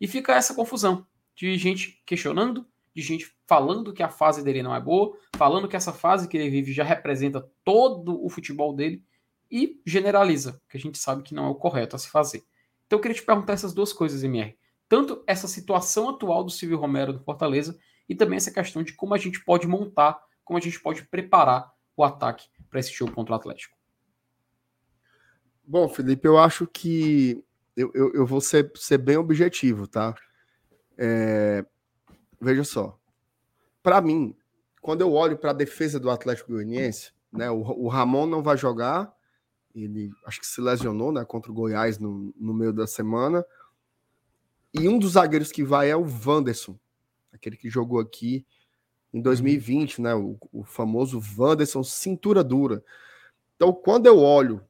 E 0.00 0.06
fica 0.06 0.34
essa 0.34 0.54
confusão 0.54 1.06
de 1.34 1.56
gente 1.56 2.02
questionando, 2.04 2.66
de 2.94 3.02
gente 3.02 3.32
falando 3.46 3.92
que 3.92 4.02
a 4.02 4.08
fase 4.08 4.42
dele 4.42 4.62
não 4.62 4.74
é 4.74 4.80
boa, 4.80 5.16
falando 5.36 5.68
que 5.68 5.76
essa 5.76 5.92
fase 5.92 6.28
que 6.28 6.36
ele 6.36 6.50
vive 6.50 6.72
já 6.72 6.84
representa 6.84 7.48
todo 7.64 8.24
o 8.24 8.28
futebol 8.28 8.74
dele 8.74 9.04
e 9.50 9.80
generaliza, 9.86 10.60
que 10.68 10.76
a 10.76 10.80
gente 10.80 10.98
sabe 10.98 11.22
que 11.22 11.34
não 11.34 11.46
é 11.46 11.48
o 11.48 11.54
correto 11.54 11.96
a 11.96 11.98
se 11.98 12.10
fazer. 12.10 12.44
Então 12.86 12.98
eu 12.98 13.00
queria 13.00 13.14
te 13.14 13.22
perguntar 13.22 13.52
essas 13.52 13.72
duas 13.72 13.92
coisas, 13.92 14.24
MR. 14.24 14.56
Tanto 14.88 15.22
essa 15.26 15.46
situação 15.46 16.08
atual 16.08 16.42
do 16.42 16.50
Silvio 16.50 16.78
Romero 16.78 17.12
do 17.12 17.22
Fortaleza 17.22 17.78
e 18.08 18.14
também 18.14 18.38
essa 18.38 18.50
questão 18.50 18.82
de 18.82 18.94
como 18.94 19.14
a 19.14 19.18
gente 19.18 19.44
pode 19.44 19.66
montar, 19.66 20.18
como 20.44 20.58
a 20.58 20.62
gente 20.62 20.80
pode 20.80 21.04
preparar 21.04 21.70
o 21.96 22.02
ataque 22.02 22.48
para 22.68 22.80
esse 22.80 22.92
jogo 22.92 23.12
contra 23.12 23.34
o 23.34 23.36
Atlético. 23.36 23.77
Bom, 25.70 25.86
Felipe, 25.86 26.26
eu 26.26 26.38
acho 26.38 26.66
que 26.66 27.44
eu, 27.76 27.90
eu, 27.92 28.14
eu 28.14 28.26
vou 28.26 28.40
ser, 28.40 28.72
ser 28.74 28.96
bem 28.96 29.18
objetivo, 29.18 29.86
tá? 29.86 30.14
É, 30.96 31.62
veja 32.40 32.64
só. 32.64 32.98
Para 33.82 34.00
mim, 34.00 34.34
quando 34.80 35.02
eu 35.02 35.12
olho 35.12 35.36
para 35.36 35.50
a 35.50 35.52
defesa 35.52 36.00
do 36.00 36.08
Atlético 36.08 36.52
Goianiense, 36.52 37.12
né, 37.30 37.50
o, 37.50 37.58
o, 37.58 37.86
Ramon 37.86 38.24
não 38.24 38.42
vai 38.42 38.56
jogar, 38.56 39.14
ele 39.74 40.10
acho 40.24 40.40
que 40.40 40.46
se 40.46 40.58
lesionou 40.58 41.12
né, 41.12 41.22
contra 41.26 41.52
o 41.52 41.54
Goiás 41.54 41.98
no, 41.98 42.32
no 42.40 42.54
meio 42.54 42.72
da 42.72 42.86
semana. 42.86 43.44
E 44.72 44.88
um 44.88 44.98
dos 44.98 45.12
zagueiros 45.12 45.52
que 45.52 45.62
vai 45.62 45.90
é 45.90 45.96
o 45.96 46.06
Wanderson, 46.26 46.78
aquele 47.30 47.58
que 47.58 47.68
jogou 47.68 48.00
aqui 48.00 48.46
em 49.12 49.20
2020, 49.20 50.00
né? 50.00 50.14
O, 50.14 50.38
o 50.50 50.64
famoso 50.64 51.22
Wanderson 51.36 51.84
cintura 51.84 52.42
dura. 52.42 52.82
Então, 53.54 53.70
quando 53.70 54.06
eu 54.06 54.18
olho 54.18 54.66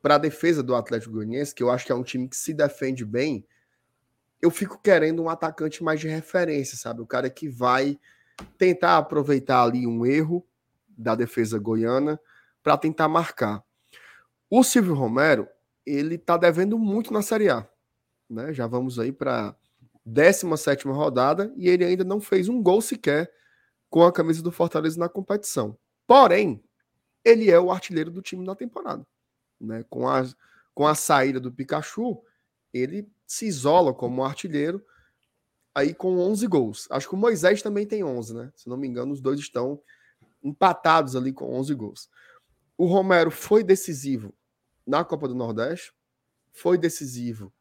para 0.00 0.14
a 0.14 0.18
defesa 0.18 0.62
do 0.62 0.74
Atlético 0.74 1.14
Goianiense, 1.14 1.54
que 1.54 1.62
eu 1.62 1.70
acho 1.70 1.84
que 1.84 1.92
é 1.92 1.94
um 1.94 2.02
time 2.02 2.28
que 2.28 2.36
se 2.36 2.54
defende 2.54 3.04
bem, 3.04 3.44
eu 4.40 4.50
fico 4.50 4.80
querendo 4.80 5.22
um 5.22 5.28
atacante 5.28 5.82
mais 5.82 6.00
de 6.00 6.08
referência, 6.08 6.76
sabe? 6.76 7.00
O 7.00 7.06
cara 7.06 7.28
que 7.28 7.48
vai 7.48 7.98
tentar 8.56 8.96
aproveitar 8.96 9.64
ali 9.64 9.86
um 9.86 10.06
erro 10.06 10.46
da 10.88 11.14
defesa 11.14 11.58
goiana 11.58 12.20
para 12.62 12.76
tentar 12.76 13.08
marcar. 13.08 13.62
O 14.48 14.62
Silvio 14.62 14.94
Romero, 14.94 15.48
ele 15.84 16.16
tá 16.16 16.36
devendo 16.36 16.78
muito 16.78 17.12
na 17.12 17.22
Série 17.22 17.50
A, 17.50 17.68
né? 18.30 18.52
Já 18.52 18.66
vamos 18.66 18.98
aí 18.98 19.12
para 19.12 19.56
17 20.04 20.86
rodada 20.88 21.52
e 21.56 21.68
ele 21.68 21.84
ainda 21.84 22.04
não 22.04 22.20
fez 22.20 22.48
um 22.48 22.62
gol 22.62 22.80
sequer 22.80 23.30
com 23.90 24.02
a 24.04 24.12
camisa 24.12 24.42
do 24.42 24.52
Fortaleza 24.52 24.98
na 24.98 25.08
competição. 25.08 25.76
Porém, 26.06 26.62
ele 27.24 27.50
é 27.50 27.58
o 27.58 27.70
artilheiro 27.70 28.10
do 28.10 28.22
time 28.22 28.44
na 28.44 28.54
temporada. 28.54 29.06
Né? 29.60 29.84
Com, 29.88 30.08
a, 30.08 30.24
com 30.74 30.86
a 30.86 30.94
saída 30.94 31.40
do 31.40 31.52
Pikachu, 31.52 32.22
ele 32.72 33.10
se 33.26 33.46
isola 33.46 33.92
como 33.92 34.24
artilheiro 34.24 34.84
aí 35.74 35.94
com 35.94 36.18
11 36.18 36.46
gols. 36.46 36.88
Acho 36.90 37.08
que 37.08 37.14
o 37.14 37.18
Moisés 37.18 37.62
também 37.62 37.86
tem 37.86 38.02
11, 38.02 38.34
né? 38.34 38.52
Se 38.56 38.68
não 38.68 38.76
me 38.76 38.88
engano, 38.88 39.12
os 39.12 39.20
dois 39.20 39.38
estão 39.38 39.80
empatados 40.42 41.14
ali 41.14 41.32
com 41.32 41.54
11 41.54 41.74
gols. 41.74 42.10
O 42.76 42.86
Romero 42.86 43.30
foi 43.30 43.62
decisivo 43.62 44.34
na 44.86 45.04
Copa 45.04 45.28
do 45.28 45.34
Nordeste, 45.34 45.92
foi 46.52 46.78
decisivo 46.78 47.52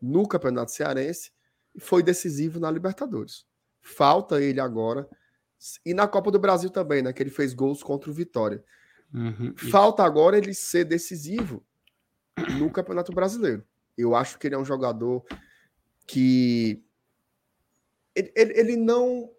no 0.00 0.26
Campeonato 0.26 0.72
Cearense 0.72 1.32
e 1.74 1.80
foi 1.80 2.02
decisivo 2.02 2.58
na 2.58 2.70
Libertadores. 2.70 3.44
Falta 3.82 4.40
ele 4.40 4.60
agora 4.60 5.08
e 5.84 5.92
na 5.92 6.08
Copa 6.08 6.30
do 6.30 6.38
Brasil 6.38 6.70
também, 6.70 7.02
né? 7.02 7.12
Que 7.12 7.22
ele 7.22 7.30
fez 7.30 7.52
gols 7.52 7.82
contra 7.82 8.10
o 8.10 8.14
Vitória. 8.14 8.64
Uhum, 9.12 9.54
Falta 9.56 10.04
agora 10.04 10.38
ele 10.38 10.54
ser 10.54 10.84
decisivo 10.84 11.64
no 12.58 12.70
Campeonato 12.70 13.12
Brasileiro. 13.12 13.64
Eu 13.96 14.14
acho 14.14 14.38
que 14.38 14.46
ele 14.46 14.54
é 14.54 14.58
um 14.58 14.64
jogador 14.64 15.24
que 16.06 16.82
ele, 18.14 18.32
ele, 18.34 18.58
ele 18.58 18.76
não 18.76 19.30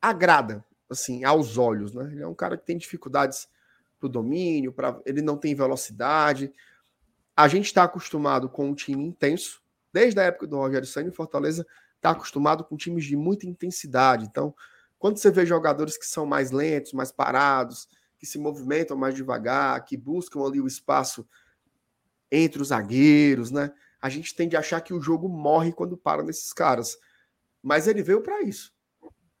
agrada 0.00 0.64
assim 0.90 1.24
aos 1.24 1.56
olhos, 1.56 1.94
né? 1.94 2.10
Ele 2.12 2.22
é 2.22 2.26
um 2.26 2.34
cara 2.34 2.56
que 2.56 2.66
tem 2.66 2.76
dificuldades 2.76 3.48
pro 3.98 4.08
domínio, 4.08 4.72
para 4.72 5.00
ele 5.06 5.22
não 5.22 5.36
tem 5.36 5.54
velocidade. 5.54 6.52
A 7.36 7.48
gente 7.48 7.66
está 7.66 7.84
acostumado 7.84 8.48
com 8.48 8.68
um 8.68 8.74
time 8.74 9.02
intenso, 9.02 9.62
desde 9.92 10.20
a 10.20 10.24
época 10.24 10.46
do 10.46 10.56
Rogério 10.56 10.86
Senna, 10.86 11.10
Fortaleza 11.10 11.66
está 11.96 12.10
acostumado 12.10 12.64
com 12.64 12.76
times 12.76 13.04
de 13.04 13.16
muita 13.16 13.46
intensidade. 13.46 14.26
Então, 14.26 14.54
quando 14.98 15.16
você 15.16 15.30
vê 15.30 15.46
jogadores 15.46 15.96
que 15.96 16.06
são 16.06 16.26
mais 16.26 16.50
lentos, 16.50 16.92
mais 16.92 17.10
parados, 17.10 17.88
que 18.18 18.26
se 18.26 18.38
movimentam 18.38 18.96
mais 18.96 19.14
devagar, 19.14 19.84
que 19.84 19.96
buscam 19.96 20.44
ali 20.44 20.60
o 20.60 20.66
espaço 20.66 21.26
entre 22.30 22.60
os 22.60 22.68
zagueiros, 22.68 23.50
né? 23.50 23.72
A 24.00 24.08
gente 24.08 24.34
tende 24.34 24.56
a 24.56 24.60
achar 24.60 24.80
que 24.80 24.92
o 24.92 25.00
jogo 25.00 25.28
morre 25.28 25.72
quando 25.72 25.96
para 25.96 26.22
nesses 26.22 26.52
caras. 26.52 26.98
Mas 27.62 27.88
ele 27.88 28.02
veio 28.02 28.20
para 28.20 28.42
isso. 28.42 28.74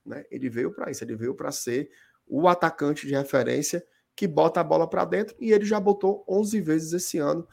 Né? 0.04 0.24
Ele 0.30 0.48
veio 0.48 0.72
para 0.72 0.90
isso, 0.90 1.04
ele 1.04 1.16
veio 1.16 1.34
para 1.34 1.52
ser 1.52 1.90
o 2.26 2.48
atacante 2.48 3.06
de 3.06 3.14
referência 3.14 3.84
que 4.16 4.26
bota 4.26 4.60
a 4.60 4.64
bola 4.64 4.88
para 4.88 5.04
dentro 5.04 5.36
e 5.40 5.52
ele 5.52 5.64
já 5.64 5.80
botou 5.80 6.24
11 6.28 6.60
vezes 6.60 6.92
esse 6.92 7.18
ano, 7.18 7.46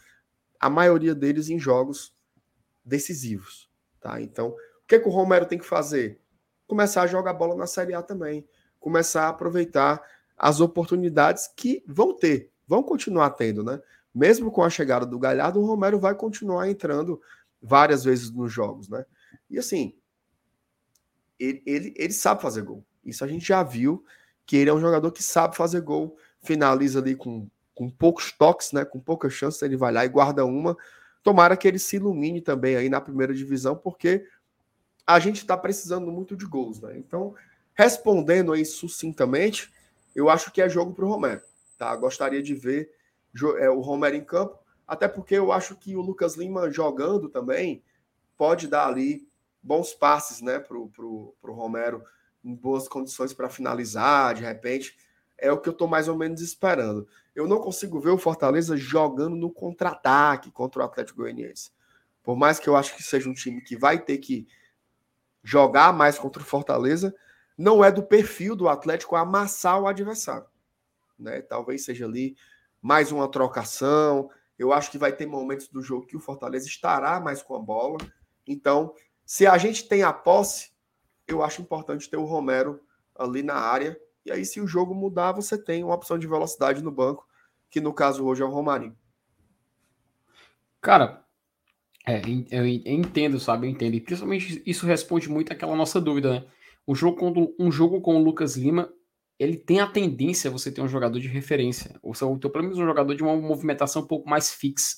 a 0.59 0.69
maioria 0.69 1.15
deles 1.15 1.49
em 1.49 1.57
jogos 1.57 2.15
decisivos, 2.85 3.69
tá? 3.99 4.21
Então, 4.21 4.49
o 4.49 4.87
que, 4.87 4.99
que 4.99 5.07
o 5.07 5.11
Romero 5.11 5.45
tem 5.45 5.57
que 5.57 5.65
fazer? 5.65 6.21
Começar 6.67 7.03
a 7.03 7.07
jogar 7.07 7.33
bola 7.33 7.55
na 7.55 7.67
Série 7.67 7.93
A 7.93 8.01
também, 8.01 8.47
começar 8.79 9.25
a 9.25 9.29
aproveitar 9.29 10.01
as 10.41 10.59
oportunidades 10.59 11.47
que 11.55 11.83
vão 11.85 12.15
ter, 12.15 12.49
vão 12.67 12.81
continuar 12.81 13.29
tendo, 13.29 13.63
né? 13.63 13.79
Mesmo 14.13 14.49
com 14.51 14.63
a 14.63 14.71
chegada 14.71 15.05
do 15.05 15.19
Galhardo, 15.19 15.61
o 15.61 15.65
Romero 15.65 15.99
vai 15.99 16.15
continuar 16.15 16.67
entrando 16.67 17.21
várias 17.61 18.03
vezes 18.03 18.31
nos 18.31 18.51
jogos, 18.51 18.89
né? 18.89 19.05
E 19.47 19.59
assim, 19.59 19.93
ele, 21.39 21.61
ele, 21.63 21.93
ele 21.95 22.11
sabe 22.11 22.41
fazer 22.41 22.63
gol. 22.63 22.83
Isso 23.05 23.23
a 23.23 23.27
gente 23.27 23.47
já 23.47 23.61
viu, 23.61 24.03
que 24.43 24.57
ele 24.57 24.71
é 24.71 24.73
um 24.73 24.81
jogador 24.81 25.11
que 25.11 25.21
sabe 25.21 25.55
fazer 25.55 25.79
gol, 25.81 26.17
finaliza 26.41 26.97
ali 26.97 27.15
com, 27.15 27.47
com 27.75 27.87
poucos 27.87 28.31
toques, 28.31 28.71
né? 28.71 28.83
Com 28.83 28.99
poucas 28.99 29.33
chances, 29.33 29.61
ele 29.61 29.77
vai 29.77 29.93
lá 29.93 30.03
e 30.05 30.09
guarda 30.09 30.43
uma. 30.43 30.75
Tomara 31.21 31.55
que 31.55 31.67
ele 31.67 31.77
se 31.77 31.97
ilumine 31.97 32.41
também 32.41 32.75
aí 32.75 32.89
na 32.89 32.99
primeira 32.99 33.31
divisão, 33.31 33.75
porque 33.75 34.25
a 35.05 35.19
gente 35.19 35.37
está 35.37 35.55
precisando 35.55 36.11
muito 36.11 36.35
de 36.35 36.47
gols, 36.47 36.81
né? 36.81 36.97
Então, 36.97 37.35
respondendo 37.75 38.51
aí 38.53 38.65
sucintamente, 38.65 39.71
eu 40.15 40.29
acho 40.29 40.51
que 40.51 40.61
é 40.61 40.69
jogo 40.69 40.93
para 40.93 41.05
o 41.05 41.09
Romero. 41.09 41.41
Tá? 41.77 41.95
Gostaria 41.95 42.41
de 42.41 42.53
ver 42.53 42.91
é, 43.57 43.69
o 43.69 43.79
Romero 43.79 44.15
em 44.15 44.23
campo, 44.23 44.59
até 44.87 45.07
porque 45.07 45.35
eu 45.35 45.51
acho 45.51 45.75
que 45.75 45.95
o 45.95 46.01
Lucas 46.01 46.35
Lima 46.35 46.69
jogando 46.69 47.29
também 47.29 47.83
pode 48.37 48.67
dar 48.67 48.87
ali 48.87 49.27
bons 49.61 49.93
passes 49.93 50.41
né, 50.41 50.59
para 50.59 50.77
o 50.77 51.35
Romero 51.43 52.03
em 52.43 52.55
boas 52.55 52.87
condições 52.87 53.33
para 53.33 53.49
finalizar, 53.49 54.33
de 54.33 54.41
repente. 54.41 54.97
É 55.37 55.51
o 55.51 55.59
que 55.59 55.69
eu 55.69 55.73
estou 55.73 55.87
mais 55.87 56.07
ou 56.07 56.15
menos 56.15 56.41
esperando. 56.41 57.07
Eu 57.35 57.47
não 57.47 57.59
consigo 57.59 57.99
ver 57.99 58.11
o 58.11 58.17
Fortaleza 58.17 58.77
jogando 58.77 59.35
no 59.35 59.49
contra-ataque 59.49 60.51
contra 60.51 60.81
o 60.81 60.85
Atlético 60.85 61.21
Goianiense. 61.21 61.71
Por 62.21 62.35
mais 62.35 62.59
que 62.59 62.69
eu 62.69 62.75
acho 62.75 62.95
que 62.95 63.01
seja 63.01 63.29
um 63.29 63.33
time 63.33 63.61
que 63.61 63.75
vai 63.75 63.99
ter 63.99 64.19
que 64.19 64.47
jogar 65.43 65.91
mais 65.93 66.19
contra 66.19 66.41
o 66.41 66.45
Fortaleza, 66.45 67.15
não 67.61 67.83
é 67.83 67.91
do 67.91 68.01
perfil 68.01 68.55
do 68.55 68.67
Atlético 68.67 69.15
amassar 69.15 69.79
o 69.79 69.87
adversário. 69.87 70.47
Né? 71.17 71.41
Talvez 71.41 71.85
seja 71.85 72.05
ali 72.05 72.35
mais 72.81 73.11
uma 73.11 73.29
trocação. 73.29 74.31
Eu 74.57 74.73
acho 74.73 74.89
que 74.89 74.97
vai 74.97 75.11
ter 75.11 75.27
momentos 75.27 75.67
do 75.67 75.79
jogo 75.79 76.07
que 76.07 76.17
o 76.17 76.19
Fortaleza 76.19 76.65
estará 76.65 77.19
mais 77.19 77.43
com 77.43 77.55
a 77.55 77.59
bola. 77.59 77.99
Então, 78.47 78.95
se 79.23 79.45
a 79.45 79.59
gente 79.59 79.87
tem 79.87 80.01
a 80.01 80.11
posse, 80.11 80.71
eu 81.27 81.43
acho 81.43 81.61
importante 81.61 82.09
ter 82.09 82.17
o 82.17 82.25
Romero 82.25 82.81
ali 83.15 83.43
na 83.43 83.55
área. 83.55 83.95
E 84.25 84.31
aí, 84.31 84.43
se 84.43 84.59
o 84.59 84.67
jogo 84.67 84.95
mudar, 84.95 85.31
você 85.31 85.55
tem 85.55 85.83
uma 85.83 85.95
opção 85.95 86.17
de 86.17 86.27
velocidade 86.27 86.81
no 86.81 86.91
banco, 86.91 87.27
que 87.69 87.79
no 87.79 87.93
caso 87.93 88.25
hoje 88.25 88.41
é 88.41 88.45
o 88.45 88.49
Romarinho. 88.49 88.97
Cara, 90.81 91.23
é, 92.07 92.21
eu 92.49 92.65
entendo, 92.67 93.39
sabe? 93.39 93.67
Eu 93.67 93.71
entendo. 93.71 93.93
E 93.93 94.01
principalmente 94.01 94.63
isso 94.65 94.87
responde 94.87 95.29
muito 95.29 95.53
àquela 95.53 95.75
nossa 95.75 96.01
dúvida, 96.01 96.39
né? 96.39 96.45
Um 96.87 96.95
jogo, 96.95 97.17
com, 97.17 97.55
um 97.59 97.71
jogo 97.71 98.01
com 98.01 98.15
o 98.15 98.23
Lucas 98.23 98.55
Lima, 98.55 98.91
ele 99.39 99.57
tem 99.57 99.79
a 99.79 99.87
tendência 99.87 100.49
a 100.49 100.51
você 100.51 100.71
ter 100.71 100.81
um 100.81 100.87
jogador 100.87 101.19
de 101.19 101.27
referência. 101.27 101.99
Ou 102.03 102.13
seja, 102.13 102.31
pelo 102.37 102.63
menos 102.63 102.77
um 102.77 102.85
jogador 102.85 103.15
de 103.15 103.23
uma 103.23 103.35
movimentação 103.35 104.03
um 104.03 104.07
pouco 104.07 104.29
mais 104.29 104.51
fixa. 104.53 104.97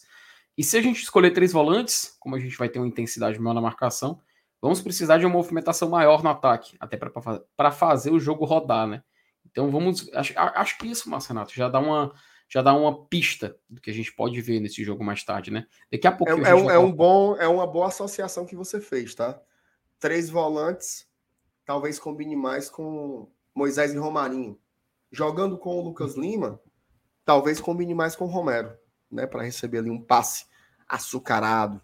E 0.58 0.64
se 0.64 0.78
a 0.78 0.82
gente 0.82 1.02
escolher 1.02 1.32
três 1.32 1.52
volantes, 1.52 2.16
como 2.20 2.36
a 2.36 2.40
gente 2.40 2.58
vai 2.58 2.70
ter 2.70 2.80
uma 2.80 2.88
intensidade 2.88 3.40
maior 3.40 3.54
na 3.54 3.62
marcação, 3.62 4.20
vamos 4.62 4.82
precisar 4.82 5.18
de 5.18 5.26
uma 5.26 5.34
movimentação 5.34 5.90
maior 5.90 6.22
no 6.24 6.30
ataque, 6.30 6.76
até 6.80 6.98
para 6.98 7.72
fazer 7.72 8.12
o 8.12 8.20
jogo 8.20 8.46
rodar, 8.46 8.88
né? 8.88 9.04
Então 9.50 9.72
vamos. 9.72 10.10
Acho, 10.14 10.34
acho 10.38 10.78
que 10.78 10.88
isso, 10.88 11.10
Marcenato, 11.10 11.54
já 11.54 11.70
dá 11.70 11.80
uma. 11.80 12.14
Já 12.50 12.62
dá 12.62 12.74
uma 12.74 13.06
pista 13.06 13.58
do 13.68 13.82
que 13.82 13.90
a 13.90 13.94
gente 13.94 14.14
pode 14.14 14.40
ver 14.42 14.60
nesse 14.60 14.84
jogo 14.84 15.04
mais 15.04 15.24
tarde, 15.24 15.50
né? 15.50 15.66
Daqui 15.92 16.06
a 16.06 16.12
pouco. 16.12 16.32
É, 16.32 16.50
é, 16.50 16.54
um, 16.54 16.70
é 16.70 16.78
um 16.78 16.92
bom, 16.92 17.36
é 17.38 17.48
uma 17.48 17.66
boa 17.66 17.88
associação 17.88 18.46
que 18.46 18.56
você 18.56 18.80
fez, 18.80 19.16
tá? 19.16 19.42
Três 20.00 20.30
volantes 20.30 21.08
talvez 21.66 22.00
combine 22.00 22.36
mais 22.36 22.70
com 22.70 23.28
Moisés 23.54 23.94
e 23.94 23.98
Romarinho, 23.98 24.60
jogando 25.12 25.58
com 25.58 25.78
o 25.78 25.82
Lucas 25.84 26.16
Lima, 26.16 26.60
talvez 27.26 27.60
combine 27.60 27.94
mais 27.94 28.16
com 28.16 28.26
o 28.26 28.30
Romero, 28.30 28.76
né? 29.12 29.26
Para 29.28 29.44
receber 29.44 29.80
ali 29.80 29.90
um 29.90 30.02
passe 30.02 30.46
açucarado, 30.88 31.82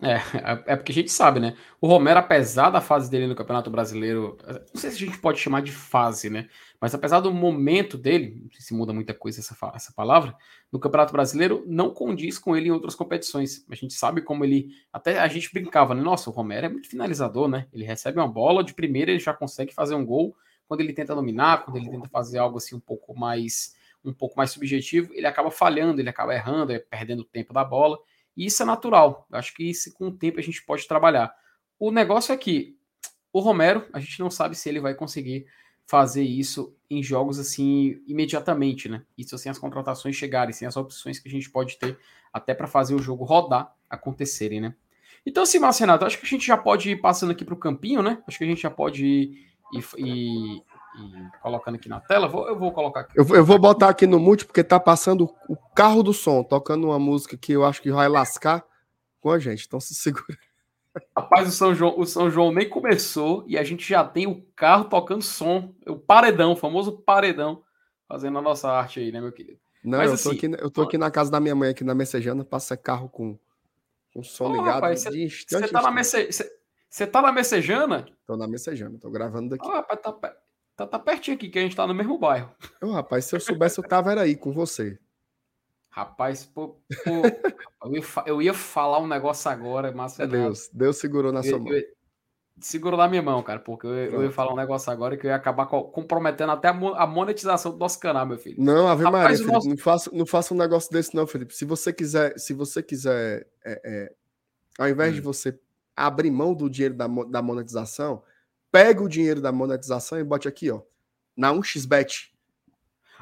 é, 0.00 0.14
é, 0.14 0.62
é 0.66 0.76
porque 0.76 0.92
a 0.92 0.94
gente 0.94 1.12
sabe, 1.12 1.38
né? 1.38 1.54
O 1.80 1.86
Romero, 1.86 2.18
apesar 2.18 2.70
da 2.70 2.80
fase 2.80 3.10
dele 3.10 3.26
no 3.26 3.34
Campeonato 3.34 3.70
Brasileiro, 3.70 4.38
não 4.46 4.80
sei 4.80 4.90
se 4.90 4.96
a 4.96 5.06
gente 5.06 5.18
pode 5.18 5.38
chamar 5.38 5.60
de 5.60 5.70
fase, 5.70 6.30
né? 6.30 6.48
Mas 6.80 6.94
apesar 6.94 7.20
do 7.20 7.32
momento 7.32 7.98
dele, 7.98 8.40
não 8.42 8.50
sei 8.50 8.60
se 8.60 8.74
muda 8.74 8.92
muita 8.92 9.12
coisa 9.12 9.40
essa, 9.40 9.56
essa 9.74 9.92
palavra, 9.92 10.34
no 10.70 10.80
Campeonato 10.80 11.12
Brasileiro, 11.12 11.62
não 11.66 11.90
condiz 11.90 12.38
com 12.38 12.56
ele 12.56 12.68
em 12.68 12.72
outras 12.72 12.94
competições. 12.94 13.64
A 13.70 13.74
gente 13.74 13.92
sabe 13.92 14.22
como 14.22 14.44
ele. 14.44 14.70
Até 14.92 15.20
a 15.20 15.28
gente 15.28 15.52
brincava, 15.52 15.94
né? 15.94 16.02
Nossa, 16.02 16.30
o 16.30 16.32
Romero 16.32 16.66
é 16.66 16.68
muito 16.68 16.88
finalizador, 16.88 17.46
né? 17.46 17.66
Ele 17.72 17.84
recebe 17.84 18.18
uma 18.18 18.28
bola, 18.28 18.64
de 18.64 18.72
primeira 18.72 19.10
ele 19.10 19.20
já 19.20 19.34
consegue 19.34 19.74
fazer 19.74 19.94
um 19.94 20.06
gol. 20.06 20.34
Quando 20.66 20.80
ele 20.80 20.94
tenta 20.94 21.14
dominar, 21.14 21.64
quando 21.64 21.76
ele 21.76 21.90
tenta 21.90 22.08
fazer 22.08 22.38
algo 22.38 22.56
assim 22.56 22.74
um 22.74 22.80
pouco 22.80 23.18
mais 23.18 23.74
um 24.04 24.12
pouco 24.12 24.36
mais 24.36 24.50
subjetivo, 24.50 25.14
ele 25.14 25.28
acaba 25.28 25.48
falhando, 25.48 26.00
ele 26.00 26.08
acaba 26.08 26.34
errando, 26.34 26.72
é, 26.72 26.80
perdendo 26.80 27.20
o 27.20 27.24
tempo 27.24 27.52
da 27.52 27.62
bola. 27.62 27.98
E 28.36 28.46
isso 28.46 28.62
é 28.62 28.66
natural. 28.66 29.26
Eu 29.30 29.38
acho 29.38 29.54
que 29.54 29.68
isso 29.68 29.92
com 29.94 30.08
o 30.08 30.16
tempo 30.16 30.38
a 30.38 30.42
gente 30.42 30.64
pode 30.64 30.86
trabalhar. 30.86 31.34
O 31.78 31.90
negócio 31.90 32.32
é 32.32 32.36
que 32.36 32.76
o 33.32 33.40
Romero, 33.40 33.86
a 33.92 34.00
gente 34.00 34.20
não 34.20 34.30
sabe 34.30 34.54
se 34.54 34.68
ele 34.68 34.80
vai 34.80 34.94
conseguir 34.94 35.46
fazer 35.86 36.22
isso 36.22 36.76
em 36.88 37.02
jogos 37.02 37.38
assim 37.38 38.00
imediatamente, 38.06 38.88
né? 38.88 39.02
Isso 39.16 39.36
sem 39.36 39.50
as 39.50 39.58
contratações 39.58 40.16
chegarem, 40.16 40.52
sem 40.52 40.66
as 40.68 40.76
opções 40.76 41.18
que 41.18 41.28
a 41.28 41.30
gente 41.30 41.50
pode 41.50 41.78
ter 41.78 41.98
até 42.32 42.54
para 42.54 42.66
fazer 42.66 42.94
o 42.94 43.02
jogo 43.02 43.24
rodar, 43.24 43.74
acontecerem, 43.90 44.60
né? 44.60 44.74
Então, 45.24 45.42
assim, 45.42 45.58
Marcenato, 45.58 46.04
acho 46.04 46.18
que 46.18 46.26
a 46.26 46.28
gente 46.28 46.46
já 46.46 46.56
pode 46.56 46.90
ir 46.90 47.00
passando 47.00 47.30
aqui 47.30 47.44
para 47.44 47.54
o 47.54 47.58
campinho, 47.58 48.02
né? 48.02 48.22
Acho 48.26 48.38
que 48.38 48.44
a 48.44 48.46
gente 48.46 48.62
já 48.62 48.70
pode 48.70 49.04
ir, 49.04 49.46
ir, 49.72 49.84
ir, 49.98 50.62
e 50.98 51.40
colocando 51.40 51.76
aqui 51.76 51.88
na 51.88 52.00
tela. 52.00 52.28
Vou, 52.28 52.46
eu 52.48 52.58
vou 52.58 52.72
colocar 52.72 53.00
aqui. 53.00 53.18
Eu, 53.18 53.26
eu, 53.34 53.44
vou 53.44 53.58
botar 53.58 53.88
aqui 53.88 54.06
no 54.06 54.18
mute 54.18 54.44
porque 54.44 54.62
tá 54.62 54.78
passando 54.78 55.32
o 55.48 55.56
carro 55.74 56.02
do 56.02 56.12
som, 56.12 56.42
tocando 56.42 56.88
uma 56.88 56.98
música 56.98 57.36
que 57.36 57.52
eu 57.52 57.64
acho 57.64 57.80
que 57.80 57.90
vai 57.90 58.08
lascar 58.08 58.64
com 59.20 59.30
a 59.30 59.38
gente. 59.38 59.64
Então 59.66 59.80
se 59.80 59.94
segura. 59.94 60.38
Rapaz, 61.16 61.48
o 61.48 61.52
São 61.52 61.74
João, 61.74 61.98
o 61.98 62.04
São 62.04 62.30
João 62.30 62.52
nem 62.52 62.68
começou 62.68 63.44
e 63.46 63.56
a 63.56 63.64
gente 63.64 63.88
já 63.88 64.04
tem 64.04 64.26
o 64.26 64.42
carro 64.54 64.84
tocando 64.84 65.22
som, 65.22 65.74
o 65.86 65.96
paredão, 65.96 66.52
o 66.52 66.56
famoso 66.56 66.98
paredão, 66.98 67.62
fazendo 68.06 68.38
a 68.38 68.42
nossa 68.42 68.70
arte 68.70 69.00
aí, 69.00 69.10
né, 69.10 69.20
meu 69.20 69.32
querido? 69.32 69.58
Não, 69.82 69.98
Mas, 69.98 70.08
eu, 70.08 70.14
assim, 70.14 70.28
tô 70.28 70.36
aqui, 70.36 70.62
eu 70.62 70.70
tô 70.70 70.82
aqui 70.82 70.98
na 70.98 71.10
casa 71.10 71.30
da 71.30 71.40
minha 71.40 71.54
mãe, 71.54 71.70
aqui 71.70 71.82
na 71.82 71.94
Messejana, 71.94 72.44
passa 72.44 72.76
carro 72.76 73.08
com, 73.08 73.38
com 74.12 74.22
som 74.22 74.50
oh, 74.50 74.56
ligado. 74.56 74.86
Você 74.94 77.06
tá, 77.06 77.12
tá 77.12 77.22
na 77.22 77.32
Messejana? 77.32 78.06
Tô 78.26 78.36
na 78.36 78.46
Messejana, 78.46 78.98
tô 78.98 79.10
gravando 79.10 79.48
daqui. 79.48 79.66
Oh, 79.66 79.72
rapaz, 79.72 79.98
tá, 79.98 80.12
Tá, 80.76 80.86
tá 80.86 80.98
pertinho 80.98 81.36
aqui, 81.36 81.48
que 81.48 81.58
a 81.58 81.62
gente 81.62 81.76
tá 81.76 81.86
no 81.86 81.94
mesmo 81.94 82.18
bairro. 82.18 82.50
Ô, 82.82 82.92
rapaz, 82.92 83.26
se 83.26 83.36
eu 83.36 83.40
soubesse, 83.40 83.78
eu 83.78 83.84
tava 83.86 84.10
era 84.10 84.22
aí 84.22 84.36
com 84.36 84.52
você. 84.52 84.98
Rapaz, 85.90 86.46
pô, 86.46 86.68
pô 87.04 87.10
eu, 87.84 87.94
ia, 87.94 88.02
eu, 88.26 88.42
ia, 88.42 88.54
falar 88.54 88.98
um 88.98 89.06
negócio 89.06 89.50
agora, 89.50 89.92
mas. 89.92 90.18
É 90.18 90.26
Deus, 90.26 90.70
Deus 90.72 90.96
segurou 90.96 91.30
na 91.30 91.40
eu, 91.40 91.44
sua 91.44 91.58
mão. 91.58 91.70
segurou 92.58 92.98
na 92.98 93.06
minha 93.06 93.20
mão, 93.20 93.42
cara, 93.42 93.60
porque 93.60 93.86
eu, 93.86 94.22
ia 94.22 94.30
falar 94.30 94.54
um 94.54 94.56
negócio 94.56 94.90
agora 94.90 95.18
que 95.18 95.26
eu 95.26 95.30
ia 95.30 95.36
acabar 95.36 95.66
comprometendo 95.66 96.50
até 96.50 96.68
a 96.68 97.06
monetização 97.06 97.72
do 97.72 97.78
nosso 97.78 98.00
canal, 98.00 98.24
meu 98.24 98.38
filho. 98.38 98.56
Não, 98.58 98.88
Ave 98.88 99.04
Rapaz, 99.04 99.22
Maria, 99.22 99.36
Felipe, 99.36 99.52
nosso... 99.52 99.68
não, 99.68 99.76
faça, 99.76 100.10
não 100.14 100.26
faça 100.26 100.54
um 100.54 100.56
negócio 100.56 100.90
desse, 100.90 101.14
não, 101.14 101.26
Felipe. 101.26 101.54
Se 101.54 101.66
você 101.66 101.92
quiser, 101.92 102.38
se 102.38 102.54
você 102.54 102.82
quiser, 102.82 103.46
é, 103.62 103.80
é, 103.84 104.12
ao 104.78 104.88
invés 104.88 105.12
hum. 105.12 105.16
de 105.16 105.20
você 105.20 105.60
abrir 105.94 106.30
mão 106.30 106.54
do 106.54 106.70
dinheiro 106.70 106.94
da, 106.94 107.06
da 107.06 107.42
monetização, 107.42 108.22
pega 108.72 109.02
o 109.02 109.08
dinheiro 109.08 109.40
da 109.40 109.52
monetização 109.52 110.18
e 110.18 110.24
bote 110.24 110.48
aqui, 110.48 110.70
ó, 110.70 110.80
na 111.36 111.52
1xBet. 111.52 112.32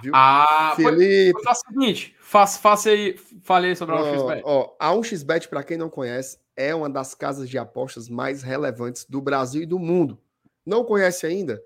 Viu? 0.02 0.12
Ah, 0.14 0.72
Felipe. 0.76 1.42
Faça 1.42 1.62
o 1.66 1.72
seguinte, 1.72 2.16
faça, 2.20 2.58
faça 2.58 2.88
aí, 2.88 3.18
falei 3.42 3.74
sobre 3.74 3.96
a 3.96 3.98
1xBet. 3.98 4.42
Ó, 4.44 4.74
a 4.78 4.92
1xBet, 4.92 5.48
para 5.48 5.64
quem 5.64 5.76
não 5.76 5.90
conhece, 5.90 6.38
é 6.56 6.74
uma 6.74 6.88
das 6.88 7.14
casas 7.14 7.50
de 7.50 7.58
apostas 7.58 8.08
mais 8.08 8.42
relevantes 8.42 9.04
do 9.04 9.20
Brasil 9.20 9.62
e 9.62 9.66
do 9.66 9.78
mundo. 9.78 10.18
Não 10.64 10.84
conhece 10.84 11.26
ainda? 11.26 11.60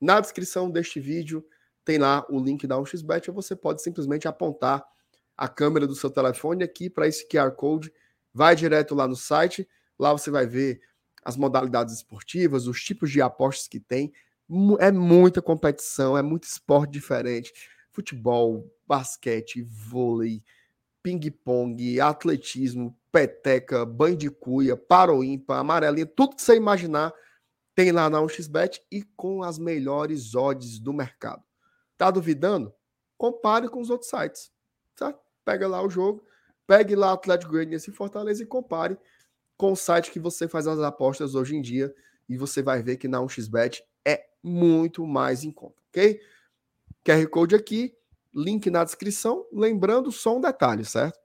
Na 0.00 0.20
descrição 0.20 0.70
deste 0.70 1.00
vídeo 1.00 1.44
tem 1.84 1.98
lá 1.98 2.24
o 2.28 2.38
link 2.38 2.66
da 2.66 2.76
1xBet, 2.76 3.28
ou 3.28 3.34
você 3.34 3.56
pode 3.56 3.82
simplesmente 3.82 4.28
apontar 4.28 4.84
a 5.36 5.48
câmera 5.48 5.86
do 5.86 5.94
seu 5.94 6.10
telefone 6.10 6.62
aqui 6.62 6.88
para 6.88 7.08
esse 7.08 7.26
QR 7.28 7.50
Code, 7.52 7.92
vai 8.32 8.54
direto 8.54 8.94
lá 8.94 9.08
no 9.08 9.16
site, 9.16 9.68
lá 9.98 10.12
você 10.12 10.30
vai 10.30 10.46
ver 10.46 10.80
as 11.24 11.36
modalidades 11.36 11.94
esportivas, 11.94 12.66
os 12.66 12.82
tipos 12.82 13.10
de 13.10 13.22
apostas 13.22 13.66
que 13.66 13.80
tem. 13.80 14.12
É 14.78 14.92
muita 14.92 15.40
competição, 15.40 16.18
é 16.18 16.22
muito 16.22 16.44
esporte 16.44 16.92
diferente. 16.92 17.52
Futebol, 17.90 18.70
basquete, 18.86 19.62
vôlei, 19.62 20.42
ping-pong, 21.02 22.00
atletismo, 22.00 22.96
peteca, 23.10 23.86
banho 23.86 24.16
de 24.16 24.30
cuia, 24.30 24.76
paroímpa, 24.76 25.56
amarelinha, 25.56 26.06
tudo 26.06 26.36
que 26.36 26.42
você 26.42 26.56
imaginar 26.56 27.12
tem 27.74 27.90
lá 27.90 28.08
na 28.08 28.20
1xBet 28.20 28.80
e 28.90 29.02
com 29.16 29.42
as 29.42 29.58
melhores 29.58 30.34
odds 30.34 30.78
do 30.78 30.92
mercado. 30.92 31.42
Tá 31.96 32.10
duvidando? 32.10 32.72
Compare 33.16 33.68
com 33.68 33.80
os 33.80 33.90
outros 33.90 34.10
sites. 34.10 34.52
Tá? 34.96 35.14
Pega 35.44 35.66
lá 35.66 35.82
o 35.82 35.90
jogo, 35.90 36.24
pegue 36.66 36.94
lá 36.94 37.12
Atlético 37.12 37.52
Goianiense 37.52 37.90
e 37.90 37.94
Fortaleza 37.94 38.42
e 38.42 38.46
compare 38.46 38.98
com 39.56 39.72
o 39.72 39.76
site 39.76 40.10
que 40.10 40.20
você 40.20 40.48
faz 40.48 40.66
as 40.66 40.78
apostas 40.80 41.34
hoje 41.34 41.56
em 41.56 41.62
dia 41.62 41.94
e 42.28 42.36
você 42.36 42.62
vai 42.62 42.82
ver 42.82 42.96
que 42.96 43.08
na 43.08 43.18
1xBet 43.18 43.80
é 44.04 44.26
muito 44.42 45.06
mais 45.06 45.44
em 45.44 45.50
conta, 45.50 45.80
ok? 45.88 46.20
QR 47.04 47.26
Code 47.28 47.54
aqui, 47.54 47.94
link 48.34 48.70
na 48.70 48.84
descrição. 48.84 49.46
Lembrando 49.52 50.10
só 50.10 50.36
um 50.36 50.40
detalhe, 50.40 50.84
certo? 50.84 51.18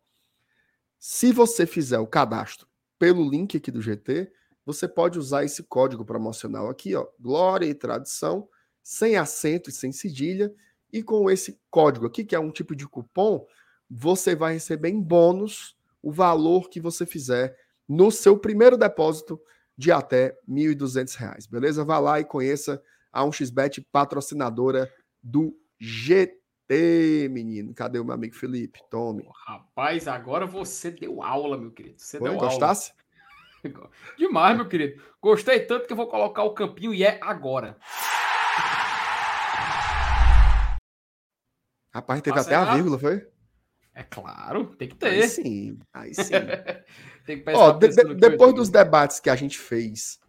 Se 0.97 1.31
você 1.31 1.65
fizer 1.65 1.99
o 1.99 2.07
cadastro 2.07 2.67
pelo 2.97 3.27
link 3.27 3.55
aqui 3.55 3.71
do 3.71 3.81
GT, 3.81 4.31
você 4.65 4.87
pode 4.87 5.17
usar 5.17 5.45
esse 5.45 5.63
código 5.63 6.05
promocional 6.05 6.69
aqui, 6.69 6.93
ó, 6.93 7.07
Glória 7.19 7.65
e 7.65 7.73
Tradição, 7.73 8.47
sem 8.83 9.15
acento 9.15 9.69
e 9.69 9.73
sem 9.73 9.91
cedilha, 9.91 10.53
e 10.91 11.01
com 11.01 11.29
esse 11.29 11.59
código 11.69 12.05
aqui, 12.05 12.25
que 12.25 12.35
é 12.35 12.39
um 12.39 12.51
tipo 12.51 12.75
de 12.75 12.87
cupom, 12.87 13.45
você 13.89 14.35
vai 14.35 14.53
receber 14.53 14.89
em 14.89 15.01
bônus 15.01 15.77
o 16.01 16.11
valor 16.11 16.69
que 16.69 16.79
você 16.79 17.05
fizer 17.05 17.55
no 17.89 18.11
seu 18.11 18.37
primeiro 18.37 18.77
depósito 18.77 19.41
de 19.75 19.91
até 19.91 20.37
R$ 20.47 20.75
1.200, 20.75 21.49
beleza? 21.49 21.83
Vá 21.83 21.97
lá 21.97 22.19
e 22.19 22.25
conheça 22.25 22.79
a 23.11 23.23
1xBet 23.23 23.83
patrocinadora 23.91 24.93
do 25.23 25.57
GT, 25.79 27.27
menino. 27.31 27.73
Cadê 27.73 27.97
o 27.97 28.05
meu 28.05 28.13
amigo 28.13 28.35
Felipe? 28.35 28.79
Tome. 28.91 29.27
Rapaz, 29.47 30.07
agora 30.07 30.45
você 30.45 30.91
deu 30.91 31.23
aula, 31.23 31.57
meu 31.57 31.71
querido. 31.71 31.99
Você 31.99 32.19
Foi, 32.19 32.29
deu 32.29 32.37
gostasse? 32.37 32.91
aula. 33.63 33.89
Demais, 34.17 34.55
meu 34.55 34.67
querido. 34.67 35.01
Gostei 35.19 35.61
tanto 35.61 35.87
que 35.87 35.93
eu 35.93 35.97
vou 35.97 36.07
colocar 36.07 36.43
o 36.43 36.53
campinho 36.53 36.93
e 36.93 37.03
é 37.03 37.19
agora. 37.23 37.77
Rapaz, 41.91 42.21
teve 42.21 42.39
até 42.39 42.53
a 42.53 42.75
vírgula, 42.75 42.99
foi? 42.99 43.27
É 43.95 44.03
claro, 44.03 44.75
tem 44.75 44.87
que 44.87 44.95
ter. 44.95 45.07
Aí 45.07 45.27
sim, 45.27 45.79
aí 45.91 46.13
sim. 46.13 46.33
tem 47.29 47.43
que 47.43 47.51
Ó, 47.51 47.71
de, 47.73 47.89
de, 47.89 48.15
depois 48.15 48.55
dos 48.55 48.69
debates 48.69 49.19
que 49.19 49.29
a 49.29 49.35
gente 49.35 49.59
fez 49.59 50.19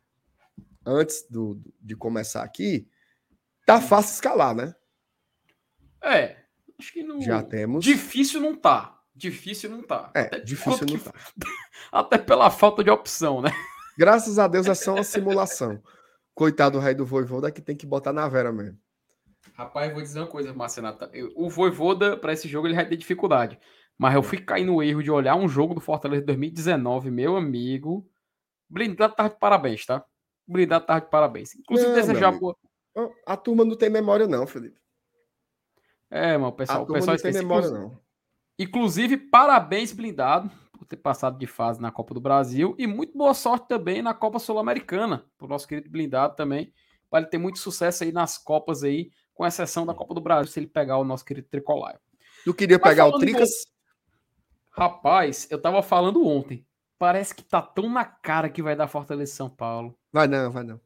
antes 0.84 1.26
do, 1.30 1.58
de 1.80 1.96
começar 1.96 2.42
aqui, 2.42 2.86
tá 3.64 3.80
fácil 3.80 4.14
escalar, 4.14 4.54
né? 4.54 4.74
É, 6.02 6.36
acho 6.78 6.92
que 6.92 7.02
não. 7.02 7.20
Já 7.22 7.42
temos. 7.42 7.84
Difícil 7.84 8.40
não 8.40 8.54
tá. 8.54 8.98
Difícil 9.14 9.70
não 9.70 9.82
tá. 9.82 10.10
É, 10.14 10.22
Até 10.22 10.40
difícil 10.40 10.86
não 10.86 10.98
tá. 10.98 11.12
Até 11.90 12.18
pela 12.18 12.50
falta 12.50 12.84
de 12.84 12.90
opção, 12.90 13.40
né? 13.40 13.50
Graças 13.96 14.38
a 14.38 14.46
Deus 14.46 14.66
é 14.66 14.74
só 14.74 14.94
uma 14.94 15.04
simulação. 15.04 15.82
Coitado 16.34 16.78
do 16.78 16.84
rei 16.84 16.94
do 16.94 17.04
Voivoda 17.04 17.50
que 17.50 17.60
tem 17.60 17.76
que 17.76 17.86
botar 17.86 18.12
na 18.12 18.28
vera 18.28 18.52
mesmo. 18.52 18.78
Rapaz, 19.54 19.92
vou 19.92 20.02
dizer 20.02 20.20
uma 20.20 20.26
coisa, 20.26 20.52
Marcenata. 20.54 21.10
O 21.34 21.50
Voivoda, 21.50 22.16
para 22.16 22.32
esse 22.32 22.48
jogo, 22.48 22.66
ele 22.66 22.74
vai 22.74 22.86
ter 22.86 22.96
dificuldade. 22.96 23.58
Mas 24.00 24.14
eu 24.14 24.22
fui 24.22 24.38
cair 24.38 24.64
no 24.64 24.82
erro 24.82 25.02
de 25.02 25.10
olhar 25.10 25.36
um 25.36 25.46
jogo 25.46 25.74
do 25.74 25.80
Fortaleza 25.80 26.22
de 26.22 26.26
2019, 26.28 27.10
meu 27.10 27.36
amigo. 27.36 28.08
Blindado 28.66 29.14
tá 29.14 29.28
de 29.28 29.38
parabéns, 29.38 29.84
tá? 29.84 30.02
Blindado 30.48 30.86
tá 30.86 30.98
de 30.98 31.10
parabéns. 31.10 31.54
Inclusive, 31.54 31.92
desejar. 31.92 32.32
Por... 32.38 32.56
A 33.26 33.36
turma 33.36 33.62
não 33.62 33.76
tem 33.76 33.90
memória, 33.90 34.26
não, 34.26 34.46
Felipe. 34.46 34.80
É, 36.10 36.32
mano, 36.38 36.46
o 36.48 36.52
pessoal, 36.52 36.78
a 36.78 36.82
o 36.84 36.86
pessoal 36.86 37.14
não 37.14 37.22
tem 37.22 37.32
memória, 37.34 37.68
não. 37.68 38.00
Inclusive, 38.58 39.18
parabéns, 39.18 39.92
blindado, 39.92 40.50
por 40.72 40.86
ter 40.86 40.96
passado 40.96 41.38
de 41.38 41.46
fase 41.46 41.78
na 41.78 41.92
Copa 41.92 42.14
do 42.14 42.22
Brasil. 42.22 42.74
E 42.78 42.86
muito 42.86 43.18
boa 43.18 43.34
sorte 43.34 43.68
também 43.68 44.00
na 44.00 44.14
Copa 44.14 44.38
Sul-Americana. 44.38 45.26
Pro 45.36 45.46
nosso 45.46 45.68
querido 45.68 45.90
blindado 45.90 46.34
também. 46.34 46.72
Vai 47.10 47.26
ter 47.26 47.36
muito 47.36 47.58
sucesso 47.58 48.02
aí 48.02 48.12
nas 48.12 48.38
Copas 48.38 48.82
aí 48.82 49.10
com 49.34 49.46
exceção 49.46 49.84
da 49.84 49.92
Copa 49.92 50.14
do 50.14 50.22
Brasil, 50.22 50.50
se 50.50 50.58
ele 50.58 50.68
pegar 50.68 50.96
o 50.96 51.04
nosso 51.04 51.22
querido 51.22 51.48
Tricolor. 51.50 51.98
Tu 52.46 52.54
queria 52.54 52.78
Mas 52.78 52.90
pegar 52.90 53.06
o 53.06 53.18
Tricas? 53.18 53.50
Rapaz, 54.70 55.48
eu 55.50 55.60
tava 55.60 55.82
falando 55.82 56.26
ontem. 56.26 56.66
Parece 56.98 57.34
que 57.34 57.42
tá 57.42 57.62
tão 57.62 57.88
na 57.88 58.04
cara 58.04 58.48
que 58.48 58.62
vai 58.62 58.76
dar 58.76 58.86
Fortaleza 58.86 59.34
São 59.34 59.48
Paulo. 59.48 59.96
Vai 60.12 60.26
não, 60.26 60.50
vai 60.50 60.62
não. 60.62 60.80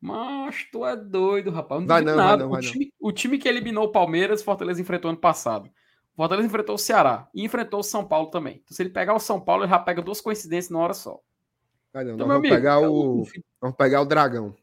Mas 0.00 0.64
tu 0.70 0.84
é 0.86 0.96
doido, 0.96 1.50
rapaz. 1.50 1.80
Não 1.80 1.88
vai 1.88 2.02
não, 2.02 2.16
nada. 2.16 2.28
Vai 2.28 2.38
não, 2.38 2.50
vai 2.50 2.60
o, 2.60 2.62
time, 2.62 2.92
não. 3.00 3.08
o 3.08 3.12
time 3.12 3.38
que 3.38 3.48
eliminou 3.48 3.84
o 3.84 3.92
Palmeiras, 3.92 4.42
Fortaleza 4.42 4.80
enfrentou 4.80 5.10
ano 5.10 5.18
passado. 5.18 5.66
O 6.14 6.16
Fortaleza 6.16 6.46
enfrentou 6.46 6.74
o 6.74 6.78
Ceará 6.78 7.28
e 7.34 7.44
enfrentou 7.44 7.80
o 7.80 7.84
São 7.84 8.06
Paulo 8.06 8.30
também. 8.30 8.60
Então, 8.62 8.74
se 8.74 8.82
ele 8.82 8.90
pegar 8.90 9.14
o 9.14 9.20
São 9.20 9.40
Paulo, 9.40 9.64
ele 9.64 9.70
já 9.70 9.78
pega 9.78 10.00
duas 10.02 10.20
coincidências 10.20 10.70
na 10.70 10.78
hora 10.78 10.94
só. 10.94 11.20
Vai 11.92 12.04
não, 12.04 12.14
então, 12.14 12.26
vamos, 12.26 12.40
amigo, 12.40 12.54
pegar 12.54 12.80
o... 12.80 13.24
vamos 13.60 13.76
pegar 13.76 14.00
o 14.00 14.06
Dragão. 14.06 14.54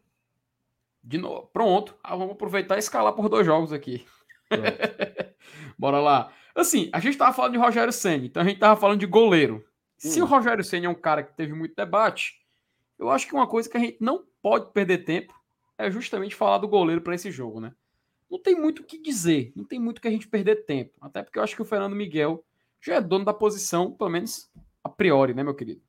De 1.04 1.18
novo. 1.18 1.48
Pronto. 1.54 1.96
Ah, 2.04 2.16
vamos 2.16 2.34
aproveitar 2.34 2.76
e 2.76 2.80
escalar 2.80 3.14
por 3.14 3.30
dois 3.30 3.46
jogos 3.46 3.72
aqui. 3.72 4.06
Bora 5.78 6.00
lá. 6.00 6.32
Assim, 6.58 6.90
a 6.92 7.00
gente 7.00 7.18
tava 7.18 7.32
falando 7.34 7.52
de 7.52 7.60
Rogério 7.60 7.94
Senna, 7.94 8.26
então 8.26 8.42
a 8.42 8.46
gente 8.46 8.60
tava 8.60 8.80
falando 8.80 9.00
de 9.00 9.06
goleiro. 9.06 9.58
Hum. 9.58 9.64
Se 10.00 10.20
o 10.20 10.26
Rogério 10.26 10.64
Senna 10.64 10.88
é 10.88 10.90
um 10.90 10.96
cara 10.96 11.22
que 11.22 11.38
teve 11.38 11.54
muito 11.54 11.76
debate, 11.76 12.44
eu 12.98 13.12
acho 13.12 13.28
que 13.28 13.36
uma 13.36 13.46
coisa 13.46 13.70
que 13.70 13.78
a 13.78 13.80
gente 13.80 13.98
não 14.02 14.26
pode 14.42 14.72
perder 14.74 15.06
tempo 15.06 15.32
é 15.78 15.92
justamente 15.92 16.34
falar 16.34 16.58
do 16.58 16.68
goleiro 16.68 17.02
para 17.02 17.14
esse 17.14 17.30
jogo, 17.30 17.60
né? 17.60 17.76
Não 18.30 18.42
tem 18.42 18.56
muito 18.56 18.82
o 18.82 18.84
que 18.84 18.98
dizer, 18.98 19.54
não 19.56 19.64
tem 19.64 19.80
muito 19.80 20.02
que 20.02 20.08
a 20.08 20.12
gente 20.12 20.28
perder 20.28 20.66
tempo. 20.66 20.94
Até 21.00 21.22
porque 21.22 21.38
eu 21.38 21.44
acho 21.44 21.56
que 21.56 21.62
o 21.62 21.66
Fernando 21.66 21.96
Miguel 21.96 22.44
já 22.82 22.96
é 22.96 23.02
dono 23.02 23.24
da 23.24 23.34
posição, 23.34 23.92
pelo 23.92 24.10
menos 24.10 24.50
a 24.84 24.90
priori, 24.90 25.36
né, 25.36 25.44
meu 25.44 25.54
querido? 25.54 25.82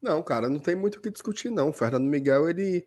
Não, 0.00 0.22
cara, 0.22 0.48
não 0.48 0.60
tem 0.60 0.76
muito 0.76 0.96
o 0.96 1.00
que 1.00 1.10
discutir, 1.10 1.50
não. 1.50 1.70
O 1.70 1.72
Fernando 1.72 2.04
Miguel, 2.04 2.48
ele 2.48 2.86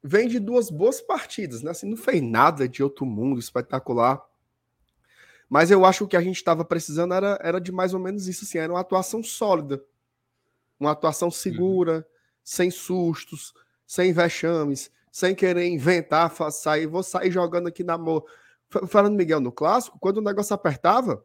vem 0.00 0.28
de 0.28 0.38
duas 0.38 0.70
boas 0.70 1.00
partidas, 1.00 1.60
né? 1.60 1.72
Assim, 1.72 1.90
não 1.90 1.96
fez 1.96 2.22
nada 2.22 2.68
de 2.68 2.84
outro 2.84 3.04
mundo 3.04 3.40
espetacular. 3.40 4.24
Mas 5.48 5.70
eu 5.70 5.84
acho 5.84 5.98
que 5.98 6.04
o 6.04 6.08
que 6.08 6.16
a 6.16 6.20
gente 6.20 6.36
estava 6.36 6.64
precisando 6.64 7.14
era, 7.14 7.38
era 7.42 7.60
de 7.60 7.70
mais 7.70 7.94
ou 7.94 8.00
menos 8.00 8.26
isso, 8.28 8.44
assim, 8.44 8.58
era 8.58 8.72
uma 8.72 8.80
atuação 8.80 9.22
sólida. 9.22 9.84
Uma 10.78 10.92
atuação 10.92 11.30
segura, 11.30 11.96
uhum. 11.96 12.04
sem 12.42 12.70
sustos, 12.70 13.54
sem 13.86 14.12
vexames, 14.12 14.90
sem 15.12 15.34
querer 15.34 15.66
inventar, 15.66 16.32
sair, 16.50 16.86
vou 16.86 17.02
sair 17.02 17.30
jogando 17.30 17.68
aqui 17.68 17.84
na 17.84 17.96
mão. 17.96 18.24
Falando 18.88 19.14
Miguel 19.14 19.40
no 19.40 19.52
clássico, 19.52 19.98
quando 20.00 20.18
o 20.18 20.22
negócio 20.22 20.52
apertava, 20.52 21.24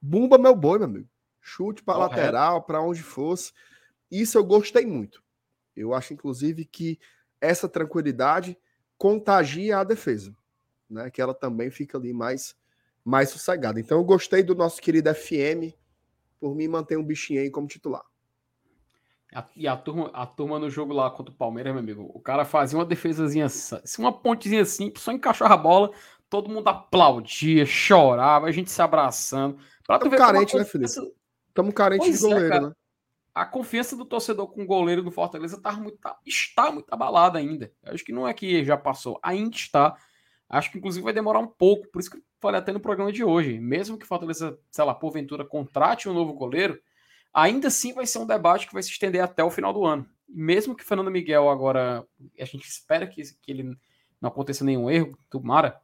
bumba 0.00 0.36
meu 0.36 0.56
boi, 0.56 0.78
meu 0.78 0.88
amigo. 0.88 1.08
Chute 1.40 1.82
para 1.82 1.98
lateral, 1.98 2.62
para 2.62 2.80
onde 2.80 3.02
fosse. 3.02 3.52
Isso 4.10 4.36
eu 4.36 4.44
gostei 4.44 4.84
muito. 4.84 5.22
Eu 5.76 5.94
acho, 5.94 6.12
inclusive, 6.12 6.64
que 6.64 6.98
essa 7.40 7.68
tranquilidade 7.68 8.58
contagia 8.98 9.78
a 9.78 9.84
defesa, 9.84 10.34
né? 10.88 11.10
Que 11.10 11.20
ela 11.20 11.34
também 11.34 11.70
fica 11.70 11.98
ali 11.98 12.12
mais, 12.12 12.54
mais 13.04 13.30
sossegada. 13.30 13.80
Então 13.80 13.98
eu 13.98 14.04
gostei 14.04 14.42
do 14.42 14.54
nosso 14.54 14.80
querido 14.80 15.12
FM 15.14 15.74
por 16.38 16.54
mim 16.54 16.68
manter 16.68 16.96
um 16.96 17.04
bichinho 17.04 17.40
aí 17.40 17.50
como 17.50 17.66
titular. 17.66 18.02
E 19.56 19.66
a 19.66 19.76
turma, 19.76 20.10
a 20.12 20.26
turma 20.26 20.58
no 20.58 20.68
jogo 20.68 20.92
lá 20.92 21.10
contra 21.10 21.32
o 21.32 21.36
Palmeiras, 21.36 21.72
meu 21.72 21.80
amigo, 21.80 22.10
o 22.12 22.20
cara 22.20 22.44
fazia 22.44 22.78
uma 22.78 22.84
defesazinha, 22.84 23.46
uma 23.98 24.12
pontezinha 24.12 24.64
simples, 24.64 25.02
só 25.02 25.10
encaixava 25.10 25.54
a 25.54 25.56
bola, 25.56 25.90
todo 26.28 26.50
mundo 26.50 26.68
aplaudia, 26.68 27.64
chorava, 27.64 28.46
a 28.46 28.50
gente 28.50 28.70
se 28.70 28.82
abraçando. 28.82 29.58
Estamos 29.80 30.18
carente, 30.18 30.56
né, 30.56 30.64
Felipe? 30.64 30.90
Estamos 31.48 31.74
carentes 31.74 32.20
de 32.20 32.26
é, 32.26 32.28
goleiro, 32.28 32.54
é, 32.54 32.60
né? 32.60 32.72
a 33.34 33.46
confiança 33.46 33.96
do 33.96 34.04
torcedor 34.04 34.48
com 34.48 34.62
o 34.62 34.66
goleiro 34.66 35.02
do 35.02 35.10
Fortaleza 35.10 35.60
tá 35.60 35.72
muito, 35.72 35.96
tá, 35.96 36.18
está 36.26 36.70
muito 36.70 36.92
abalada 36.92 37.38
ainda. 37.38 37.72
Eu 37.82 37.94
acho 37.94 38.04
que 38.04 38.12
não 38.12 38.28
é 38.28 38.34
que 38.34 38.64
já 38.64 38.76
passou, 38.76 39.18
ainda 39.22 39.56
está. 39.56 39.96
Acho 40.48 40.70
que 40.70 40.78
inclusive 40.78 41.02
vai 41.02 41.14
demorar 41.14 41.38
um 41.38 41.46
pouco, 41.46 41.88
por 41.88 42.00
isso 42.00 42.10
que 42.10 42.22
falei 42.42 42.60
até 42.60 42.72
no 42.72 42.80
programa 42.80 43.10
de 43.10 43.24
hoje. 43.24 43.58
Mesmo 43.58 43.96
que 43.96 44.06
Fortaleza, 44.06 44.58
sei 44.70 44.84
lá, 44.84 44.94
porventura 44.94 45.44
contrate 45.44 46.08
um 46.08 46.12
novo 46.12 46.34
goleiro, 46.34 46.78
ainda 47.32 47.68
assim 47.68 47.94
vai 47.94 48.04
ser 48.04 48.18
um 48.18 48.26
debate 48.26 48.66
que 48.66 48.74
vai 48.74 48.82
se 48.82 48.90
estender 48.90 49.22
até 49.22 49.42
o 49.42 49.50
final 49.50 49.72
do 49.72 49.86
ano. 49.86 50.06
Mesmo 50.28 50.74
que 50.74 50.84
Fernando 50.84 51.10
Miguel 51.10 51.48
agora, 51.48 52.06
a 52.38 52.44
gente 52.44 52.68
espera 52.68 53.06
que, 53.06 53.22
que 53.40 53.50
ele 53.50 53.74
não 54.20 54.28
aconteça 54.28 54.64
nenhum 54.64 54.90
erro, 54.90 55.16
tomara, 55.30 55.80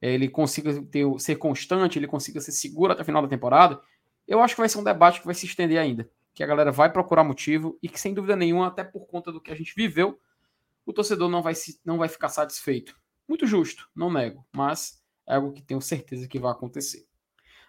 ele 0.00 0.28
consiga 0.28 0.80
ter, 0.82 1.04
ser 1.18 1.36
constante, 1.36 1.98
ele 1.98 2.06
consiga 2.06 2.40
ser 2.40 2.52
seguro 2.52 2.92
até 2.92 3.02
o 3.02 3.04
final 3.04 3.22
da 3.22 3.28
temporada, 3.28 3.80
eu 4.28 4.40
acho 4.40 4.54
que 4.54 4.60
vai 4.60 4.68
ser 4.68 4.78
um 4.78 4.84
debate 4.84 5.20
que 5.20 5.26
vai 5.26 5.34
se 5.34 5.46
estender 5.46 5.78
ainda 5.78 6.08
que 6.34 6.42
a 6.42 6.46
galera 6.46 6.72
vai 6.72 6.90
procurar 6.90 7.24
motivo 7.24 7.78
e 7.82 7.88
que, 7.88 8.00
sem 8.00 8.14
dúvida 8.14 8.36
nenhuma, 8.36 8.68
até 8.68 8.82
por 8.82 9.06
conta 9.06 9.30
do 9.30 9.40
que 9.40 9.50
a 9.50 9.54
gente 9.54 9.74
viveu, 9.74 10.18
o 10.84 10.92
torcedor 10.92 11.28
não 11.28 11.42
vai, 11.42 11.54
se, 11.54 11.80
não 11.84 11.98
vai 11.98 12.08
ficar 12.08 12.28
satisfeito. 12.28 12.96
Muito 13.28 13.46
justo, 13.46 13.88
não 13.94 14.10
nego, 14.10 14.44
mas 14.54 15.01
é 15.26 15.34
algo 15.34 15.52
que 15.52 15.62
tenho 15.62 15.80
certeza 15.80 16.28
que 16.28 16.38
vai 16.38 16.52
acontecer. 16.52 17.06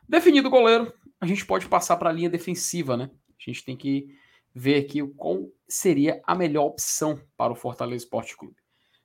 Definido 0.07 0.47
o 0.47 0.51
goleiro, 0.51 0.93
a 1.19 1.25
gente 1.25 1.45
pode 1.45 1.67
passar 1.67 1.97
para 1.97 2.09
a 2.09 2.13
linha 2.13 2.29
defensiva, 2.29 2.97
né? 2.97 3.09
A 3.29 3.43
gente 3.49 3.63
tem 3.63 3.77
que 3.77 4.17
ver 4.53 4.83
aqui 4.83 5.05
qual 5.15 5.49
seria 5.67 6.21
a 6.25 6.35
melhor 6.35 6.65
opção 6.65 7.19
para 7.35 7.51
o 7.53 7.55
Fortaleza 7.55 8.03
Esporte 8.03 8.37
Clube. 8.37 8.55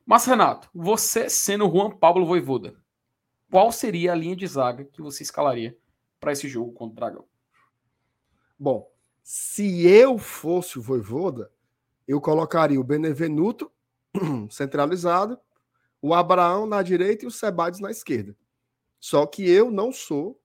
Mas, 0.05 0.25
Renato, 0.27 0.69
você 0.75 1.29
sendo 1.29 1.71
Juan 1.71 1.91
Pablo 1.91 2.27
Voivoda, 2.27 2.75
qual 3.51 3.71
seria 3.73 4.13
a 4.13 4.15
linha 4.15 4.37
de 4.37 4.47
zaga 4.47 4.85
que 4.85 5.01
você 5.01 5.23
escalaria 5.23 5.77
para 6.21 6.33
esse 6.33 6.49
jogo 6.49 6.73
contra 6.73 6.93
o 6.93 6.97
Dragão? 6.97 7.25
Bom, 8.59 8.91
se 9.23 9.87
eu 9.87 10.19
fosse 10.19 10.79
o 10.79 10.83
Voivoda, 10.83 11.51
eu 12.07 12.21
colocaria 12.21 12.81
o 12.81 12.85
Benevenuto 12.85 13.71
centralizado, 14.51 15.39
o 16.01 16.15
Abraão 16.15 16.67
na 16.67 16.83
direita 16.83 17.25
e 17.25 17.29
o 17.29 17.31
Sebades 17.31 17.81
na 17.81 17.91
esquerda. 17.91 18.37
Só 19.01 19.27
que 19.27 19.49
eu 19.49 19.71
não 19.71 19.93
sou 19.93 20.41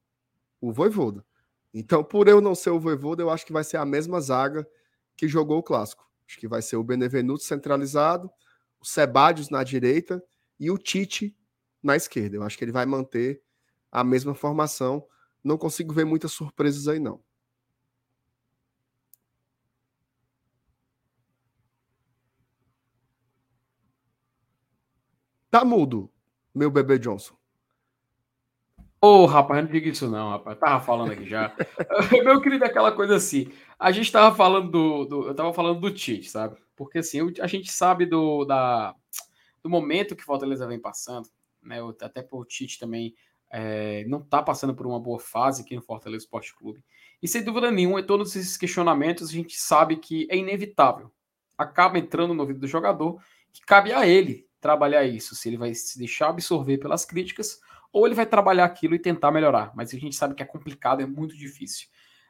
o 0.59 0.71
Voivoda. 0.71 1.25
Então, 1.73 2.03
por 2.03 2.27
eu 2.27 2.39
não 2.39 2.53
ser 2.53 2.69
o 2.69 2.79
Voivoda, 2.79 3.23
eu 3.23 3.29
acho 3.29 3.45
que 3.45 3.53
vai 3.53 3.63
ser 3.63 3.77
a 3.77 3.85
mesma 3.85 4.21
zaga 4.21 4.67
que 5.15 5.27
jogou 5.27 5.57
o 5.57 5.63
clássico. 5.63 6.07
Acho 6.27 6.39
que 6.39 6.47
vai 6.47 6.61
ser 6.61 6.77
o 6.77 6.83
Benevenuto 6.83 7.43
centralizado, 7.43 8.29
o 8.79 8.85
Sebadios 8.85 9.49
na 9.49 9.63
direita 9.63 10.23
e 10.59 10.69
o 10.69 10.77
Tite 10.77 11.35
na 11.81 11.95
esquerda. 11.95 12.37
Eu 12.37 12.43
acho 12.43 12.57
que 12.57 12.63
ele 12.63 12.71
vai 12.71 12.85
manter 12.85 13.41
a 13.91 14.03
mesma 14.03 14.33
formação. 14.33 15.05
Não 15.43 15.57
consigo 15.57 15.93
ver 15.93 16.05
muitas 16.05 16.31
surpresas 16.31 16.87
aí, 16.87 16.99
não. 16.99 17.21
Tá 25.53 25.63
mudo, 25.63 26.09
meu 26.51 26.71
bebê 26.71 26.97
Johnson. 26.97 27.35
Ô, 28.99 29.21
oh, 29.21 29.25
rapaz, 29.27 29.63
não 29.63 29.71
diga 29.71 29.87
isso 29.87 30.09
não, 30.09 30.31
rapaz. 30.31 30.57
Tava 30.57 30.83
falando 30.83 31.11
aqui 31.11 31.29
já. 31.29 31.55
meu 32.25 32.41
querido, 32.41 32.65
aquela 32.65 32.91
coisa 32.91 33.17
assim. 33.17 33.51
A 33.77 33.91
gente 33.91 34.11
tava 34.11 34.35
falando 34.35 34.71
do, 34.71 35.05
do, 35.05 35.27
Eu 35.27 35.35
tava 35.35 35.53
falando 35.53 35.79
do 35.79 35.93
Tite, 35.93 36.27
sabe? 36.27 36.57
Porque 36.75 36.97
assim, 36.97 37.19
a 37.39 37.45
gente 37.45 37.71
sabe 37.71 38.07
do, 38.07 38.45
da, 38.45 38.95
do 39.61 39.69
momento 39.69 40.15
que 40.15 40.23
Fortaleza 40.23 40.65
vem 40.65 40.79
passando, 40.79 41.29
né? 41.61 41.77
Até 42.01 42.23
por 42.23 42.47
Tite 42.47 42.79
também 42.79 43.13
é, 43.51 44.03
não 44.05 44.23
tá 44.23 44.41
passando 44.41 44.73
por 44.73 44.87
uma 44.87 44.99
boa 44.99 45.19
fase 45.19 45.61
aqui 45.61 45.75
no 45.75 45.83
Fortaleza 45.83 46.23
Esporte 46.23 46.55
Clube. 46.55 46.83
E 47.21 47.27
sem 47.27 47.43
dúvida 47.43 47.69
nenhuma, 47.69 48.01
todos 48.01 48.35
esses 48.35 48.57
questionamentos, 48.57 49.29
a 49.29 49.31
gente 49.31 49.55
sabe 49.55 49.97
que 49.97 50.27
é 50.31 50.35
inevitável. 50.35 51.11
Acaba 51.55 51.99
entrando 51.99 52.33
no 52.33 52.41
ouvido 52.41 52.61
do 52.61 52.67
jogador, 52.67 53.21
que 53.53 53.61
cabe 53.61 53.93
a 53.93 54.07
ele 54.07 54.47
trabalhar 54.63 55.03
isso, 55.03 55.35
se 55.35 55.49
ele 55.49 55.57
vai 55.57 55.75
se 55.75 55.99
deixar 55.99 56.29
absorver 56.29 56.77
pelas 56.77 57.03
críticas 57.03 57.59
ou 57.91 58.07
ele 58.07 58.15
vai 58.15 58.25
trabalhar 58.25 58.63
aquilo 58.63 58.95
e 58.95 58.99
tentar 58.99 59.29
melhorar. 59.29 59.73
Mas 59.75 59.93
a 59.93 59.97
gente 59.97 60.15
sabe 60.15 60.33
que 60.33 60.41
é 60.41 60.45
complicado, 60.45 61.01
é 61.01 61.05
muito 61.05 61.37
difícil. 61.37 61.89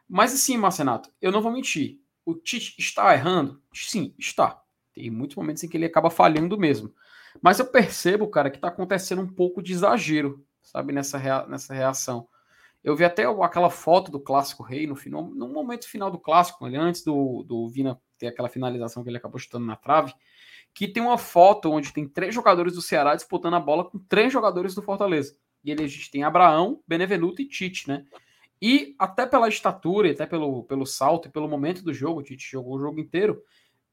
Mas 0.09 0.33
assim, 0.33 0.57
Marcenato, 0.57 1.09
eu 1.21 1.31
não 1.31 1.41
vou 1.41 1.51
mentir. 1.51 1.99
O 2.25 2.33
Tite 2.33 2.75
está 2.79 3.13
errando? 3.13 3.61
Sim, 3.71 4.15
está. 4.17 4.59
Tem 4.93 5.11
muitos 5.11 5.37
momentos 5.37 5.63
em 5.63 5.69
que 5.69 5.77
ele 5.77 5.85
acaba 5.85 6.09
falhando 6.09 6.57
mesmo. 6.57 6.93
Mas 7.39 7.59
eu 7.59 7.65
percebo, 7.65 8.27
cara, 8.27 8.49
que 8.49 8.57
está 8.57 8.67
acontecendo 8.67 9.21
um 9.21 9.27
pouco 9.27 9.61
de 9.61 9.71
exagero, 9.71 10.43
sabe, 10.61 10.91
nessa, 10.91 11.17
rea 11.17 11.45
nessa 11.47 11.73
reação. 11.73 12.27
Eu 12.83 12.95
vi 12.95 13.05
até 13.05 13.23
aquela 13.25 13.69
foto 13.69 14.11
do 14.11 14.19
Clássico 14.19 14.63
Rei 14.63 14.87
no, 14.87 14.95
final, 14.95 15.23
no 15.23 15.47
momento 15.47 15.87
final 15.87 16.11
do 16.11 16.19
Clássico, 16.19 16.65
antes 16.65 17.03
do, 17.03 17.43
do 17.43 17.69
Vina 17.69 17.99
ter 18.17 18.27
aquela 18.27 18.49
finalização 18.49 19.03
que 19.03 19.09
ele 19.09 19.17
acabou 19.17 19.39
chutando 19.39 19.65
na 19.65 19.75
trave 19.75 20.13
que 20.73 20.87
tem 20.87 21.03
uma 21.03 21.17
foto 21.17 21.71
onde 21.71 21.93
tem 21.93 22.07
três 22.07 22.33
jogadores 22.33 22.73
do 22.73 22.81
Ceará 22.81 23.15
disputando 23.15 23.53
a 23.55 23.59
bola 23.59 23.89
com 23.89 23.99
três 23.99 24.33
jogadores 24.33 24.73
do 24.73 24.81
Fortaleza. 24.81 25.35
E 25.63 25.71
a 25.71 25.75
gente 25.75 26.11
tem 26.11 26.23
Abraão, 26.23 26.81
Benevenuto 26.87 27.41
e 27.41 27.47
Tite, 27.47 27.87
né? 27.87 28.05
E 28.61 28.95
até 28.97 29.25
pela 29.25 29.47
estatura, 29.47 30.09
até 30.09 30.25
pelo, 30.25 30.63
pelo 30.63 30.85
salto 30.85 31.27
e 31.27 31.31
pelo 31.31 31.47
momento 31.47 31.83
do 31.83 31.93
jogo, 31.93 32.21
o 32.21 32.23
Tite 32.23 32.49
jogou 32.49 32.75
o 32.75 32.79
jogo 32.79 32.99
inteiro, 32.99 33.41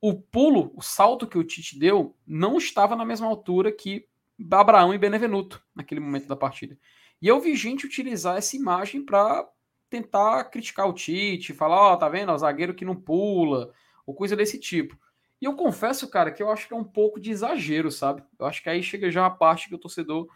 o 0.01 0.15
pulo, 0.15 0.73
o 0.75 0.81
salto 0.81 1.27
que 1.27 1.37
o 1.37 1.45
Tite 1.45 1.79
deu, 1.79 2.17
não 2.27 2.57
estava 2.57 2.97
na 2.97 3.05
mesma 3.05 3.27
altura 3.27 3.71
que 3.71 4.07
Abraão 4.51 4.95
e 4.95 4.99
Benevenuto 4.99 5.63
naquele 5.75 6.01
momento 6.01 6.27
da 6.27 6.37
partida. 6.37 6.79
E 7.21 7.29
eu 7.29 7.39
vi 7.41 7.55
gente 7.55 7.85
utilizar 7.85 8.39
essa 8.39 8.57
imagem 8.57 9.05
para 9.05 9.47
tentar 9.91 10.45
criticar 10.45 10.89
o 10.89 10.95
Tite, 10.95 11.53
falar, 11.53 11.77
ó, 11.77 11.93
oh, 11.93 11.97
tá 11.97 12.09
vendo, 12.09 12.33
o 12.33 12.39
zagueiro 12.39 12.75
que 12.75 12.85
não 12.85 12.97
pula, 12.97 13.73
ou 14.07 14.15
coisa 14.15 14.35
desse 14.35 14.59
tipo. 14.59 14.97
E 15.41 15.47
eu 15.47 15.55
confesso, 15.55 16.09
cara, 16.09 16.31
que 16.31 16.43
eu 16.43 16.51
acho 16.51 16.69
que 16.69 16.75
é 16.75 16.77
um 16.77 16.85
pouco 16.85 17.19
de 17.19 17.31
exagero, 17.31 17.91
sabe? 17.91 18.23
Eu 18.39 18.47
acho 18.47 18.63
que 18.63 18.69
aí 18.69 18.83
chega 18.83 19.11
já 19.11 19.25
a 19.25 19.31
parte 19.31 19.69
que 19.69 19.75
o 19.75 19.79
torcedor. 19.79 20.29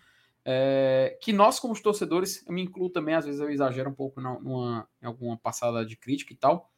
É, 0.47 1.19
que 1.23 1.33
nós, 1.33 1.59
como 1.59 1.81
torcedores, 1.81 2.47
eu 2.47 2.53
me 2.53 2.63
incluo 2.63 2.91
também, 2.91 3.15
às 3.15 3.25
vezes 3.25 3.41
eu 3.41 3.51
exagero 3.51 3.91
um 3.91 3.95
pouco 3.95 4.21
numa, 4.21 4.89
em 5.03 5.07
alguma 5.07 5.39
passada 5.39 5.85
de 5.85 5.97
crítica 5.97 6.33
e 6.33 6.37
tal. 6.37 6.71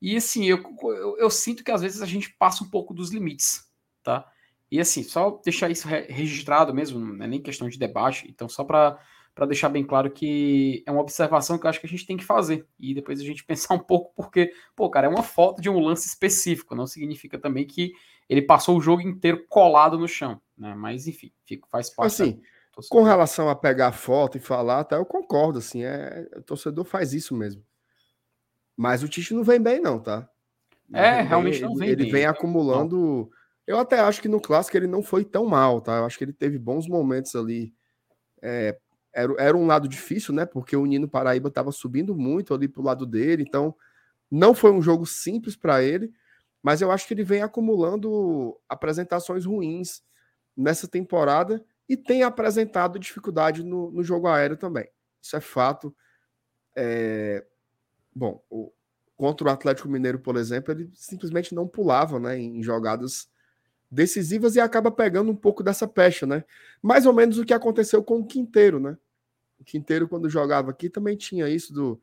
E 0.00 0.16
assim, 0.16 0.44
eu, 0.44 0.62
eu, 0.82 1.18
eu, 1.18 1.30
sinto 1.30 1.64
que 1.64 1.72
às 1.72 1.82
vezes 1.82 2.00
a 2.00 2.06
gente 2.06 2.30
passa 2.38 2.62
um 2.62 2.70
pouco 2.70 2.94
dos 2.94 3.10
limites, 3.10 3.68
tá? 4.02 4.30
E 4.70 4.78
assim, 4.80 5.02
só 5.02 5.40
deixar 5.44 5.70
isso 5.70 5.88
registrado 5.88 6.72
mesmo, 6.74 7.00
não 7.00 7.24
é 7.24 7.28
nem 7.28 7.42
questão 7.42 7.68
de 7.68 7.78
debate, 7.78 8.28
então 8.28 8.48
só 8.48 8.62
para 8.62 9.00
para 9.38 9.46
deixar 9.46 9.68
bem 9.68 9.84
claro 9.84 10.10
que 10.10 10.82
é 10.84 10.90
uma 10.90 11.00
observação 11.00 11.56
que 11.56 11.64
eu 11.64 11.70
acho 11.70 11.78
que 11.78 11.86
a 11.86 11.88
gente 11.88 12.04
tem 12.04 12.16
que 12.16 12.24
fazer 12.24 12.66
e 12.76 12.92
depois 12.92 13.20
a 13.20 13.22
gente 13.22 13.44
pensar 13.46 13.72
um 13.72 13.78
pouco, 13.78 14.12
porque, 14.16 14.52
pô, 14.74 14.90
cara, 14.90 15.06
é 15.06 15.08
uma 15.10 15.22
foto 15.22 15.62
de 15.62 15.70
um 15.70 15.78
lance 15.78 16.08
específico, 16.08 16.74
não 16.74 16.88
significa 16.88 17.38
também 17.38 17.64
que 17.64 17.92
ele 18.28 18.42
passou 18.42 18.76
o 18.76 18.80
jogo 18.80 19.00
inteiro 19.00 19.46
colado 19.48 19.96
no 19.96 20.08
chão, 20.08 20.40
né? 20.56 20.74
Mas 20.74 21.06
enfim, 21.06 21.30
fica, 21.44 21.68
faz 21.70 21.88
parte. 21.88 22.20
Assim, 22.20 22.32
da... 22.76 22.82
com 22.90 23.04
relação 23.04 23.48
a 23.48 23.54
pegar 23.54 23.88
a 23.88 23.92
foto 23.92 24.36
e 24.36 24.40
falar, 24.40 24.80
até 24.80 24.96
eu 24.96 25.06
concordo, 25.06 25.60
assim, 25.60 25.84
é, 25.84 26.28
o 26.36 26.42
torcedor 26.42 26.84
faz 26.84 27.12
isso 27.12 27.32
mesmo. 27.32 27.64
Mas 28.76 29.04
o 29.04 29.08
Tite 29.08 29.34
não 29.34 29.44
vem 29.44 29.60
bem, 29.60 29.80
não, 29.80 30.00
tá? 30.00 30.28
é, 30.92 31.20
realmente 31.20 31.62
não 31.62 31.76
vem 31.76 31.90
ele, 31.90 31.96
bem. 31.96 32.06
Ele 32.06 32.12
vem 32.12 32.26
acumulando. 32.26 32.96
Não. 32.96 33.30
Eu 33.68 33.78
até 33.78 34.00
acho 34.00 34.20
que 34.20 34.28
no 34.28 34.40
clássico 34.40 34.76
ele 34.76 34.88
não 34.88 35.02
foi 35.02 35.24
tão 35.24 35.46
mal, 35.46 35.80
tá? 35.80 35.98
Eu 35.98 36.06
acho 36.06 36.18
que 36.18 36.24
ele 36.24 36.32
teve 36.32 36.58
bons 36.58 36.88
momentos 36.88 37.36
ali. 37.36 37.72
É, 38.42 38.76
era, 39.12 39.34
era 39.38 39.56
um 39.56 39.66
lado 39.66 39.88
difícil, 39.88 40.34
né? 40.34 40.44
Porque 40.46 40.76
o 40.76 40.86
Nino 40.86 41.08
Paraíba 41.08 41.48
estava 41.48 41.72
subindo 41.72 42.14
muito 42.14 42.54
ali 42.54 42.68
pro 42.68 42.82
lado 42.82 43.06
dele, 43.06 43.42
então 43.46 43.74
não 44.30 44.54
foi 44.54 44.70
um 44.70 44.82
jogo 44.82 45.06
simples 45.06 45.56
para 45.56 45.82
ele, 45.82 46.12
mas 46.62 46.80
eu 46.80 46.90
acho 46.90 47.06
que 47.06 47.14
ele 47.14 47.24
vem 47.24 47.42
acumulando 47.42 48.58
apresentações 48.68 49.44
ruins 49.44 50.02
nessa 50.56 50.86
temporada 50.86 51.64
e 51.88 51.96
tem 51.96 52.22
apresentado 52.22 52.98
dificuldade 52.98 53.62
no, 53.64 53.90
no 53.90 54.02
jogo 54.02 54.28
aéreo 54.28 54.56
também. 54.56 54.88
Isso 55.22 55.36
é 55.36 55.40
fato. 55.40 55.94
É... 56.76 57.46
Bom, 58.14 58.42
o... 58.50 58.72
contra 59.16 59.48
o 59.48 59.50
Atlético 59.50 59.88
Mineiro, 59.88 60.18
por 60.18 60.36
exemplo, 60.36 60.72
ele 60.72 60.90
simplesmente 60.94 61.54
não 61.54 61.66
pulava 61.66 62.20
né, 62.20 62.38
em 62.38 62.62
jogadas 62.62 63.30
decisivas 63.90 64.54
e 64.56 64.60
acaba 64.60 64.90
pegando 64.90 65.30
um 65.30 65.36
pouco 65.36 65.62
dessa 65.62 65.88
pecha, 65.88 66.26
né? 66.26 66.44
Mais 66.82 67.06
ou 67.06 67.12
menos 67.12 67.38
o 67.38 67.44
que 67.44 67.54
aconteceu 67.54 68.02
com 68.02 68.20
o 68.20 68.26
Quinteiro, 68.26 68.78
né? 68.78 68.96
O 69.58 69.64
Quinteiro, 69.64 70.08
quando 70.08 70.28
jogava 70.28 70.70
aqui, 70.70 70.88
também 70.88 71.16
tinha 71.16 71.48
isso 71.48 71.72
do 71.72 72.00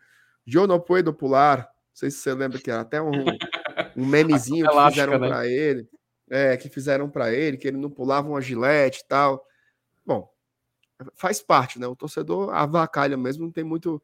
Yo 0.47 0.67
no 0.67 0.79
puedo 0.79 1.13
pular. 1.13 1.59
Não 1.59 1.65
sei 1.93 2.11
se 2.11 2.17
você 2.17 2.33
lembra 2.33 2.59
que 2.59 2.69
era 2.69 2.81
até 2.81 3.01
um, 3.01 3.11
um 3.95 4.05
memezinho 4.05 4.67
que 4.67 4.89
fizeram 4.89 5.19
né? 5.19 5.27
para 5.27 5.47
ele. 5.47 5.87
É, 6.27 6.57
que 6.57 6.69
fizeram 6.69 7.07
para 7.07 7.31
ele, 7.31 7.55
que 7.55 7.67
ele 7.67 7.77
não 7.77 7.89
pulava 7.89 8.27
uma 8.27 8.41
gilete 8.41 9.01
e 9.01 9.07
tal. 9.07 9.45
Bom, 10.03 10.27
faz 11.13 11.41
parte, 11.41 11.79
né? 11.79 11.87
O 11.87 11.95
torcedor 11.95 12.53
avacalha 12.53 13.15
mesmo, 13.15 13.45
não 13.45 13.51
tem 13.51 13.63
muito 13.63 14.01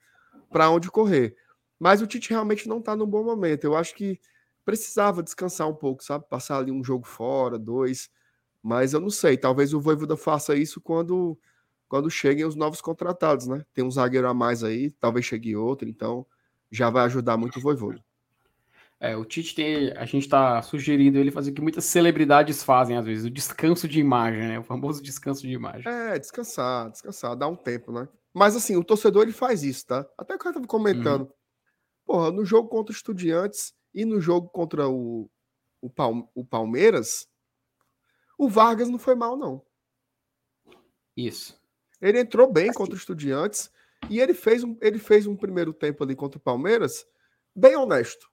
para 0.51 0.69
onde 0.69 0.89
correr. 0.91 1.35
Mas 1.79 1.99
o 1.99 2.05
Tite 2.05 2.29
realmente 2.29 2.69
não 2.69 2.79
tá 2.79 2.95
num 2.95 3.07
bom 3.07 3.23
momento. 3.23 3.63
Eu 3.63 3.75
acho 3.75 3.95
que 3.95 4.19
precisava 4.65 5.23
descansar 5.23 5.67
um 5.67 5.75
pouco, 5.75 6.03
sabe? 6.03 6.25
Passar 6.29 6.57
ali 6.57 6.71
um 6.71 6.83
jogo 6.83 7.05
fora, 7.05 7.57
dois. 7.57 8.09
Mas 8.61 8.93
eu 8.93 8.99
não 8.99 9.09
sei, 9.09 9.37
talvez 9.37 9.73
o 9.73 9.81
Voivoda 9.81 10.15
faça 10.15 10.55
isso 10.55 10.79
quando 10.79 11.37
quando 11.87 12.09
cheguem 12.09 12.45
os 12.45 12.55
novos 12.55 12.79
contratados, 12.79 13.47
né? 13.47 13.65
Tem 13.73 13.83
um 13.83 13.91
zagueiro 13.91 14.25
a 14.25 14.33
mais 14.33 14.63
aí, 14.63 14.91
talvez 14.91 15.25
chegue 15.25 15.57
outro, 15.57 15.89
então 15.89 16.25
já 16.71 16.89
vai 16.89 17.03
ajudar 17.03 17.35
muito 17.35 17.57
o 17.57 17.61
Voivoda. 17.61 18.01
É, 18.97 19.17
o 19.17 19.25
Tite 19.25 19.55
tem. 19.55 19.91
A 19.97 20.05
gente 20.05 20.23
está 20.23 20.61
sugerindo 20.61 21.17
ele 21.17 21.31
fazer 21.31 21.51
o 21.51 21.53
que 21.53 21.61
muitas 21.61 21.83
celebridades 21.85 22.63
fazem, 22.63 22.95
às 22.95 23.03
vezes, 23.03 23.25
o 23.25 23.31
descanso 23.31 23.87
de 23.87 23.99
imagem, 23.99 24.47
né? 24.47 24.59
O 24.59 24.63
famoso 24.63 25.01
descanso 25.01 25.41
de 25.41 25.51
imagem. 25.51 25.91
É, 25.91 26.17
descansar, 26.19 26.89
descansar, 26.91 27.35
dar 27.35 27.47
um 27.47 27.55
tempo, 27.55 27.91
né? 27.91 28.07
Mas 28.31 28.55
assim, 28.55 28.77
o 28.77 28.83
torcedor 28.83 29.23
ele 29.23 29.33
faz 29.33 29.63
isso, 29.63 29.87
tá? 29.87 30.07
Até 30.17 30.35
o 30.35 30.37
cara 30.37 30.53
tava 30.53 30.67
comentando. 30.67 31.21
Uhum. 31.21 31.31
Porra, 32.05 32.31
no 32.31 32.45
jogo 32.45 32.69
contra 32.69 32.93
Estudiantes 32.93 33.73
e 33.93 34.05
no 34.05 34.19
jogo 34.19 34.49
contra 34.49 34.87
o, 34.89 35.29
o, 35.81 35.89
Palme 35.89 36.27
o 36.33 36.45
Palmeiras, 36.45 37.27
o 38.37 38.49
Vargas 38.49 38.89
não 38.89 38.97
foi 38.97 39.15
mal, 39.15 39.37
não. 39.37 39.63
Isso. 41.15 41.59
Ele 42.01 42.19
entrou 42.19 42.51
bem 42.51 42.71
contra 42.73 42.95
o 42.95 42.97
Estudiantes 42.97 43.71
e 44.09 44.19
ele 44.19 44.33
fez, 44.33 44.63
um, 44.63 44.77
ele 44.81 44.97
fez 44.97 45.27
um 45.27 45.35
primeiro 45.35 45.73
tempo 45.73 46.03
ali 46.03 46.15
contra 46.15 46.37
o 46.37 46.41
Palmeiras 46.41 47.05
bem 47.55 47.75
honesto. 47.75 48.29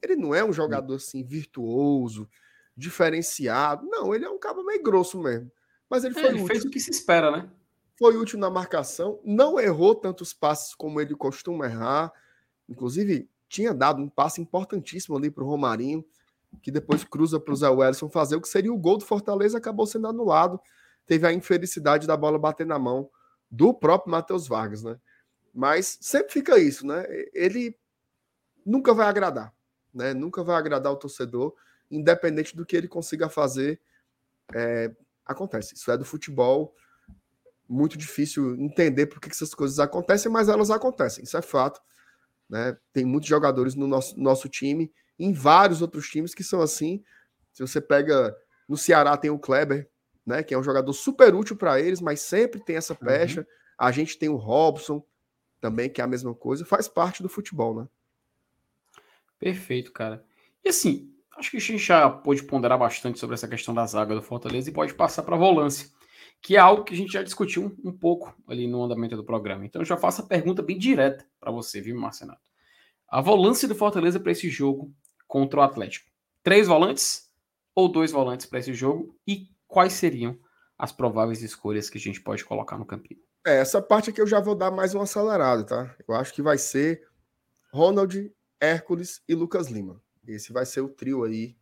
Ele 0.00 0.16
não 0.16 0.34
é 0.34 0.44
um 0.44 0.52
jogador 0.52 0.94
assim 0.94 1.24
virtuoso, 1.24 2.28
diferenciado. 2.76 3.86
Não, 3.86 4.14
ele 4.14 4.24
é 4.24 4.30
um 4.30 4.38
cabo 4.38 4.64
meio 4.64 4.82
grosso 4.82 5.20
mesmo. 5.20 5.50
Mas 5.90 6.04
ele 6.04 6.16
é, 6.16 6.20
foi 6.20 6.30
ele 6.30 6.42
útil. 6.42 6.46
fez 6.46 6.64
o 6.64 6.70
que 6.70 6.80
se 6.80 6.90
espera, 6.90 7.30
né? 7.30 7.50
Foi 7.98 8.16
útil 8.16 8.38
na 8.38 8.48
marcação, 8.48 9.20
não 9.22 9.60
errou 9.60 9.94
tantos 9.94 10.32
passes 10.32 10.74
como 10.74 11.00
ele 11.00 11.14
costuma 11.14 11.66
errar. 11.66 12.12
Inclusive, 12.68 13.28
tinha 13.52 13.74
dado 13.74 14.00
um 14.00 14.08
passe 14.08 14.40
importantíssimo 14.40 15.16
ali 15.16 15.30
para 15.30 15.44
o 15.44 15.46
Romarinho, 15.46 16.04
que 16.62 16.70
depois 16.70 17.04
cruza 17.04 17.38
para 17.38 17.52
o 17.52 17.56
Zé 17.56 17.68
Wellison 17.68 18.08
fazer 18.08 18.36
o 18.36 18.40
que 18.40 18.48
seria 18.48 18.72
o 18.72 18.78
gol 18.78 18.98
do 18.98 19.04
Fortaleza, 19.04 19.58
acabou 19.58 19.86
sendo 19.86 20.06
anulado 20.06 20.60
teve 21.06 21.26
a 21.26 21.32
infelicidade 21.32 22.06
da 22.06 22.16
bola 22.16 22.38
bater 22.38 22.66
na 22.66 22.78
mão 22.78 23.10
do 23.50 23.74
próprio 23.74 24.10
Matheus 24.10 24.46
Vargas, 24.46 24.82
né? 24.82 24.98
Mas 25.52 25.98
sempre 26.00 26.32
fica 26.32 26.58
isso, 26.58 26.86
né? 26.86 27.04
Ele 27.34 27.76
nunca 28.64 28.94
vai 28.94 29.06
agradar, 29.06 29.52
né? 29.92 30.14
Nunca 30.14 30.42
vai 30.42 30.56
agradar 30.56 30.92
o 30.92 30.96
torcedor, 30.96 31.54
independente 31.90 32.56
do 32.56 32.64
que 32.64 32.76
ele 32.76 32.88
consiga 32.88 33.28
fazer. 33.28 33.80
É, 34.54 34.90
acontece, 35.26 35.74
isso 35.74 35.90
é 35.90 35.98
do 35.98 36.04
futebol. 36.04 36.74
Muito 37.68 37.98
difícil 37.98 38.54
entender 38.56 39.06
por 39.06 39.20
que 39.20 39.28
essas 39.28 39.54
coisas 39.54 39.78
acontecem, 39.78 40.30
mas 40.30 40.48
elas 40.48 40.70
acontecem, 40.70 41.24
isso 41.24 41.36
é 41.36 41.42
fato. 41.42 41.80
Né? 42.52 42.76
Tem 42.92 43.02
muitos 43.02 43.30
jogadores 43.30 43.74
no 43.74 43.86
nosso, 43.86 44.20
nosso 44.20 44.46
time, 44.46 44.92
em 45.18 45.32
vários 45.32 45.80
outros 45.80 46.06
times 46.06 46.34
que 46.34 46.44
são 46.44 46.60
assim. 46.60 47.02
Se 47.50 47.66
você 47.66 47.80
pega 47.80 48.36
no 48.68 48.76
Ceará, 48.76 49.16
tem 49.16 49.30
o 49.30 49.38
Kleber, 49.38 49.88
né? 50.26 50.42
Que 50.42 50.52
é 50.52 50.58
um 50.58 50.62
jogador 50.62 50.92
super 50.92 51.34
útil 51.34 51.56
para 51.56 51.80
eles, 51.80 51.98
mas 52.02 52.20
sempre 52.20 52.62
tem 52.62 52.76
essa 52.76 52.94
pecha. 52.94 53.40
Uhum. 53.40 53.46
A 53.78 53.90
gente 53.90 54.18
tem 54.18 54.28
o 54.28 54.36
Robson 54.36 55.02
também, 55.62 55.88
que 55.88 56.02
é 56.02 56.04
a 56.04 56.06
mesma 56.06 56.34
coisa, 56.34 56.66
faz 56.66 56.88
parte 56.88 57.22
do 57.22 57.28
futebol, 57.28 57.74
né? 57.74 57.88
Perfeito, 59.38 59.90
cara. 59.90 60.22
E 60.62 60.68
assim, 60.68 61.10
acho 61.38 61.50
que 61.50 61.56
a 61.56 61.60
gente 61.60 61.78
já 61.78 62.10
pôde 62.10 62.42
ponderar 62.42 62.78
bastante 62.78 63.18
sobre 63.18 63.32
essa 63.32 63.48
questão 63.48 63.72
da 63.72 63.86
zaga 63.86 64.14
do 64.14 64.20
Fortaleza 64.20 64.68
e 64.68 64.74
pode 64.74 64.92
passar 64.92 65.22
para 65.22 65.36
a 65.36 65.38
volância, 65.38 65.88
que 66.42 66.56
é 66.56 66.58
algo 66.58 66.82
que 66.82 66.92
a 66.92 66.96
gente 66.96 67.12
já 67.12 67.22
discutiu 67.22 67.74
um, 67.84 67.92
pouco 67.92 68.34
ali 68.48 68.66
no 68.66 68.82
andamento 68.82 69.16
do 69.16 69.22
programa. 69.22 69.64
Então 69.64 69.80
eu 69.80 69.86
já 69.86 69.96
faço 69.96 70.22
a 70.22 70.26
pergunta 70.26 70.60
bem 70.60 70.76
direta 70.76 71.24
para 71.38 71.52
você, 71.52 71.80
viu, 71.80 71.98
Marcenato? 71.98 72.40
A 73.08 73.20
volância 73.20 73.68
do 73.68 73.76
Fortaleza 73.76 74.18
para 74.18 74.32
esse 74.32 74.50
jogo 74.50 74.92
contra 75.28 75.60
o 75.60 75.62
Atlético. 75.62 76.10
Três 76.42 76.66
volantes 76.66 77.30
ou 77.74 77.88
dois 77.88 78.10
volantes 78.10 78.44
para 78.44 78.58
esse 78.58 78.74
jogo? 78.74 79.14
E 79.24 79.48
quais 79.68 79.92
seriam 79.92 80.36
as 80.76 80.90
prováveis 80.90 81.42
escolhas 81.42 81.88
que 81.88 81.96
a 81.96 82.00
gente 82.00 82.20
pode 82.20 82.44
colocar 82.44 82.76
no 82.76 82.84
campinho? 82.84 83.20
É, 83.46 83.58
essa 83.58 83.80
parte 83.80 84.10
aqui 84.10 84.20
eu 84.20 84.26
já 84.26 84.40
vou 84.40 84.56
dar 84.56 84.72
mais 84.72 84.94
um 84.96 85.00
acelerado, 85.00 85.64
tá? 85.64 85.94
Eu 86.08 86.14
acho 86.14 86.34
que 86.34 86.42
vai 86.42 86.58
ser 86.58 87.06
Ronald, 87.72 88.32
Hércules 88.60 89.22
e 89.28 89.34
Lucas 89.34 89.68
Lima. 89.68 90.02
Esse 90.26 90.52
vai 90.52 90.66
ser 90.66 90.80
o 90.80 90.88
trio 90.88 91.22
aí 91.22 91.56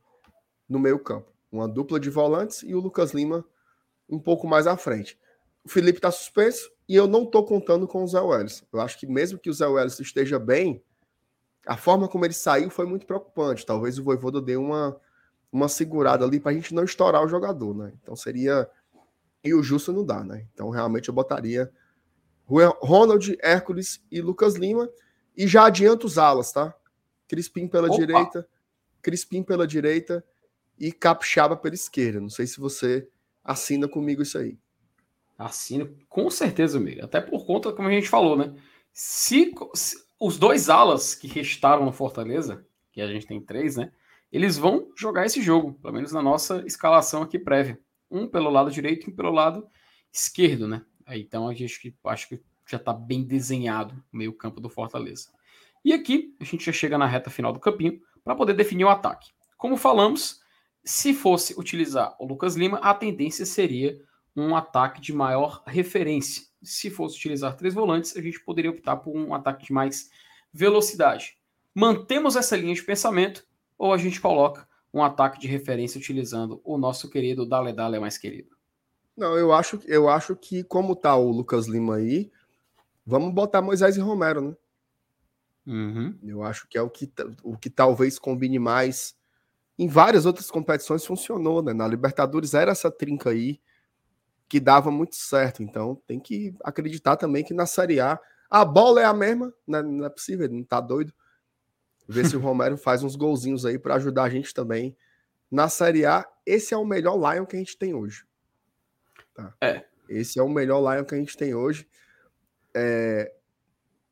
no 0.66 0.78
meio 0.78 0.98
campo. 0.98 1.30
Uma 1.52 1.68
dupla 1.68 2.00
de 2.00 2.08
volantes 2.08 2.62
e 2.62 2.74
o 2.74 2.80
Lucas 2.80 3.12
Lima 3.12 3.44
um 4.10 4.18
pouco 4.18 4.46
mais 4.46 4.66
à 4.66 4.76
frente. 4.76 5.18
O 5.64 5.68
Felipe 5.68 5.98
está 5.98 6.10
suspenso 6.10 6.70
e 6.88 6.96
eu 6.96 7.06
não 7.06 7.24
estou 7.24 7.44
contando 7.44 7.86
com 7.86 8.02
o 8.02 8.08
Zé 8.08 8.20
Welles. 8.20 8.64
Eu 8.72 8.80
acho 8.80 8.98
que 8.98 9.06
mesmo 9.06 9.38
que 9.38 9.50
o 9.50 9.52
Zé 9.52 9.66
Welles 9.66 10.00
esteja 10.00 10.38
bem, 10.38 10.82
a 11.66 11.76
forma 11.76 12.08
como 12.08 12.24
ele 12.24 12.34
saiu 12.34 12.70
foi 12.70 12.86
muito 12.86 13.06
preocupante. 13.06 13.64
Talvez 13.64 13.98
o 13.98 14.04
Voivoda 14.04 14.40
dê 14.40 14.56
uma 14.56 15.00
uma 15.52 15.68
segurada 15.68 16.24
ali 16.24 16.38
para 16.38 16.52
a 16.52 16.54
gente 16.54 16.74
não 16.74 16.84
estourar 16.84 17.24
o 17.24 17.28
jogador, 17.28 17.74
né? 17.74 17.92
Então 18.02 18.14
seria. 18.14 18.68
E 19.42 19.54
o 19.54 19.62
Justo 19.62 19.92
não 19.92 20.04
dá, 20.04 20.22
né? 20.22 20.46
Então 20.52 20.68
realmente 20.70 21.08
eu 21.08 21.14
botaria 21.14 21.72
Ronald, 22.46 23.36
Hércules 23.40 24.04
e 24.10 24.20
Lucas 24.20 24.54
Lima. 24.54 24.88
E 25.36 25.46
já 25.46 25.64
adianto 25.64 26.06
os 26.06 26.18
alas, 26.18 26.52
tá? 26.52 26.74
Crispim 27.26 27.66
pela 27.66 27.88
Opa. 27.88 27.96
direita, 27.96 28.48
Crispim 29.00 29.42
pela 29.42 29.66
direita 29.66 30.24
e 30.78 30.92
Capixaba 30.92 31.56
pela 31.56 31.74
esquerda. 31.74 32.20
Não 32.20 32.28
sei 32.28 32.46
se 32.46 32.60
você 32.60 33.08
assina 33.44 33.88
comigo 33.88 34.22
isso 34.22 34.38
aí. 34.38 34.58
Assino, 35.38 35.96
com 36.08 36.28
certeza, 36.30 36.78
amigo. 36.78 37.04
Até 37.04 37.20
por 37.20 37.46
conta, 37.46 37.72
como 37.72 37.88
a 37.88 37.92
gente 37.92 38.08
falou, 38.08 38.36
né? 38.36 38.54
Se, 38.92 39.54
se 39.74 40.04
os 40.18 40.38
dois 40.38 40.68
alas 40.68 41.14
que 41.14 41.26
restaram 41.26 41.84
no 41.84 41.92
Fortaleza, 41.92 42.66
que 42.92 43.00
a 43.00 43.06
gente 43.06 43.26
tem 43.26 43.40
três, 43.40 43.76
né? 43.76 43.90
eles 44.32 44.56
vão 44.56 44.88
jogar 44.96 45.26
esse 45.26 45.42
jogo, 45.42 45.74
pelo 45.74 45.94
menos 45.94 46.12
na 46.12 46.22
nossa 46.22 46.62
escalação 46.66 47.22
aqui 47.22 47.38
prévia. 47.38 47.78
Um 48.10 48.28
pelo 48.28 48.50
lado 48.50 48.70
direito 48.70 49.08
e 49.08 49.12
um 49.12 49.16
pelo 49.16 49.30
lado 49.30 49.66
esquerdo, 50.12 50.68
né? 50.68 50.84
Então 51.08 51.48
a 51.48 51.54
gente 51.54 51.96
acho 52.04 52.28
que 52.28 52.40
já 52.66 52.76
está 52.76 52.92
bem 52.92 53.24
desenhado 53.24 53.94
o 54.12 54.16
meio-campo 54.16 54.60
do 54.60 54.68
Fortaleza. 54.68 55.30
E 55.84 55.92
aqui 55.92 56.36
a 56.40 56.44
gente 56.44 56.64
já 56.64 56.72
chega 56.72 56.96
na 56.96 57.06
reta 57.06 57.30
final 57.30 57.52
do 57.52 57.58
campinho 57.58 58.00
para 58.22 58.34
poder 58.34 58.54
definir 58.54 58.84
o 58.84 58.88
ataque. 58.88 59.30
Como 59.56 59.76
falamos, 59.76 60.40
se 60.84 61.12
fosse 61.12 61.58
utilizar 61.58 62.16
o 62.18 62.26
Lucas 62.26 62.56
Lima, 62.56 62.78
a 62.78 62.94
tendência 62.94 63.44
seria 63.44 64.00
um 64.36 64.54
ataque 64.54 65.00
de 65.00 65.12
maior 65.12 65.62
referência. 65.66 66.44
Se 66.62 66.90
fosse 66.90 67.16
utilizar 67.16 67.56
três 67.56 67.74
volantes, 67.74 68.16
a 68.16 68.22
gente 68.22 68.40
poderia 68.40 68.70
optar 68.70 68.96
por 68.96 69.16
um 69.16 69.34
ataque 69.34 69.66
de 69.66 69.72
mais 69.72 70.10
velocidade. 70.52 71.36
Mantemos 71.74 72.36
essa 72.36 72.56
linha 72.56 72.74
de 72.74 72.82
pensamento 72.82 73.46
ou 73.78 73.92
a 73.92 73.98
gente 73.98 74.20
coloca 74.20 74.68
um 74.92 75.02
ataque 75.02 75.38
de 75.38 75.46
referência 75.46 75.98
utilizando 75.98 76.60
o 76.64 76.76
nosso 76.76 77.08
querido 77.08 77.46
Dale 77.46 77.72
Dale 77.72 77.98
mais 77.98 78.18
querido. 78.18 78.56
Não, 79.16 79.36
eu 79.36 79.52
acho, 79.52 79.80
eu 79.86 80.08
acho 80.08 80.34
que 80.34 80.64
como 80.64 80.96
tá 80.96 81.14
o 81.16 81.30
Lucas 81.30 81.66
Lima 81.66 81.96
aí, 81.96 82.30
vamos 83.06 83.32
botar 83.32 83.62
Moisés 83.62 83.96
e 83.96 84.00
Romero, 84.00 84.40
né? 84.40 84.56
Uhum. 85.66 86.18
Eu 86.22 86.42
acho 86.42 86.66
que 86.66 86.76
é 86.76 86.82
o 86.82 86.90
que, 86.90 87.12
o 87.42 87.56
que 87.56 87.70
talvez 87.70 88.18
combine 88.18 88.58
mais. 88.58 89.14
Em 89.80 89.88
várias 89.88 90.26
outras 90.26 90.50
competições 90.50 91.06
funcionou, 91.06 91.62
né? 91.62 91.72
Na 91.72 91.88
Libertadores 91.88 92.52
era 92.52 92.70
essa 92.70 92.90
trinca 92.90 93.30
aí 93.30 93.58
que 94.46 94.60
dava 94.60 94.90
muito 94.90 95.16
certo. 95.16 95.62
Então 95.62 95.96
tem 96.06 96.20
que 96.20 96.54
acreditar 96.62 97.16
também 97.16 97.42
que 97.42 97.54
na 97.54 97.64
Série 97.64 97.98
A 97.98 98.20
a 98.50 98.62
bola 98.62 99.00
é 99.00 99.06
a 99.06 99.14
mesma, 99.14 99.50
né? 99.66 99.80
não 99.80 100.04
é 100.04 100.10
possível, 100.10 100.50
não 100.50 100.62
tá 100.62 100.82
doido. 100.82 101.14
Ver 102.06 102.26
se 102.26 102.36
o 102.36 102.40
Romero 102.44 102.76
faz 102.76 103.02
uns 103.02 103.16
golzinhos 103.16 103.64
aí 103.64 103.78
para 103.78 103.94
ajudar 103.94 104.24
a 104.24 104.28
gente 104.28 104.52
também. 104.52 104.94
Na 105.50 105.66
Série 105.70 106.04
A, 106.04 106.28
esse 106.44 106.74
é 106.74 106.76
o 106.76 106.84
melhor 106.84 107.16
Lion 107.16 107.46
que 107.46 107.56
a 107.56 107.58
gente 107.58 107.78
tem 107.78 107.94
hoje. 107.94 108.26
Tá? 109.32 109.54
É. 109.62 109.86
Esse 110.10 110.38
é 110.38 110.42
o 110.42 110.48
melhor 110.50 110.80
Lion 110.80 111.06
que 111.06 111.14
a 111.14 111.18
gente 111.18 111.38
tem 111.38 111.54
hoje. 111.54 111.88
É... 112.74 113.34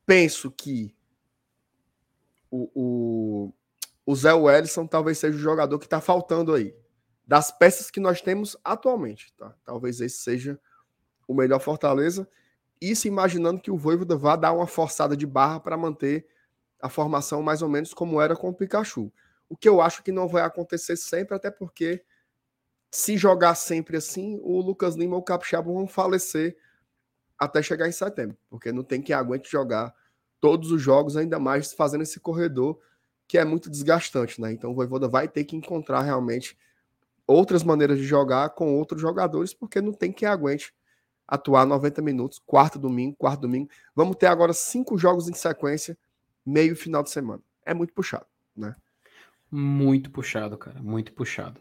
Penso 0.06 0.50
que 0.50 0.96
o, 2.50 2.70
o, 2.74 3.52
o 4.08 4.16
Zé 4.16 4.32
Wellison 4.32 4.86
talvez 4.86 5.18
seja 5.18 5.36
o 5.36 5.38
jogador 5.38 5.78
que 5.78 5.84
está 5.84 6.00
faltando 6.00 6.54
aí. 6.54 6.74
Das 7.26 7.50
peças 7.50 7.90
que 7.90 8.00
nós 8.00 8.22
temos 8.22 8.56
atualmente. 8.64 9.34
Tá? 9.34 9.54
Talvez 9.66 10.00
esse 10.00 10.22
seja 10.22 10.58
o 11.26 11.34
melhor 11.34 11.58
Fortaleza. 11.58 12.26
Isso 12.80 13.06
imaginando 13.06 13.60
que 13.60 13.70
o 13.70 13.76
Voivoda 13.76 14.16
vá 14.16 14.34
dar 14.34 14.54
uma 14.54 14.66
forçada 14.66 15.14
de 15.14 15.26
barra 15.26 15.60
para 15.60 15.76
manter 15.76 16.26
a 16.80 16.88
formação 16.88 17.42
mais 17.42 17.60
ou 17.60 17.68
menos 17.68 17.92
como 17.92 18.18
era 18.18 18.34
com 18.34 18.48
o 18.48 18.54
Pikachu. 18.54 19.12
O 19.46 19.54
que 19.54 19.68
eu 19.68 19.78
acho 19.78 20.02
que 20.02 20.10
não 20.10 20.26
vai 20.26 20.40
acontecer 20.40 20.96
sempre, 20.96 21.34
até 21.36 21.50
porque 21.50 22.02
se 22.90 23.18
jogar 23.18 23.56
sempre 23.56 23.98
assim, 23.98 24.40
o 24.42 24.58
Lucas 24.62 24.94
Lima 24.94 25.16
e 25.16 25.18
o 25.18 25.22
Capixaba 25.22 25.70
vão 25.70 25.86
falecer 25.86 26.56
até 27.38 27.60
chegar 27.60 27.86
em 27.86 27.92
setembro, 27.92 28.38
porque 28.48 28.72
não 28.72 28.82
tem 28.82 29.02
quem 29.02 29.14
aguente 29.14 29.50
jogar 29.50 29.94
todos 30.40 30.72
os 30.72 30.80
jogos, 30.80 31.14
ainda 31.14 31.38
mais 31.38 31.74
fazendo 31.74 32.04
esse 32.04 32.18
corredor 32.18 32.80
que 33.28 33.36
é 33.36 33.44
muito 33.44 33.70
desgastante, 33.70 34.40
né? 34.40 34.50
Então 34.50 34.70
o 34.70 34.74
Voivoda 34.74 35.06
vai 35.06 35.28
ter 35.28 35.44
que 35.44 35.54
encontrar 35.54 36.00
realmente 36.00 36.56
outras 37.26 37.62
maneiras 37.62 37.98
de 37.98 38.04
jogar 38.04 38.48
com 38.50 38.74
outros 38.74 39.02
jogadores, 39.02 39.52
porque 39.52 39.82
não 39.82 39.92
tem 39.92 40.10
quem 40.10 40.26
aguente 40.26 40.74
atuar 41.28 41.66
90 41.66 42.00
minutos, 42.00 42.38
quarto 42.38 42.78
domingo, 42.78 43.14
quarto 43.14 43.42
domingo. 43.42 43.68
Vamos 43.94 44.16
ter 44.16 44.26
agora 44.26 44.54
cinco 44.54 44.96
jogos 44.96 45.28
em 45.28 45.34
sequência, 45.34 45.96
meio 46.44 46.74
final 46.74 47.02
de 47.02 47.10
semana. 47.10 47.42
É 47.66 47.74
muito 47.74 47.92
puxado, 47.92 48.24
né? 48.56 48.74
Muito 49.50 50.10
puxado, 50.10 50.56
cara, 50.56 50.82
muito 50.82 51.12
puxado. 51.12 51.60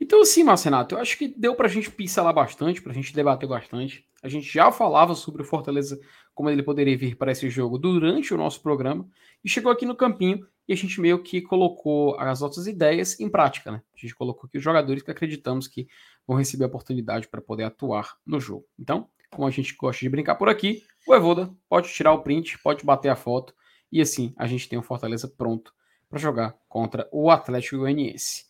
Então, 0.00 0.22
assim, 0.22 0.44
Marcenato, 0.44 0.94
eu 0.94 1.00
acho 1.00 1.18
que 1.18 1.26
deu 1.26 1.56
pra 1.56 1.66
gente 1.66 1.90
pincelar 1.90 2.32
bastante, 2.32 2.80
pra 2.80 2.92
gente 2.92 3.12
debater 3.12 3.48
bastante. 3.48 4.07
A 4.22 4.28
gente 4.28 4.52
já 4.52 4.72
falava 4.72 5.14
sobre 5.14 5.42
o 5.42 5.44
Fortaleza, 5.44 5.98
como 6.34 6.50
ele 6.50 6.62
poderia 6.62 6.96
vir 6.96 7.16
para 7.16 7.32
esse 7.32 7.48
jogo 7.48 7.78
durante 7.78 8.34
o 8.34 8.36
nosso 8.36 8.60
programa, 8.60 9.08
e 9.44 9.48
chegou 9.48 9.70
aqui 9.70 9.86
no 9.86 9.94
campinho 9.94 10.46
e 10.66 10.72
a 10.72 10.76
gente 10.76 11.00
meio 11.00 11.22
que 11.22 11.40
colocou 11.40 12.18
as 12.18 12.40
nossas 12.40 12.66
ideias 12.66 13.18
em 13.18 13.28
prática, 13.28 13.70
né? 13.70 13.82
A 13.96 14.00
gente 14.00 14.14
colocou 14.14 14.46
aqui 14.46 14.58
os 14.58 14.64
jogadores 14.64 15.02
que 15.02 15.10
acreditamos 15.10 15.66
que 15.66 15.88
vão 16.26 16.36
receber 16.36 16.64
a 16.64 16.66
oportunidade 16.66 17.28
para 17.28 17.40
poder 17.40 17.64
atuar 17.64 18.16
no 18.26 18.38
jogo. 18.38 18.66
Então, 18.78 19.08
como 19.30 19.46
a 19.46 19.50
gente 19.50 19.74
gosta 19.76 20.00
de 20.00 20.08
brincar 20.08 20.34
por 20.34 20.48
aqui, 20.48 20.82
o 21.06 21.14
Evoda 21.14 21.54
pode 21.68 21.88
tirar 21.88 22.12
o 22.12 22.22
print, 22.22 22.58
pode 22.62 22.84
bater 22.84 23.08
a 23.08 23.16
foto, 23.16 23.54
e 23.90 24.00
assim 24.00 24.34
a 24.36 24.46
gente 24.46 24.68
tem 24.68 24.78
o 24.78 24.82
Fortaleza 24.82 25.28
pronto 25.28 25.72
para 26.08 26.18
jogar 26.18 26.56
contra 26.68 27.08
o 27.12 27.30
Atlético 27.30 27.78
Goianiense. 27.78 28.46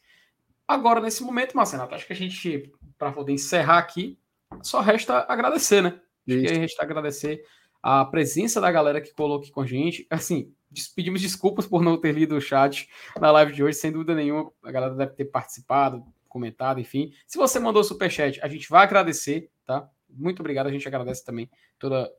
Agora, 0.66 1.00
nesse 1.00 1.22
momento, 1.22 1.56
Marcelo, 1.56 1.88
acho 1.94 2.06
que 2.06 2.12
a 2.12 2.16
gente, 2.16 2.72
para 2.98 3.12
poder 3.12 3.32
encerrar 3.32 3.78
aqui, 3.78 4.18
só 4.62 4.80
resta 4.80 5.24
agradecer, 5.28 5.82
né? 5.82 6.01
Acho 6.28 6.40
que 6.40 6.59
resta 6.59 6.82
agradecer 6.82 7.42
a 7.82 8.05
presença 8.05 8.61
da 8.61 8.70
galera 8.70 9.01
que 9.01 9.14
colocou 9.14 9.42
aqui 9.42 9.51
com 9.51 9.61
a 9.61 9.66
gente. 9.66 10.07
Assim, 10.11 10.53
pedimos 10.94 11.20
desculpas 11.20 11.66
por 11.66 11.82
não 11.82 11.99
ter 11.99 12.12
lido 12.12 12.36
o 12.36 12.40
chat 12.40 12.88
na 13.20 13.30
live 13.30 13.53
de 13.53 13.62
hoje, 13.62 13.78
sem 13.78 13.92
dúvida 13.92 14.14
nenhuma. 14.14 14.51
A 14.62 14.70
galera 14.70 14.94
deve 14.94 15.12
ter 15.12 15.26
participado, 15.26 16.05
comentado, 16.28 16.80
enfim. 16.80 17.12
Se 17.26 17.38
você 17.38 17.59
mandou 17.59 17.82
superchat, 17.82 18.40
a 18.42 18.49
gente 18.49 18.68
vai 18.68 18.84
agradecer, 18.84 19.51
tá? 19.64 19.88
Muito 20.09 20.40
obrigado, 20.40 20.66
a 20.66 20.72
gente 20.72 20.86
agradece 20.86 21.24
também 21.24 21.51
toda, 21.78 22.11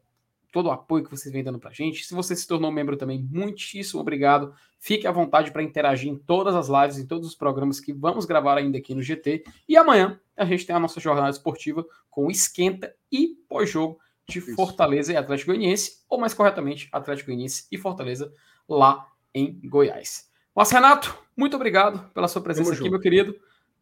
todo 0.51 0.67
o 0.67 0.71
apoio 0.71 1.03
que 1.03 1.11
vocês 1.11 1.31
vêm 1.31 1.43
dando 1.43 1.59
pra 1.59 1.71
gente. 1.71 2.03
Se 2.03 2.13
você 2.13 2.35
se 2.35 2.47
tornou 2.47 2.71
membro 2.71 2.97
também, 2.97 3.27
muitíssimo 3.31 4.01
obrigado. 4.01 4.53
Fique 4.79 5.05
à 5.05 5.11
vontade 5.11 5.51
para 5.51 5.63
interagir 5.63 6.09
em 6.09 6.17
todas 6.17 6.55
as 6.55 6.67
lives, 6.67 6.97
em 6.97 7.05
todos 7.05 7.27
os 7.27 7.35
programas 7.35 7.79
que 7.79 7.93
vamos 7.93 8.25
gravar 8.25 8.57
ainda 8.57 8.77
aqui 8.77 8.95
no 8.95 9.01
GT. 9.01 9.43
E 9.67 9.77
amanhã 9.77 10.19
a 10.35 10.45
gente 10.45 10.65
tem 10.65 10.75
a 10.75 10.79
nossa 10.79 10.99
jornada 10.99 11.29
esportiva 11.29 11.85
com 12.09 12.29
esquenta 12.31 12.95
e 13.11 13.35
pós-jogo 13.47 13.99
de 14.27 14.39
Isso. 14.39 14.55
Fortaleza 14.55 15.11
e 15.11 15.17
Atlético 15.17 15.51
Goianiense, 15.51 16.03
ou 16.07 16.19
mais 16.19 16.33
corretamente, 16.33 16.87
Atlético 16.91 17.27
Goianiense 17.27 17.67
e 17.71 17.77
Fortaleza 17.77 18.31
lá 18.67 19.07
em 19.33 19.59
Goiás. 19.65 20.29
Mas 20.55 20.71
Renato, 20.71 21.17
muito 21.35 21.55
obrigado 21.55 22.11
pela 22.13 22.27
sua 22.27 22.41
presença 22.41 22.73
aqui, 22.73 22.89
meu 22.89 22.99
querido. 22.99 23.35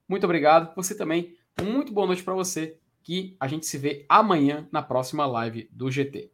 Muito 0.08 0.24
obrigado. 0.24 0.74
Você 0.76 0.96
também. 0.96 1.36
Muito 1.62 1.92
boa 1.92 2.08
noite 2.08 2.24
para 2.24 2.34
você. 2.34 2.78
Que 3.04 3.36
a 3.40 3.48
gente 3.48 3.66
se 3.66 3.78
vê 3.78 4.06
amanhã 4.10 4.68
na 4.72 4.82
próxima 4.82 5.26
live 5.26 5.70
do 5.72 5.90
GT. 5.90 6.30